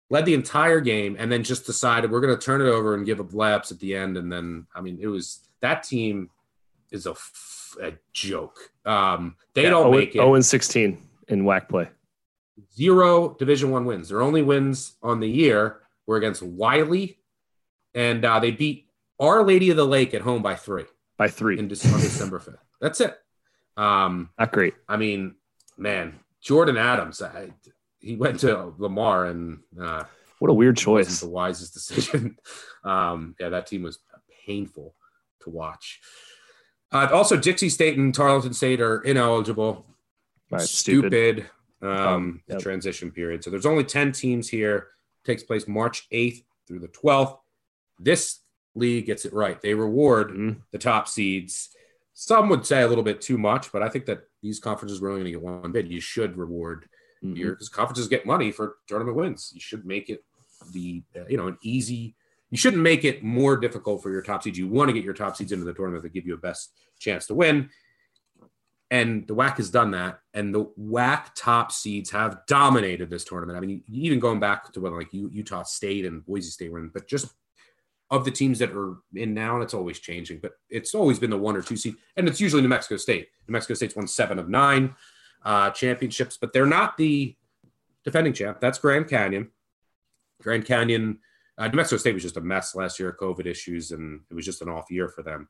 led 0.10 0.26
the 0.26 0.34
entire 0.34 0.82
game, 0.82 1.16
and 1.18 1.32
then 1.32 1.44
just 1.44 1.66
decided 1.66 2.12
we're 2.12 2.22
going 2.22 2.38
to 2.38 2.44
turn 2.44 2.62
it 2.62 2.68
over 2.68 2.94
and 2.94 3.06
give 3.06 3.20
up 3.20 3.34
laps 3.34 3.72
at 3.72 3.80
the 3.80 3.96
end. 3.96 4.18
And 4.18 4.32
then, 4.32 4.68
I 4.76 4.82
mean, 4.82 5.00
it 5.02 5.08
was 5.08 5.48
that 5.62 5.84
team 5.84 6.30
is 6.92 7.06
a, 7.06 7.16
a 7.82 7.94
joke. 8.14 8.72
Um, 8.86 9.36
they 9.54 9.64
yeah, 9.64 9.72
don't 9.72 9.92
0, 9.92 10.00
make 10.00 10.10
it. 10.10 10.20
0 10.20 10.36
and 10.36 10.46
16 10.46 10.98
in 11.28 11.44
WAC 11.44 11.70
play. 11.70 11.90
Zero 12.74 13.36
Division 13.38 13.72
One 13.72 13.86
wins. 13.86 14.10
Their 14.10 14.22
only 14.22 14.42
wins 14.42 14.94
on 15.02 15.20
the 15.20 15.30
year 15.30 15.82
were 16.06 16.18
against 16.18 16.44
Wiley, 16.44 17.18
and 17.94 18.24
uh, 18.24 18.40
they 18.40 18.52
beat 18.52 18.88
Our 19.20 19.44
Lady 19.44 19.70
of 19.72 19.78
the 19.78 19.86
Lake 19.86 20.14
at 20.14 20.22
home 20.22 20.42
by 20.42 20.56
three. 20.56 20.86
By 21.18 21.30
three 21.30 21.58
in 21.58 21.68
December, 21.68 22.00
December 22.00 22.40
5th. 22.40 22.58
That's 22.82 23.02
it. 23.02 23.18
Um, 23.78 24.30
Not 24.38 24.52
great. 24.52 24.74
I 24.88 24.98
mean, 24.98 25.36
man, 25.78 26.20
Jordan 26.42 26.78
Adams. 26.78 27.22
I, 27.22 27.50
he 28.06 28.16
went 28.16 28.40
to 28.42 28.74
Lamar, 28.78 29.26
and 29.26 29.60
uh, 29.82 30.04
what 30.40 30.52
a 30.52 30.54
weird 30.54 30.78
choice. 30.78 31.20
the 31.20 31.30
wisest 31.30 31.74
decision. 31.80 32.38
um, 32.84 33.36
yeah, 33.40 33.50
that 33.50 33.68
team 33.68 33.84
was 33.84 34.00
painful 34.46 34.96
to 35.42 35.50
watch. 35.50 36.00
Uh, 36.92 37.08
also, 37.12 37.36
Dixie 37.36 37.70
State 37.70 37.98
and 37.98 38.14
Tarleton 38.14 38.54
State 38.54 38.80
are 38.80 39.02
ineligible. 39.02 39.86
Right, 40.52 40.62
stupid. 40.62 41.48
stupid, 41.82 41.90
um, 41.90 42.42
yep. 42.48 42.60
transition 42.60 43.12
period. 43.12 43.44
So 43.44 43.50
there's 43.50 43.66
only 43.66 43.84
10 43.84 44.12
teams 44.12 44.48
here. 44.48 44.88
Takes 45.26 45.42
place 45.44 45.68
March 45.68 46.08
8th 46.12 46.44
through 46.68 46.80
the 46.80 46.88
12th. 46.90 47.38
This 48.00 48.40
league 48.76 49.08
gets 49.08 49.26
it 49.26 49.34
right. 49.34 49.60
They 49.60 49.74
reward 49.74 50.30
Mhm. 50.32 50.58
the 50.72 50.78
top 50.78 51.08
seeds. 51.08 51.70
Some 52.14 52.48
would 52.50 52.66
say 52.66 52.84
a 52.84 52.88
little 52.88 53.04
bit 53.04 53.20
too 53.22 53.38
much, 53.40 53.72
but 53.72 53.82
I 53.82 53.90
think 53.90 54.06
that 54.06 54.22
these 54.44 54.60
conferences 54.60 55.02
are 55.02 55.10
only 55.10 55.22
going 55.22 55.34
to 55.34 55.40
get 55.40 55.42
one 55.42 55.72
bid. 55.72 55.92
You 55.92 56.00
should 56.00 56.38
reward 56.38 56.88
Mhm. 57.34 57.38
your 57.38 57.52
because 57.54 57.70
conferences 57.70 58.08
get 58.08 58.26
money 58.26 58.52
for 58.52 58.78
tournament 58.88 59.18
wins. 59.18 59.52
You 59.54 59.62
should 59.62 59.86
make 59.86 60.10
it 60.10 60.24
the 60.72 61.04
uh, 61.16 61.26
you 61.28 61.38
know 61.38 61.48
an 61.48 61.58
easy. 61.62 62.16
You 62.52 62.58
shouldn't 62.58 62.84
make 62.84 63.04
it 63.04 63.24
more 63.24 63.58
difficult 63.58 64.04
for 64.04 64.12
your 64.12 64.22
top 64.22 64.44
seeds. 64.44 64.58
You 64.58 64.68
want 64.68 64.90
to 64.90 64.94
get 64.94 65.04
your 65.04 65.14
top 65.14 65.36
seeds 65.36 65.52
into 65.52 65.66
the 65.66 65.74
tournament 65.74 66.04
that 66.04 66.14
give 66.14 66.26
you 66.26 66.36
a 66.36 66.38
best 66.38 66.72
chance 67.00 67.28
to 67.28 67.34
win. 67.34 67.70
And 68.92 69.28
the 69.28 69.34
WAC 69.34 69.58
has 69.58 69.72
done 69.72 69.92
that, 69.92 70.20
and 70.36 70.54
the 70.54 70.66
WAC 70.80 71.32
top 71.36 71.72
seeds 71.72 72.12
have 72.12 72.42
dominated 72.48 73.10
this 73.10 73.26
tournament. 73.26 73.58
I 73.58 73.60
mean, 73.60 73.84
even 73.88 74.20
going 74.20 74.40
back 74.40 74.72
to 74.74 74.80
when 74.80 74.96
like 74.96 75.12
Utah 75.12 75.64
State 75.64 76.06
and 76.06 76.24
Boise 76.26 76.52
State 76.52 76.72
were 76.72 76.80
in, 76.80 76.90
but 76.90 77.08
just 77.08 77.34
of 78.12 78.24
the 78.24 78.32
teams 78.32 78.60
that 78.60 78.72
are 78.72 78.98
in 79.16 79.34
now, 79.34 79.56
and 79.56 79.64
it's 79.64 79.74
always 79.74 80.00
changing, 80.00 80.38
but 80.40 80.54
it's 80.70 80.94
always 80.94 81.18
been 81.18 81.32
the 81.32 81.38
one 81.38 81.58
or 81.58 81.64
two 81.64 81.76
seed, 81.76 81.96
and 82.16 82.28
it's 82.28 82.40
usually 82.40 82.62
New 82.62 82.68
Mexico 82.68 82.96
State. 82.98 83.28
New 83.48 83.54
Mexico 83.54 83.74
State's 83.74 83.96
won 83.96 84.08
seven 84.08 84.38
of 84.38 84.48
nine 84.48 84.96
uh, 85.46 85.70
championships, 85.70 86.38
but 86.38 86.52
they're 86.52 86.66
not 86.66 86.98
the 86.98 87.36
defending 88.04 88.34
champ. 88.34 88.60
That's 88.60 88.80
Grand 88.80 89.08
Canyon. 89.08 89.52
Grand 90.42 90.66
Canyon, 90.66 91.20
uh, 91.58 91.68
New 91.68 91.78
Mexico 91.78 91.98
State 91.98 92.14
was 92.14 92.24
just 92.24 92.38
a 92.38 92.42
mess 92.42 92.76
last 92.76 93.00
year, 93.00 93.16
COVID 93.20 93.46
issues, 93.46 93.92
and 93.92 94.22
it 94.30 94.34
was 94.34 94.44
just 94.44 94.62
an 94.62 94.70
off 94.70 94.92
year 94.92 95.08
for 95.08 95.24
them. 95.24 95.48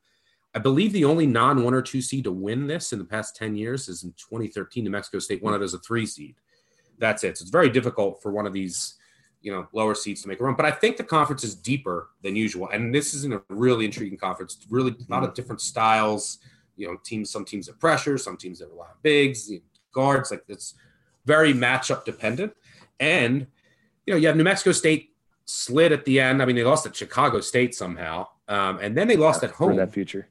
I 0.54 0.58
believe 0.58 0.92
the 0.92 1.04
only 1.04 1.26
non 1.26 1.64
one 1.64 1.74
or 1.74 1.82
two 1.82 2.00
seed 2.00 2.24
to 2.24 2.32
win 2.32 2.66
this 2.66 2.92
in 2.92 2.98
the 2.98 3.04
past 3.04 3.36
10 3.36 3.56
years 3.56 3.88
is 3.88 4.04
in 4.04 4.12
2013. 4.12 4.84
New 4.84 4.90
Mexico 4.90 5.18
State 5.18 5.42
won 5.42 5.54
it 5.54 5.62
as 5.62 5.74
a 5.74 5.78
three 5.80 6.06
seed. 6.06 6.36
That's 6.98 7.24
it. 7.24 7.36
So 7.36 7.42
it's 7.42 7.50
very 7.50 7.68
difficult 7.68 8.22
for 8.22 8.32
one 8.32 8.46
of 8.46 8.54
these, 8.54 8.94
you 9.42 9.52
know, 9.52 9.66
lower 9.72 9.94
seeds 9.94 10.22
to 10.22 10.28
make 10.28 10.40
a 10.40 10.44
run. 10.44 10.56
But 10.56 10.64
I 10.64 10.70
think 10.70 10.96
the 10.96 11.04
conference 11.04 11.44
is 11.44 11.54
deeper 11.54 12.08
than 12.22 12.36
usual. 12.36 12.70
And 12.70 12.94
this 12.94 13.12
is 13.12 13.26
a 13.26 13.42
really 13.50 13.84
intriguing 13.84 14.16
conference. 14.16 14.64
Really 14.70 14.92
a 14.92 15.12
lot 15.12 15.24
of 15.24 15.34
different 15.34 15.60
styles. 15.60 16.38
You 16.76 16.88
know, 16.88 16.96
teams, 17.04 17.30
some 17.30 17.44
teams 17.44 17.66
have 17.66 17.78
pressure, 17.78 18.16
some 18.16 18.38
teams 18.38 18.62
a 18.62 18.66
lot 18.68 18.90
of 18.90 19.02
bigs, 19.02 19.50
guards. 19.96 20.30
Like 20.30 20.44
it's 20.46 20.74
very 21.24 21.52
matchup 21.52 22.04
dependent. 22.04 22.52
And, 23.00 23.46
you 24.06 24.12
know, 24.14 24.18
you 24.20 24.26
have 24.28 24.36
New 24.36 24.44
Mexico 24.44 24.72
State 24.72 25.10
slid 25.46 25.90
at 25.92 26.04
the 26.04 26.20
end. 26.20 26.40
I 26.42 26.44
mean, 26.46 26.54
they 26.56 26.62
lost 26.64 26.86
at 26.86 26.94
Chicago 26.94 27.40
State 27.40 27.74
somehow. 27.74 28.28
Um, 28.48 28.78
and 28.80 28.96
then 28.96 29.08
they 29.08 29.16
lost 29.16 29.42
at 29.42 29.50
For 29.50 29.68
home 29.68 29.76
that 29.76 29.92
future. 29.92 30.28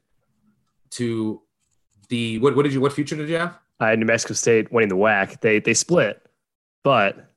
to 0.92 1.42
the 2.10 2.40
what, 2.40 2.56
what 2.56 2.64
did 2.64 2.74
you 2.74 2.80
what 2.82 2.94
future 2.94 3.16
did 3.16 3.28
you 3.30 3.38
have? 3.38 3.58
I 3.80 3.90
had 3.90 4.00
New 4.00 4.06
Mexico 4.06 4.34
State 4.36 4.72
winning 4.72 4.90
the 4.90 4.96
WAC. 4.96 5.42
They 5.42 5.60
they 5.60 5.74
split, 5.74 6.22
but 6.84 7.30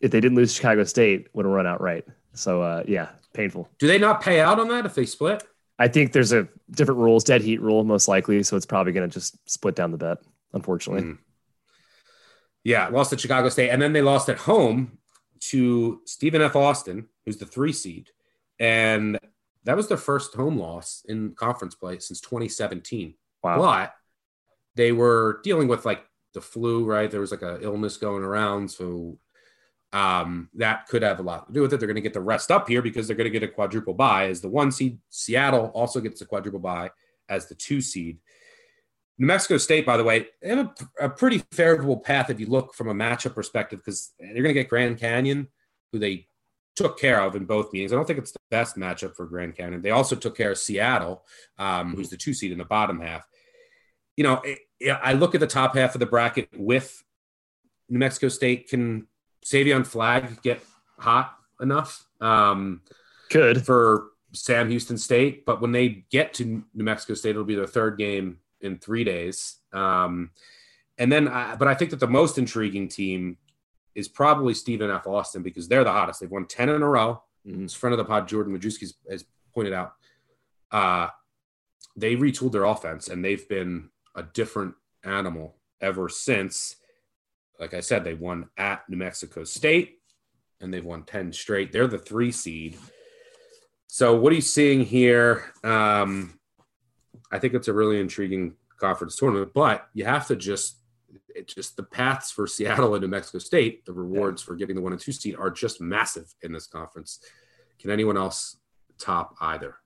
if 0.00 0.10
they 0.10 0.20
didn't 0.20 0.36
lose 0.36 0.52
Chicago 0.54 0.84
State, 0.84 1.28
would 1.32 1.46
have 1.46 1.54
run 1.54 1.66
outright. 1.66 2.04
So 2.34 2.60
uh, 2.60 2.82
yeah, 2.86 3.08
painful. 3.32 3.68
Do 3.78 3.86
they 3.86 3.98
not 3.98 4.20
pay 4.20 4.40
out 4.40 4.58
on 4.60 4.68
that 4.68 4.84
if 4.84 4.94
they 4.94 5.06
split? 5.06 5.42
I 5.78 5.88
think 5.88 6.12
there's 6.12 6.32
a 6.32 6.46
different 6.72 7.00
rules, 7.00 7.22
dead 7.24 7.40
heat 7.40 7.60
rule 7.62 7.84
most 7.84 8.08
likely. 8.08 8.42
So 8.42 8.56
it's 8.56 8.66
probably 8.66 8.92
going 8.92 9.08
to 9.08 9.14
just 9.14 9.38
split 9.48 9.76
down 9.76 9.92
the 9.92 9.96
bet. 9.98 10.18
Unfortunately, 10.52 11.02
Mm. 11.02 11.18
Yeah, 12.68 12.88
lost 12.88 13.14
at 13.14 13.20
Chicago 13.20 13.48
State, 13.48 13.70
and 13.70 13.80
then 13.80 13.94
they 13.94 14.02
lost 14.02 14.28
at 14.28 14.36
home 14.36 14.98
to 15.40 16.02
Stephen 16.04 16.42
F. 16.42 16.54
Austin, 16.54 17.08
who's 17.24 17.38
the 17.38 17.46
three 17.46 17.72
seed, 17.72 18.10
and 18.60 19.18
that 19.64 19.74
was 19.74 19.88
their 19.88 19.96
first 19.96 20.34
home 20.34 20.58
loss 20.58 21.02
in 21.08 21.32
conference 21.32 21.74
play 21.74 21.98
since 21.98 22.20
2017. 22.20 23.14
wow. 23.42 23.56
But 23.58 23.94
they 24.74 24.92
were 24.92 25.40
dealing 25.42 25.66
with 25.66 25.86
like 25.86 26.04
the 26.34 26.42
flu, 26.42 26.84
right? 26.84 27.10
There 27.10 27.22
was 27.22 27.30
like 27.30 27.40
a 27.40 27.58
illness 27.62 27.96
going 27.96 28.22
around, 28.22 28.70
so 28.70 29.16
um, 29.94 30.50
that 30.56 30.88
could 30.88 31.00
have 31.00 31.20
a 31.20 31.22
lot 31.22 31.46
to 31.46 31.54
do 31.54 31.62
with 31.62 31.72
it. 31.72 31.80
They're 31.80 31.86
going 31.86 31.94
to 31.94 32.02
get 32.02 32.12
the 32.12 32.20
rest 32.20 32.50
up 32.50 32.68
here 32.68 32.82
because 32.82 33.06
they're 33.06 33.16
going 33.16 33.32
to 33.32 33.38
get 33.38 33.48
a 33.48 33.50
quadruple 33.50 33.94
bye 33.94 34.28
as 34.28 34.42
the 34.42 34.48
one 34.50 34.72
seed. 34.72 34.98
Seattle 35.08 35.70
also 35.72 36.00
gets 36.00 36.20
a 36.20 36.26
quadruple 36.26 36.60
bye 36.60 36.90
as 37.30 37.46
the 37.46 37.54
two 37.54 37.80
seed. 37.80 38.18
New 39.18 39.26
Mexico 39.26 39.58
State, 39.58 39.84
by 39.84 39.96
the 39.96 40.04
way, 40.04 40.26
they 40.40 40.48
have 40.50 40.70
a, 41.00 41.06
a 41.06 41.10
pretty 41.10 41.42
favorable 41.50 41.96
path 41.96 42.30
if 42.30 42.38
you 42.38 42.46
look 42.46 42.74
from 42.74 42.88
a 42.88 42.94
matchup 42.94 43.34
perspective 43.34 43.80
because 43.80 44.12
they're 44.18 44.34
going 44.34 44.44
to 44.44 44.52
get 44.54 44.68
Grand 44.68 44.98
Canyon, 44.98 45.48
who 45.92 45.98
they 45.98 46.28
took 46.76 47.00
care 47.00 47.20
of 47.20 47.34
in 47.34 47.44
both 47.44 47.72
meetings. 47.72 47.92
I 47.92 47.96
don't 47.96 48.06
think 48.06 48.20
it's 48.20 48.30
the 48.30 48.38
best 48.50 48.76
matchup 48.76 49.16
for 49.16 49.26
Grand 49.26 49.56
Canyon. 49.56 49.82
They 49.82 49.90
also 49.90 50.14
took 50.14 50.36
care 50.36 50.52
of 50.52 50.58
Seattle, 50.58 51.24
um, 51.58 51.96
who's 51.96 52.10
the 52.10 52.16
two 52.16 52.32
seed 52.32 52.52
in 52.52 52.58
the 52.58 52.64
bottom 52.64 53.00
half. 53.00 53.26
You 54.16 54.22
know, 54.22 54.40
it, 54.44 54.60
I 55.02 55.14
look 55.14 55.34
at 55.34 55.40
the 55.40 55.48
top 55.48 55.74
half 55.74 55.96
of 55.96 55.98
the 55.98 56.06
bracket 56.06 56.48
with 56.56 57.02
New 57.88 57.98
Mexico 57.98 58.28
State. 58.28 58.68
Can 58.68 59.08
Savion 59.44 59.84
Flagg 59.84 60.40
get 60.42 60.62
hot 60.98 61.36
enough 61.60 62.06
um, 62.20 62.82
Could 63.30 63.66
for 63.66 64.10
Sam 64.32 64.70
Houston 64.70 64.98
State? 64.98 65.44
But 65.44 65.60
when 65.60 65.72
they 65.72 66.04
get 66.10 66.34
to 66.34 66.44
New 66.44 66.84
Mexico 66.84 67.14
State, 67.14 67.30
it'll 67.30 67.42
be 67.42 67.56
their 67.56 67.66
third 67.66 67.98
game 67.98 68.38
in 68.60 68.78
three 68.78 69.04
days. 69.04 69.56
Um, 69.72 70.30
and 70.98 71.10
then, 71.12 71.28
I, 71.28 71.56
but 71.56 71.68
I 71.68 71.74
think 71.74 71.90
that 71.90 72.00
the 72.00 72.06
most 72.06 72.38
intriguing 72.38 72.88
team 72.88 73.36
is 73.94 74.08
probably 74.08 74.54
Stephen 74.54 74.90
F. 74.90 75.06
Austin 75.06 75.42
because 75.42 75.68
they're 75.68 75.84
the 75.84 75.92
hottest. 75.92 76.20
They've 76.20 76.30
won 76.30 76.46
10 76.46 76.68
in 76.68 76.82
a 76.82 76.88
row. 76.88 77.22
Mhm. 77.46 77.64
As 77.64 77.74
friend 77.74 77.92
of 77.92 77.98
the 77.98 78.04
pod, 78.04 78.28
Jordan 78.28 78.56
Majewski 78.56 78.92
has 79.10 79.24
pointed 79.54 79.72
out, 79.72 79.94
uh, 80.70 81.08
they 81.96 82.16
retooled 82.16 82.52
their 82.52 82.64
offense 82.64 83.08
and 83.08 83.24
they've 83.24 83.48
been 83.48 83.90
a 84.14 84.22
different 84.22 84.74
animal 85.04 85.56
ever 85.80 86.08
since. 86.08 86.76
Like 87.58 87.74
I 87.74 87.80
said, 87.80 88.04
they 88.04 88.14
won 88.14 88.50
at 88.56 88.88
New 88.88 88.96
Mexico 88.96 89.44
State 89.44 90.00
and 90.60 90.72
they've 90.72 90.84
won 90.84 91.04
10 91.04 91.32
straight. 91.32 91.72
They're 91.72 91.86
the 91.86 91.98
three 91.98 92.30
seed. 92.32 92.76
So, 93.86 94.14
what 94.16 94.32
are 94.32 94.36
you 94.36 94.42
seeing 94.42 94.84
here? 94.84 95.52
Um, 95.64 96.37
I 97.30 97.38
think 97.38 97.54
it's 97.54 97.68
a 97.68 97.72
really 97.72 98.00
intriguing 98.00 98.54
conference 98.78 99.16
tournament, 99.16 99.52
but 99.54 99.88
you 99.94 100.04
have 100.04 100.26
to 100.28 100.36
just 100.36 100.76
it 101.34 101.46
just 101.46 101.76
the 101.76 101.82
paths 101.82 102.30
for 102.30 102.46
Seattle 102.46 102.94
and 102.94 103.02
New 103.02 103.08
Mexico 103.08 103.38
State, 103.38 103.84
the 103.86 103.92
rewards 103.92 104.42
for 104.42 104.54
getting 104.54 104.76
the 104.76 104.82
one 104.82 104.92
and 104.92 105.00
two 105.00 105.12
seed 105.12 105.36
are 105.38 105.50
just 105.50 105.80
massive 105.80 106.34
in 106.42 106.52
this 106.52 106.66
conference. 106.66 107.20
Can 107.80 107.90
anyone 107.90 108.16
else 108.16 108.56
top 108.98 109.34
either? 109.40 109.76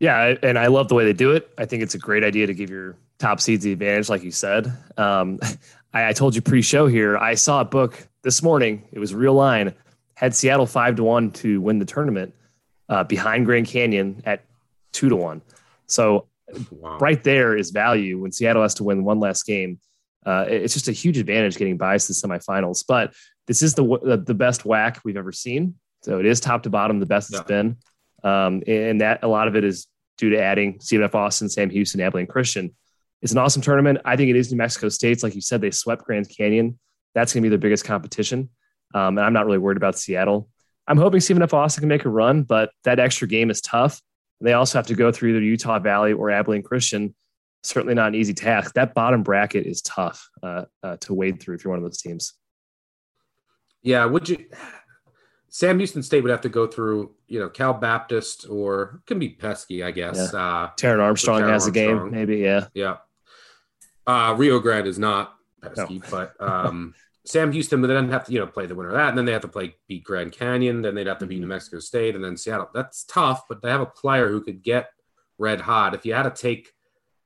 Yeah, 0.00 0.34
and 0.42 0.58
I 0.58 0.66
love 0.66 0.88
the 0.88 0.94
way 0.94 1.04
they 1.04 1.12
do 1.12 1.32
it. 1.32 1.48
I 1.58 1.64
think 1.64 1.82
it's 1.82 1.94
a 1.94 1.98
great 1.98 2.24
idea 2.24 2.46
to 2.46 2.54
give 2.54 2.70
your 2.70 2.96
top 3.18 3.40
seeds 3.40 3.62
the 3.62 3.72
advantage, 3.72 4.08
like 4.08 4.24
you 4.24 4.32
said. 4.32 4.72
Um, 4.96 5.38
I, 5.92 6.08
I 6.08 6.12
told 6.12 6.34
you 6.34 6.42
pre-show 6.42 6.86
here. 6.86 7.16
I 7.16 7.34
saw 7.34 7.60
a 7.60 7.64
book 7.64 8.08
this 8.22 8.42
morning. 8.42 8.88
It 8.90 8.98
was 8.98 9.14
real 9.14 9.34
line. 9.34 9.74
Had 10.14 10.34
Seattle 10.34 10.66
five 10.66 10.96
to 10.96 11.04
one 11.04 11.30
to 11.32 11.60
win 11.60 11.78
the 11.78 11.84
tournament 11.84 12.34
uh, 12.88 13.04
behind 13.04 13.46
Grand 13.46 13.66
Canyon 13.66 14.22
at 14.24 14.44
two 14.92 15.08
to 15.08 15.16
one. 15.16 15.42
So 15.86 16.26
Wow. 16.70 16.98
right 16.98 17.22
there 17.22 17.56
is 17.56 17.70
value 17.70 18.20
when 18.20 18.32
Seattle 18.32 18.62
has 18.62 18.74
to 18.74 18.84
win 18.84 19.04
one 19.04 19.20
last 19.20 19.44
game. 19.46 19.78
Uh, 20.24 20.44
it's 20.48 20.74
just 20.74 20.88
a 20.88 20.92
huge 20.92 21.18
advantage 21.18 21.56
getting 21.56 21.76
byes 21.76 22.06
to 22.06 22.12
the 22.12 22.14
semifinals. 22.28 22.84
But 22.86 23.14
this 23.46 23.62
is 23.62 23.74
the 23.74 24.18
the, 24.24 24.34
best 24.34 24.62
WAC 24.64 24.98
we've 25.04 25.16
ever 25.16 25.32
seen. 25.32 25.74
So 26.02 26.18
it 26.20 26.26
is 26.26 26.40
top 26.40 26.62
to 26.64 26.70
bottom 26.70 27.00
the 27.00 27.06
best 27.06 27.30
it's 27.30 27.40
Yeah. 27.40 27.44
been, 27.44 27.76
um, 28.22 28.62
and 28.66 29.00
that 29.00 29.22
a 29.22 29.28
lot 29.28 29.48
of 29.48 29.56
it 29.56 29.64
is 29.64 29.86
due 30.18 30.30
to 30.30 30.40
adding 30.40 30.78
Stephen 30.80 31.04
F. 31.04 31.14
Austin, 31.14 31.48
Sam 31.48 31.70
Houston, 31.70 32.00
Abilene 32.00 32.26
Christian. 32.26 32.74
It's 33.20 33.32
an 33.32 33.38
awesome 33.38 33.62
tournament. 33.62 33.98
I 34.04 34.16
think 34.16 34.30
it 34.30 34.36
is 34.36 34.50
New 34.52 34.58
Mexico 34.58 34.88
State's 34.88 35.22
like 35.22 35.34
you 35.34 35.40
said 35.40 35.60
they 35.60 35.70
swept 35.70 36.04
Grand 36.04 36.28
Canyon. 36.28 36.78
That's 37.14 37.32
going 37.32 37.42
to 37.42 37.46
be 37.46 37.50
their 37.50 37.58
biggest 37.58 37.84
competition, 37.84 38.48
um, 38.94 39.18
and 39.18 39.20
I'm 39.20 39.32
not 39.32 39.46
really 39.46 39.58
worried 39.58 39.76
about 39.76 39.98
Seattle. 39.98 40.48
I'm 40.88 40.96
hoping 40.98 41.20
Stephen 41.20 41.42
F. 41.42 41.54
Austin 41.54 41.82
can 41.82 41.88
make 41.88 42.04
a 42.04 42.08
run, 42.08 42.42
but 42.42 42.70
that 42.84 42.98
extra 42.98 43.28
game 43.28 43.50
is 43.50 43.60
tough. 43.60 44.00
They 44.42 44.54
also 44.54 44.78
have 44.78 44.86
to 44.88 44.94
go 44.94 45.12
through 45.12 45.30
either 45.30 45.40
Utah 45.40 45.78
Valley 45.78 46.12
or 46.12 46.30
Abilene 46.30 46.62
Christian. 46.62 47.14
Certainly 47.62 47.94
not 47.94 48.08
an 48.08 48.14
easy 48.16 48.34
task. 48.34 48.74
That 48.74 48.92
bottom 48.92 49.22
bracket 49.22 49.66
is 49.66 49.82
tough 49.82 50.28
uh, 50.42 50.64
uh, 50.82 50.96
to 50.98 51.14
wade 51.14 51.40
through 51.40 51.54
if 51.54 51.64
you're 51.64 51.70
one 51.70 51.78
of 51.78 51.84
those 51.84 52.00
teams. 52.00 52.34
Yeah, 53.82 54.04
would 54.04 54.28
you? 54.28 54.46
Sam 55.48 55.78
Houston 55.78 56.02
State 56.02 56.22
would 56.22 56.30
have 56.30 56.40
to 56.40 56.48
go 56.48 56.66
through, 56.66 57.14
you 57.28 57.38
know, 57.38 57.48
Cal 57.48 57.74
Baptist 57.74 58.46
or 58.48 59.02
can 59.06 59.18
be 59.18 59.28
Pesky, 59.28 59.84
I 59.84 59.90
guess. 59.90 60.32
Uh, 60.32 60.70
Taran 60.78 61.00
Armstrong 61.00 61.42
has 61.42 61.66
a 61.66 61.70
game, 61.70 62.10
maybe. 62.10 62.38
Yeah. 62.38 62.68
yeah. 62.72 62.96
Uh, 64.06 64.34
Rio 64.36 64.60
Grande 64.60 64.86
is 64.86 64.98
not 64.98 65.34
Pesky, 65.60 66.02
but 66.10 66.34
um, 66.40 66.94
Sam 67.24 67.52
Houston 67.52 67.80
but 67.80 67.86
they 67.86 67.94
would 67.94 68.04
then 68.04 68.12
have 68.12 68.24
to, 68.24 68.32
you 68.32 68.40
know, 68.40 68.46
play 68.46 68.66
the 68.66 68.74
winner 68.74 68.90
of 68.90 68.96
that, 68.96 69.10
and 69.10 69.18
then 69.18 69.24
they 69.24 69.32
have 69.32 69.42
to 69.42 69.48
play 69.48 69.76
beat 69.88 70.04
Grand 70.04 70.32
Canyon, 70.32 70.82
then 70.82 70.94
they'd 70.94 71.06
have 71.06 71.18
to 71.18 71.26
beat 71.26 71.40
New 71.40 71.46
Mexico 71.46 71.78
State, 71.78 72.16
and 72.16 72.24
then 72.24 72.36
Seattle. 72.36 72.68
That's 72.74 73.04
tough, 73.04 73.46
but 73.48 73.62
they 73.62 73.70
have 73.70 73.80
a 73.80 73.86
player 73.86 74.28
who 74.28 74.42
could 74.42 74.62
get 74.62 74.90
red 75.38 75.60
hot. 75.60 75.94
If 75.94 76.04
you 76.04 76.14
had 76.14 76.24
to 76.24 76.30
take, 76.30 76.72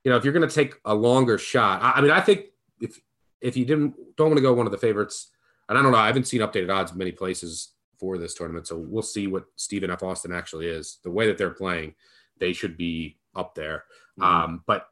you 0.04 0.10
know, 0.10 0.16
if 0.16 0.24
you're 0.24 0.34
going 0.34 0.48
to 0.48 0.54
take 0.54 0.74
a 0.84 0.94
longer 0.94 1.38
shot, 1.38 1.82
I, 1.82 1.92
I 1.92 2.00
mean, 2.02 2.10
I 2.10 2.20
think 2.20 2.46
if 2.80 3.00
if 3.40 3.56
you 3.56 3.64
didn't 3.64 3.94
don't 4.16 4.28
want 4.28 4.36
to 4.36 4.42
go 4.42 4.52
one 4.52 4.66
of 4.66 4.72
the 4.72 4.78
favorites, 4.78 5.30
and 5.68 5.78
I 5.78 5.82
don't 5.82 5.92
know, 5.92 5.98
I 5.98 6.08
haven't 6.08 6.26
seen 6.26 6.40
updated 6.42 6.74
odds 6.74 6.94
many 6.94 7.12
places 7.12 7.72
for 7.98 8.18
this 8.18 8.34
tournament, 8.34 8.66
so 8.66 8.76
we'll 8.76 9.02
see 9.02 9.26
what 9.26 9.46
Stephen 9.56 9.90
F. 9.90 10.02
Austin 10.02 10.32
actually 10.32 10.66
is. 10.66 10.98
The 11.04 11.10
way 11.10 11.26
that 11.26 11.38
they're 11.38 11.50
playing, 11.50 11.94
they 12.38 12.52
should 12.52 12.76
be 12.76 13.16
up 13.34 13.54
there. 13.54 13.84
Mm-hmm. 14.18 14.22
Um, 14.22 14.64
but 14.66 14.88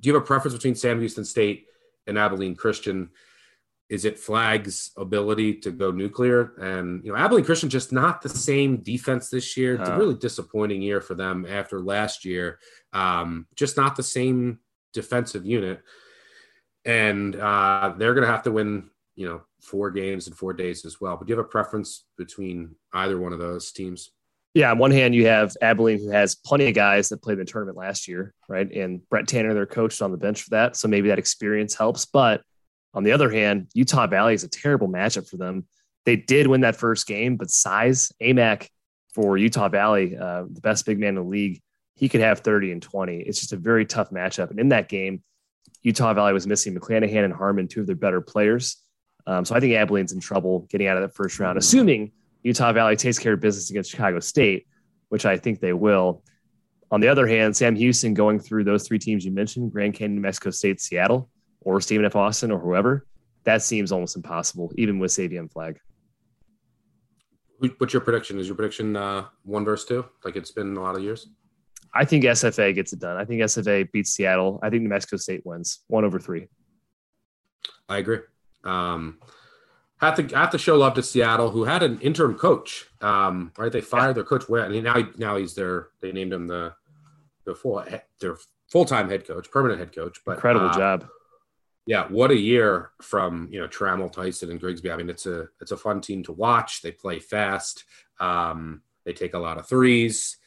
do 0.00 0.08
you 0.08 0.14
have 0.14 0.22
a 0.22 0.26
preference 0.26 0.54
between 0.54 0.74
Sam 0.74 0.98
Houston 0.98 1.24
State 1.24 1.66
and 2.06 2.18
Abilene 2.18 2.54
Christian? 2.54 3.08
Is 3.90 4.04
it 4.04 4.18
Flagg's 4.18 4.90
ability 4.96 5.60
to 5.60 5.70
go 5.70 5.90
nuclear? 5.90 6.54
And 6.58 7.04
you 7.04 7.12
know, 7.12 7.18
Abilene 7.18 7.44
Christian 7.44 7.68
just 7.68 7.92
not 7.92 8.22
the 8.22 8.28
same 8.28 8.78
defense 8.78 9.28
this 9.28 9.56
year. 9.56 9.74
It's 9.74 9.88
a 9.88 9.96
really 9.96 10.14
disappointing 10.14 10.80
year 10.80 11.00
for 11.00 11.14
them 11.14 11.46
after 11.48 11.80
last 11.80 12.24
year. 12.24 12.58
Um, 12.92 13.46
just 13.56 13.76
not 13.76 13.96
the 13.96 14.02
same 14.02 14.60
defensive 14.92 15.44
unit, 15.44 15.82
and 16.84 17.36
uh, 17.36 17.94
they're 17.98 18.14
going 18.14 18.26
to 18.26 18.32
have 18.32 18.44
to 18.44 18.52
win. 18.52 18.90
You 19.16 19.28
know, 19.28 19.42
four 19.60 19.90
games 19.90 20.26
in 20.26 20.34
four 20.34 20.52
days 20.52 20.84
as 20.84 21.00
well. 21.00 21.16
But 21.16 21.26
do 21.26 21.32
you 21.32 21.36
have 21.36 21.46
a 21.46 21.48
preference 21.48 22.04
between 22.18 22.74
either 22.92 23.18
one 23.18 23.32
of 23.32 23.38
those 23.38 23.70
teams? 23.70 24.10
Yeah, 24.54 24.70
on 24.70 24.78
one 24.78 24.92
hand, 24.92 25.16
you 25.16 25.26
have 25.26 25.56
Abilene, 25.60 25.98
who 25.98 26.10
has 26.10 26.36
plenty 26.36 26.68
of 26.68 26.74
guys 26.74 27.08
that 27.08 27.20
played 27.20 27.34
in 27.34 27.38
the 27.40 27.44
tournament 27.44 27.76
last 27.76 28.06
year, 28.06 28.32
right? 28.48 28.70
And 28.70 29.00
Brette 29.08 29.26
Tanner, 29.26 29.52
their 29.52 29.66
coach, 29.66 29.94
is 29.94 30.00
on 30.00 30.12
the 30.12 30.16
bench 30.16 30.42
for 30.42 30.50
that. 30.50 30.76
So 30.76 30.86
maybe 30.86 31.08
that 31.08 31.18
experience 31.18 31.74
helps. 31.74 32.04
But 32.04 32.42
on 32.94 33.02
the 33.02 33.12
other 33.12 33.30
hand, 33.30 33.68
Utah 33.74 34.06
Valley 34.06 34.34
is 34.34 34.44
a 34.44 34.48
terrible 34.48 34.88
matchup 34.88 35.28
for 35.28 35.36
them. 35.36 35.66
They 36.04 36.16
did 36.16 36.46
win 36.46 36.62
that 36.62 36.76
first 36.76 37.06
game, 37.06 37.36
but 37.36 37.50
size, 37.50 38.12
Aimaq 38.22 38.68
for 39.14 39.36
Utah 39.36 39.68
Valley, 39.68 40.16
uh, 40.16 40.44
the 40.48 40.60
best 40.60 40.86
big 40.86 40.98
man 40.98 41.10
in 41.10 41.14
the 41.16 41.22
league, 41.22 41.60
he 41.96 42.08
could 42.08 42.20
have 42.20 42.40
30 42.40 42.72
and 42.72 42.82
20. 42.82 43.20
It's 43.20 43.40
just 43.40 43.52
a 43.52 43.56
very 43.56 43.84
tough 43.86 44.10
matchup. 44.10 44.50
And 44.50 44.58
in 44.58 44.70
that 44.70 44.88
game, 44.88 45.22
Utah 45.82 46.14
Valley 46.14 46.32
was 46.32 46.46
missing 46.46 46.74
McClanahan 46.74 47.24
and 47.24 47.32
Harmon, 47.32 47.68
two 47.68 47.80
of 47.80 47.86
their 47.86 47.96
better 47.96 48.20
players. 48.20 48.76
Um, 49.26 49.44
so 49.44 49.54
I 49.54 49.60
think 49.60 49.74
Abilene's 49.74 50.12
in 50.12 50.20
trouble 50.20 50.66
getting 50.70 50.86
out 50.86 50.96
of 50.96 51.02
that 51.02 51.14
first 51.14 51.38
round, 51.38 51.58
assuming 51.58 52.12
Utah 52.42 52.72
Valley 52.72 52.96
takes 52.96 53.18
care 53.18 53.32
of 53.34 53.40
business 53.40 53.70
against 53.70 53.90
Chicago 53.90 54.20
State, 54.20 54.66
which 55.08 55.24
I 55.24 55.36
think 55.36 55.60
they 55.60 55.72
will. 55.72 56.22
On 56.90 57.00
the 57.00 57.08
other 57.08 57.26
hand, 57.26 57.56
Sam 57.56 57.74
Houston 57.76 58.14
going 58.14 58.38
through 58.38 58.64
those 58.64 58.86
three 58.86 58.98
teams 58.98 59.24
you 59.24 59.32
mentioned 59.32 59.72
Grand 59.72 59.94
Canyon, 59.94 60.20
Mexico 60.20 60.50
State, 60.50 60.80
Seattle, 60.80 61.30
or 61.64 61.80
Stephen 61.80 62.06
F. 62.06 62.16
Austin 62.16 62.50
or 62.50 62.58
whoever, 62.58 63.06
that 63.44 63.62
seems 63.62 63.92
almost 63.92 64.16
impossible, 64.16 64.72
even 64.76 64.98
with 64.98 65.10
Savion 65.10 65.50
Flagg. 65.50 65.78
What's 67.78 67.92
your 67.92 68.02
prediction? 68.02 68.38
Is 68.38 68.46
your 68.46 68.56
prediction 68.56 68.96
uh, 68.96 69.26
one 69.44 69.64
versus 69.64 69.86
two, 69.86 70.04
like 70.24 70.36
it's 70.36 70.50
been 70.50 70.76
a 70.76 70.82
lot 70.82 70.96
of 70.96 71.02
years? 71.02 71.28
I 71.94 72.04
think 72.04 72.24
SFA 72.24 72.74
gets 72.74 72.92
it 72.92 72.98
done. 72.98 73.16
I 73.16 73.24
think 73.24 73.40
SFA 73.40 73.90
beats 73.90 74.10
Seattle. 74.10 74.58
I 74.62 74.68
think 74.68 74.82
New 74.82 74.88
Mexico 74.88 75.16
State 75.16 75.46
wins 75.46 75.80
one 75.86 76.04
over 76.04 76.18
three. 76.18 76.48
I 77.88 77.98
agree. 77.98 78.18
Um, 78.64 79.18
have 79.98 80.16
to 80.16 80.36
have 80.36 80.50
to 80.50 80.58
show 80.58 80.76
love 80.76 80.94
to 80.94 81.02
Seattle, 81.02 81.50
who 81.50 81.64
had 81.64 81.82
an 81.82 82.00
interim 82.00 82.34
coach. 82.34 82.86
Um, 83.00 83.52
right, 83.56 83.70
they 83.70 83.80
fired 83.80 84.08
yeah. 84.08 84.12
their 84.14 84.24
coach. 84.24 84.48
Where 84.48 84.64
and 84.64 84.82
now 84.82 85.08
now 85.16 85.36
he's 85.36 85.54
their 85.54 85.88
they 86.02 86.12
named 86.12 86.32
him 86.32 86.46
the 86.46 86.74
the 87.44 87.54
full 87.54 87.84
their 88.20 88.36
full 88.70 88.84
time 88.84 89.08
head 89.08 89.26
coach, 89.26 89.50
permanent 89.50 89.78
head 89.78 89.94
coach. 89.94 90.18
But 90.26 90.32
incredible 90.32 90.68
uh, 90.68 90.76
job. 90.76 91.06
Yeah, 91.86 92.08
what 92.08 92.30
a 92.30 92.36
year 92.36 92.92
from 93.02 93.48
you 93.50 93.60
know 93.60 93.68
Trammell, 93.68 94.10
Tyson, 94.10 94.50
and 94.50 94.60
Grigsby. 94.60 94.90
I 94.90 94.96
mean, 94.96 95.10
it's 95.10 95.26
a 95.26 95.48
it's 95.60 95.72
a 95.72 95.76
fun 95.76 96.00
team 96.00 96.22
to 96.24 96.32
watch. 96.32 96.80
They 96.80 96.92
play 96.92 97.18
fast. 97.18 97.84
Um, 98.20 98.82
they 99.04 99.12
take 99.12 99.34
a 99.34 99.38
lot 99.38 99.58
of 99.58 99.68
threes. 99.68 100.38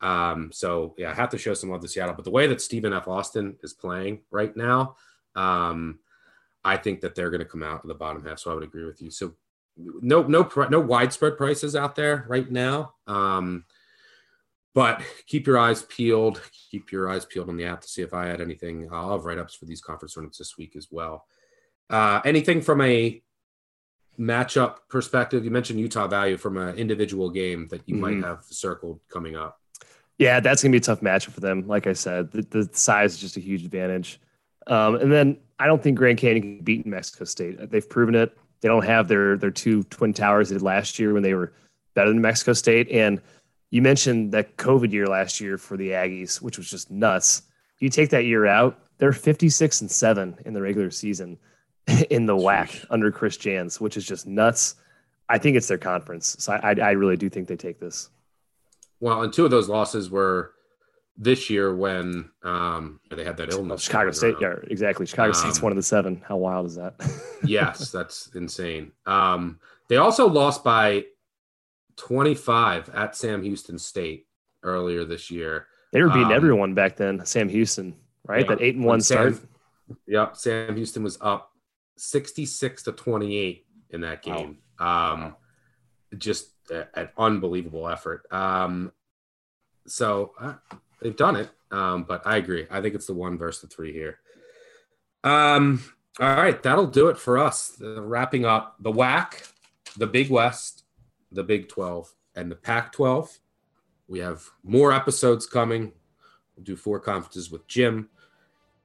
Um, 0.00 0.50
so 0.52 0.94
yeah, 0.98 1.10
I 1.10 1.14
have 1.14 1.30
to 1.30 1.38
show 1.38 1.54
some 1.54 1.70
love 1.70 1.82
to 1.82 1.88
Seattle. 1.88 2.14
But 2.14 2.24
the 2.24 2.30
way 2.30 2.46
that 2.46 2.60
Stephen 2.60 2.92
F. 2.92 3.08
Austin 3.08 3.56
is 3.62 3.72
playing 3.72 4.22
right 4.30 4.56
now, 4.56 4.96
um, 5.34 5.98
I 6.64 6.76
think 6.76 7.00
that 7.00 7.14
they're 7.14 7.30
going 7.30 7.40
to 7.40 7.46
come 7.46 7.62
out 7.62 7.84
in 7.84 7.88
the 7.88 7.94
bottom 7.94 8.24
half. 8.24 8.38
So 8.38 8.50
I 8.50 8.54
would 8.54 8.64
agree 8.64 8.84
with 8.84 9.00
you. 9.02 9.10
So 9.10 9.34
no, 9.76 10.22
no, 10.22 10.48
no 10.70 10.80
widespread 10.80 11.36
prices 11.36 11.76
out 11.76 11.94
there 11.94 12.24
right 12.28 12.50
now. 12.50 12.94
Um, 13.06 13.64
but 14.76 15.00
keep 15.26 15.46
your 15.46 15.56
eyes 15.56 15.84
peeled. 15.84 16.42
Keep 16.70 16.92
your 16.92 17.08
eyes 17.08 17.24
peeled 17.24 17.48
on 17.48 17.56
the 17.56 17.64
app 17.64 17.80
to 17.80 17.88
see 17.88 18.02
if 18.02 18.12
I 18.12 18.26
had 18.26 18.42
anything. 18.42 18.86
I'll 18.92 19.12
have 19.12 19.24
write 19.24 19.38
ups 19.38 19.54
for 19.54 19.64
these 19.64 19.80
conference 19.80 20.12
tournaments 20.12 20.36
this 20.36 20.58
week 20.58 20.76
as 20.76 20.88
well. 20.90 21.24
Uh, 21.88 22.20
anything 22.26 22.60
from 22.60 22.82
a 22.82 23.22
matchup 24.20 24.80
perspective? 24.90 25.46
You 25.46 25.50
mentioned 25.50 25.80
Utah 25.80 26.08
Valley 26.08 26.36
from 26.36 26.58
an 26.58 26.76
individual 26.76 27.30
game 27.30 27.68
that 27.68 27.88
you 27.88 27.94
mm-hmm. 27.94 28.20
might 28.20 28.28
have 28.28 28.44
circled 28.44 29.00
coming 29.10 29.34
up. 29.34 29.58
Yeah, 30.18 30.40
that's 30.40 30.62
gonna 30.62 30.72
be 30.72 30.78
a 30.78 30.80
tough 30.82 31.00
matchup 31.00 31.30
for 31.30 31.40
them. 31.40 31.66
Like 31.66 31.86
I 31.86 31.94
said, 31.94 32.30
the, 32.30 32.42
the 32.42 32.68
size 32.74 33.14
is 33.14 33.20
just 33.20 33.38
a 33.38 33.40
huge 33.40 33.64
advantage. 33.64 34.20
Um, 34.66 34.96
and 34.96 35.10
then 35.10 35.38
I 35.58 35.68
don't 35.68 35.82
think 35.82 35.96
Grand 35.96 36.18
Canyon 36.18 36.42
can 36.42 36.64
beat 36.64 36.84
Mexico 36.84 37.24
State. 37.24 37.70
They've 37.70 37.88
proven 37.88 38.14
it. 38.14 38.36
They 38.60 38.68
don't 38.68 38.84
have 38.84 39.08
their 39.08 39.38
their 39.38 39.50
two 39.50 39.84
twin 39.84 40.12
towers 40.12 40.50
they 40.50 40.56
did 40.56 40.62
last 40.62 40.98
year 40.98 41.14
when 41.14 41.22
they 41.22 41.32
were 41.32 41.54
better 41.94 42.10
than 42.10 42.20
Mexico 42.20 42.52
State. 42.52 42.90
And 42.90 43.22
you 43.70 43.82
mentioned 43.82 44.32
that 44.32 44.56
COVID 44.56 44.92
year 44.92 45.06
last 45.06 45.40
year 45.40 45.58
for 45.58 45.76
the 45.76 45.90
Aggies, 45.90 46.40
which 46.40 46.58
was 46.58 46.70
just 46.70 46.90
nuts. 46.90 47.42
You 47.78 47.90
take 47.90 48.10
that 48.10 48.24
year 48.24 48.46
out, 48.46 48.78
they're 48.98 49.12
56 49.12 49.80
and 49.80 49.90
seven 49.90 50.36
in 50.44 50.54
the 50.54 50.62
regular 50.62 50.90
season 50.90 51.38
in 52.10 52.26
the 52.26 52.36
WAC 52.36 52.84
under 52.90 53.10
Chris 53.10 53.36
Jans, 53.36 53.80
which 53.80 53.96
is 53.96 54.06
just 54.06 54.26
nuts. 54.26 54.76
I 55.28 55.38
think 55.38 55.56
it's 55.56 55.68
their 55.68 55.78
conference. 55.78 56.36
So 56.38 56.52
I, 56.52 56.74
I 56.80 56.90
really 56.92 57.16
do 57.16 57.28
think 57.28 57.48
they 57.48 57.56
take 57.56 57.80
this. 57.80 58.10
Well, 59.00 59.22
and 59.22 59.32
two 59.32 59.44
of 59.44 59.50
those 59.50 59.68
losses 59.68 60.10
were 60.10 60.52
this 61.18 61.50
year 61.50 61.74
when 61.74 62.30
um, 62.42 63.00
they 63.10 63.24
had 63.24 63.36
that 63.38 63.52
illness. 63.52 63.82
Chicago 63.82 64.10
State, 64.12 64.36
yeah, 64.40 64.54
exactly. 64.64 65.06
Chicago 65.06 65.28
um, 65.30 65.34
State's 65.34 65.60
one 65.60 65.72
of 65.72 65.76
the 65.76 65.82
seven. 65.82 66.22
How 66.26 66.36
wild 66.36 66.66
is 66.66 66.76
that? 66.76 66.94
yes, 67.44 67.90
that's 67.90 68.30
insane. 68.34 68.92
Um, 69.04 69.58
they 69.88 69.96
also 69.96 70.28
lost 70.28 70.62
by 70.62 71.06
25 71.96 72.90
at 72.90 73.16
Sam 73.16 73.42
Houston 73.42 73.78
State 73.78 74.26
earlier 74.62 75.04
this 75.04 75.30
year. 75.30 75.66
They 75.92 76.02
were 76.02 76.08
beating 76.08 76.26
um, 76.26 76.32
everyone 76.32 76.74
back 76.74 76.96
then. 76.96 77.24
Sam 77.24 77.48
Houston, 77.48 77.94
right? 78.24 78.40
Yeah, 78.40 78.54
that 78.54 78.62
eight 78.62 78.76
and 78.76 78.84
one 78.84 79.00
Sam, 79.00 79.34
start. 79.34 79.48
Yep, 80.06 80.36
Sam 80.36 80.76
Houston 80.76 81.02
was 81.02 81.18
up 81.20 81.52
66 81.96 82.82
to 82.84 82.92
28 82.92 83.66
in 83.90 84.00
that 84.02 84.22
game. 84.22 84.58
Wow. 84.78 85.12
Um, 85.12 85.20
wow. 85.20 85.36
Just 86.18 86.50
a, 86.70 86.86
an 86.98 87.08
unbelievable 87.16 87.88
effort. 87.88 88.26
Um, 88.30 88.92
so. 89.86 90.32
Uh, 90.38 90.54
they've 91.00 91.16
done 91.16 91.36
it. 91.36 91.50
Um, 91.70 92.04
but 92.04 92.26
I 92.26 92.36
agree. 92.36 92.66
I 92.70 92.80
think 92.80 92.94
it's 92.94 93.06
the 93.06 93.14
one 93.14 93.38
versus 93.38 93.62
the 93.62 93.68
three 93.68 93.92
here. 93.92 94.18
Um, 95.24 95.82
all 96.20 96.34
right, 96.34 96.62
that'll 96.62 96.86
do 96.86 97.08
it 97.08 97.18
for 97.18 97.38
us. 97.38 97.80
Uh, 97.82 98.00
wrapping 98.02 98.44
up 98.44 98.76
the 98.80 98.92
WAC, 98.92 99.50
the 99.96 100.06
Big 100.06 100.30
West, 100.30 100.75
the 101.36 101.44
Big 101.44 101.68
12, 101.68 102.12
and 102.34 102.50
the 102.50 102.56
Pac 102.56 102.92
12. 102.92 103.38
We 104.08 104.18
have 104.20 104.42
more 104.64 104.92
episodes 104.92 105.46
coming. 105.46 105.92
We'll 106.56 106.64
do 106.64 106.76
four 106.76 107.00
conferences 107.00 107.50
with 107.50 107.66
Jim, 107.66 108.08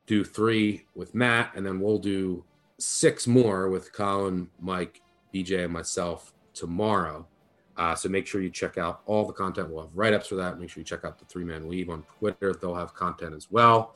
do 0.06 0.24
three 0.24 0.86
with 0.96 1.16
Matt, 1.16 1.52
and 1.56 1.66
then 1.66 1.80
we'll 1.80 2.00
do 2.00 2.44
six 2.80 3.28
more 3.28 3.70
with 3.70 3.94
Colin, 3.94 4.50
Mike, 4.60 5.02
BJ, 5.34 5.64
and 5.66 5.74
myself 5.74 6.34
tomorrow. 6.54 7.26
Uh, 7.78 7.96
so 7.96 8.10
make 8.10 8.28
sure 8.28 8.42
you 8.42 8.50
check 8.50 8.78
out 8.78 9.02
all 9.06 9.26
the 9.26 9.34
content. 9.34 9.70
We'll 9.70 9.84
have 9.84 9.96
write 9.96 10.14
ups 10.14 10.28
for 10.28 10.36
that. 10.36 10.60
Make 10.60 10.70
sure 10.70 10.82
you 10.82 10.86
check 10.86 11.06
out 11.06 11.18
the 11.18 11.26
three 11.26 11.46
man 11.46 11.66
weave 11.68 11.90
on 11.90 12.04
Twitter. 12.20 12.54
They'll 12.54 12.76
have 12.76 12.94
content 12.94 13.34
as 13.34 13.50
well. 13.50 13.96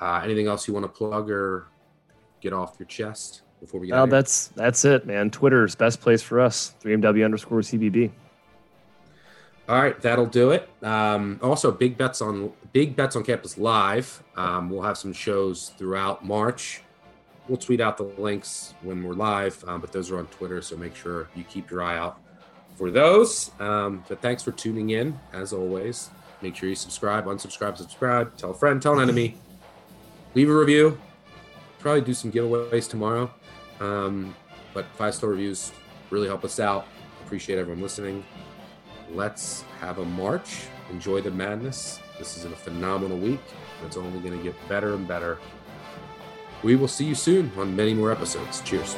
Uh, 0.00 0.20
anything 0.24 0.46
else 0.46 0.66
you 0.66 0.74
want 0.74 0.84
to 0.84 0.88
plug 0.88 1.30
or 1.30 1.68
get 2.40 2.52
off 2.52 2.76
your 2.78 2.86
chest 2.86 3.42
before 3.62 3.80
we 3.80 3.86
get? 3.86 3.98
Oh, 3.98 4.06
that's 4.06 4.48
that's 4.48 4.84
it, 4.84 5.06
man. 5.06 5.30
Twitter's 5.30 5.74
best 5.74 6.00
place 6.00 6.20
for 6.20 6.40
us. 6.40 6.74
3MW 6.82 7.24
underscore 7.24 7.60
CBB. 7.60 8.10
All 9.68 9.80
right, 9.80 9.98
that'll 10.02 10.26
do 10.26 10.50
it. 10.50 10.68
Um, 10.82 11.38
also, 11.40 11.70
big 11.70 11.96
bets 11.96 12.20
on 12.20 12.52
big 12.72 12.96
bets 12.96 13.16
on 13.16 13.24
campus 13.24 13.56
live. 13.56 14.22
Um, 14.36 14.68
we'll 14.68 14.82
have 14.82 14.98
some 14.98 15.12
shows 15.12 15.72
throughout 15.78 16.24
March. 16.24 16.82
We'll 17.48 17.58
tweet 17.58 17.80
out 17.80 17.96
the 17.96 18.04
links 18.04 18.74
when 18.82 19.02
we're 19.02 19.14
live, 19.14 19.64
um, 19.66 19.80
but 19.80 19.92
those 19.92 20.10
are 20.10 20.18
on 20.18 20.26
Twitter, 20.26 20.60
so 20.62 20.76
make 20.76 20.94
sure 20.94 21.28
you 21.34 21.44
keep 21.44 21.70
your 21.70 21.82
eye 21.82 21.96
out 21.96 22.20
for 22.76 22.90
those. 22.90 23.50
Um, 23.58 24.04
but 24.08 24.20
thanks 24.22 24.42
for 24.42 24.52
tuning 24.52 24.90
in, 24.90 25.18
as 25.32 25.52
always. 25.52 26.10
Make 26.40 26.56
sure 26.56 26.68
you 26.68 26.74
subscribe, 26.74 27.26
unsubscribe, 27.26 27.76
subscribe, 27.76 28.36
tell 28.36 28.50
a 28.50 28.54
friend, 28.54 28.80
tell 28.80 28.94
an 28.94 29.00
enemy, 29.00 29.36
leave 30.34 30.50
a 30.50 30.54
review. 30.56 30.98
Probably 31.78 32.00
do 32.00 32.14
some 32.14 32.30
giveaways 32.30 32.88
tomorrow. 32.88 33.28
Um, 33.82 34.34
but 34.74 34.86
five 34.94 35.14
star 35.14 35.30
reviews 35.30 35.72
really 36.10 36.28
help 36.28 36.44
us 36.44 36.60
out. 36.60 36.86
Appreciate 37.24 37.58
everyone 37.58 37.82
listening. 37.82 38.24
Let's 39.10 39.62
have 39.80 39.98
a 39.98 40.04
March. 40.04 40.66
Enjoy 40.90 41.20
the 41.20 41.30
madness. 41.30 42.00
This 42.18 42.36
is 42.36 42.44
a 42.44 42.50
phenomenal 42.50 43.18
week. 43.18 43.40
It's 43.84 43.96
only 43.96 44.20
going 44.20 44.38
to 44.38 44.42
get 44.42 44.54
better 44.68 44.94
and 44.94 45.06
better. 45.08 45.38
We 46.62 46.76
will 46.76 46.88
see 46.88 47.04
you 47.04 47.16
soon 47.16 47.50
on 47.56 47.74
many 47.74 47.92
more 47.92 48.12
episodes. 48.12 48.60
Cheers. 48.60 48.96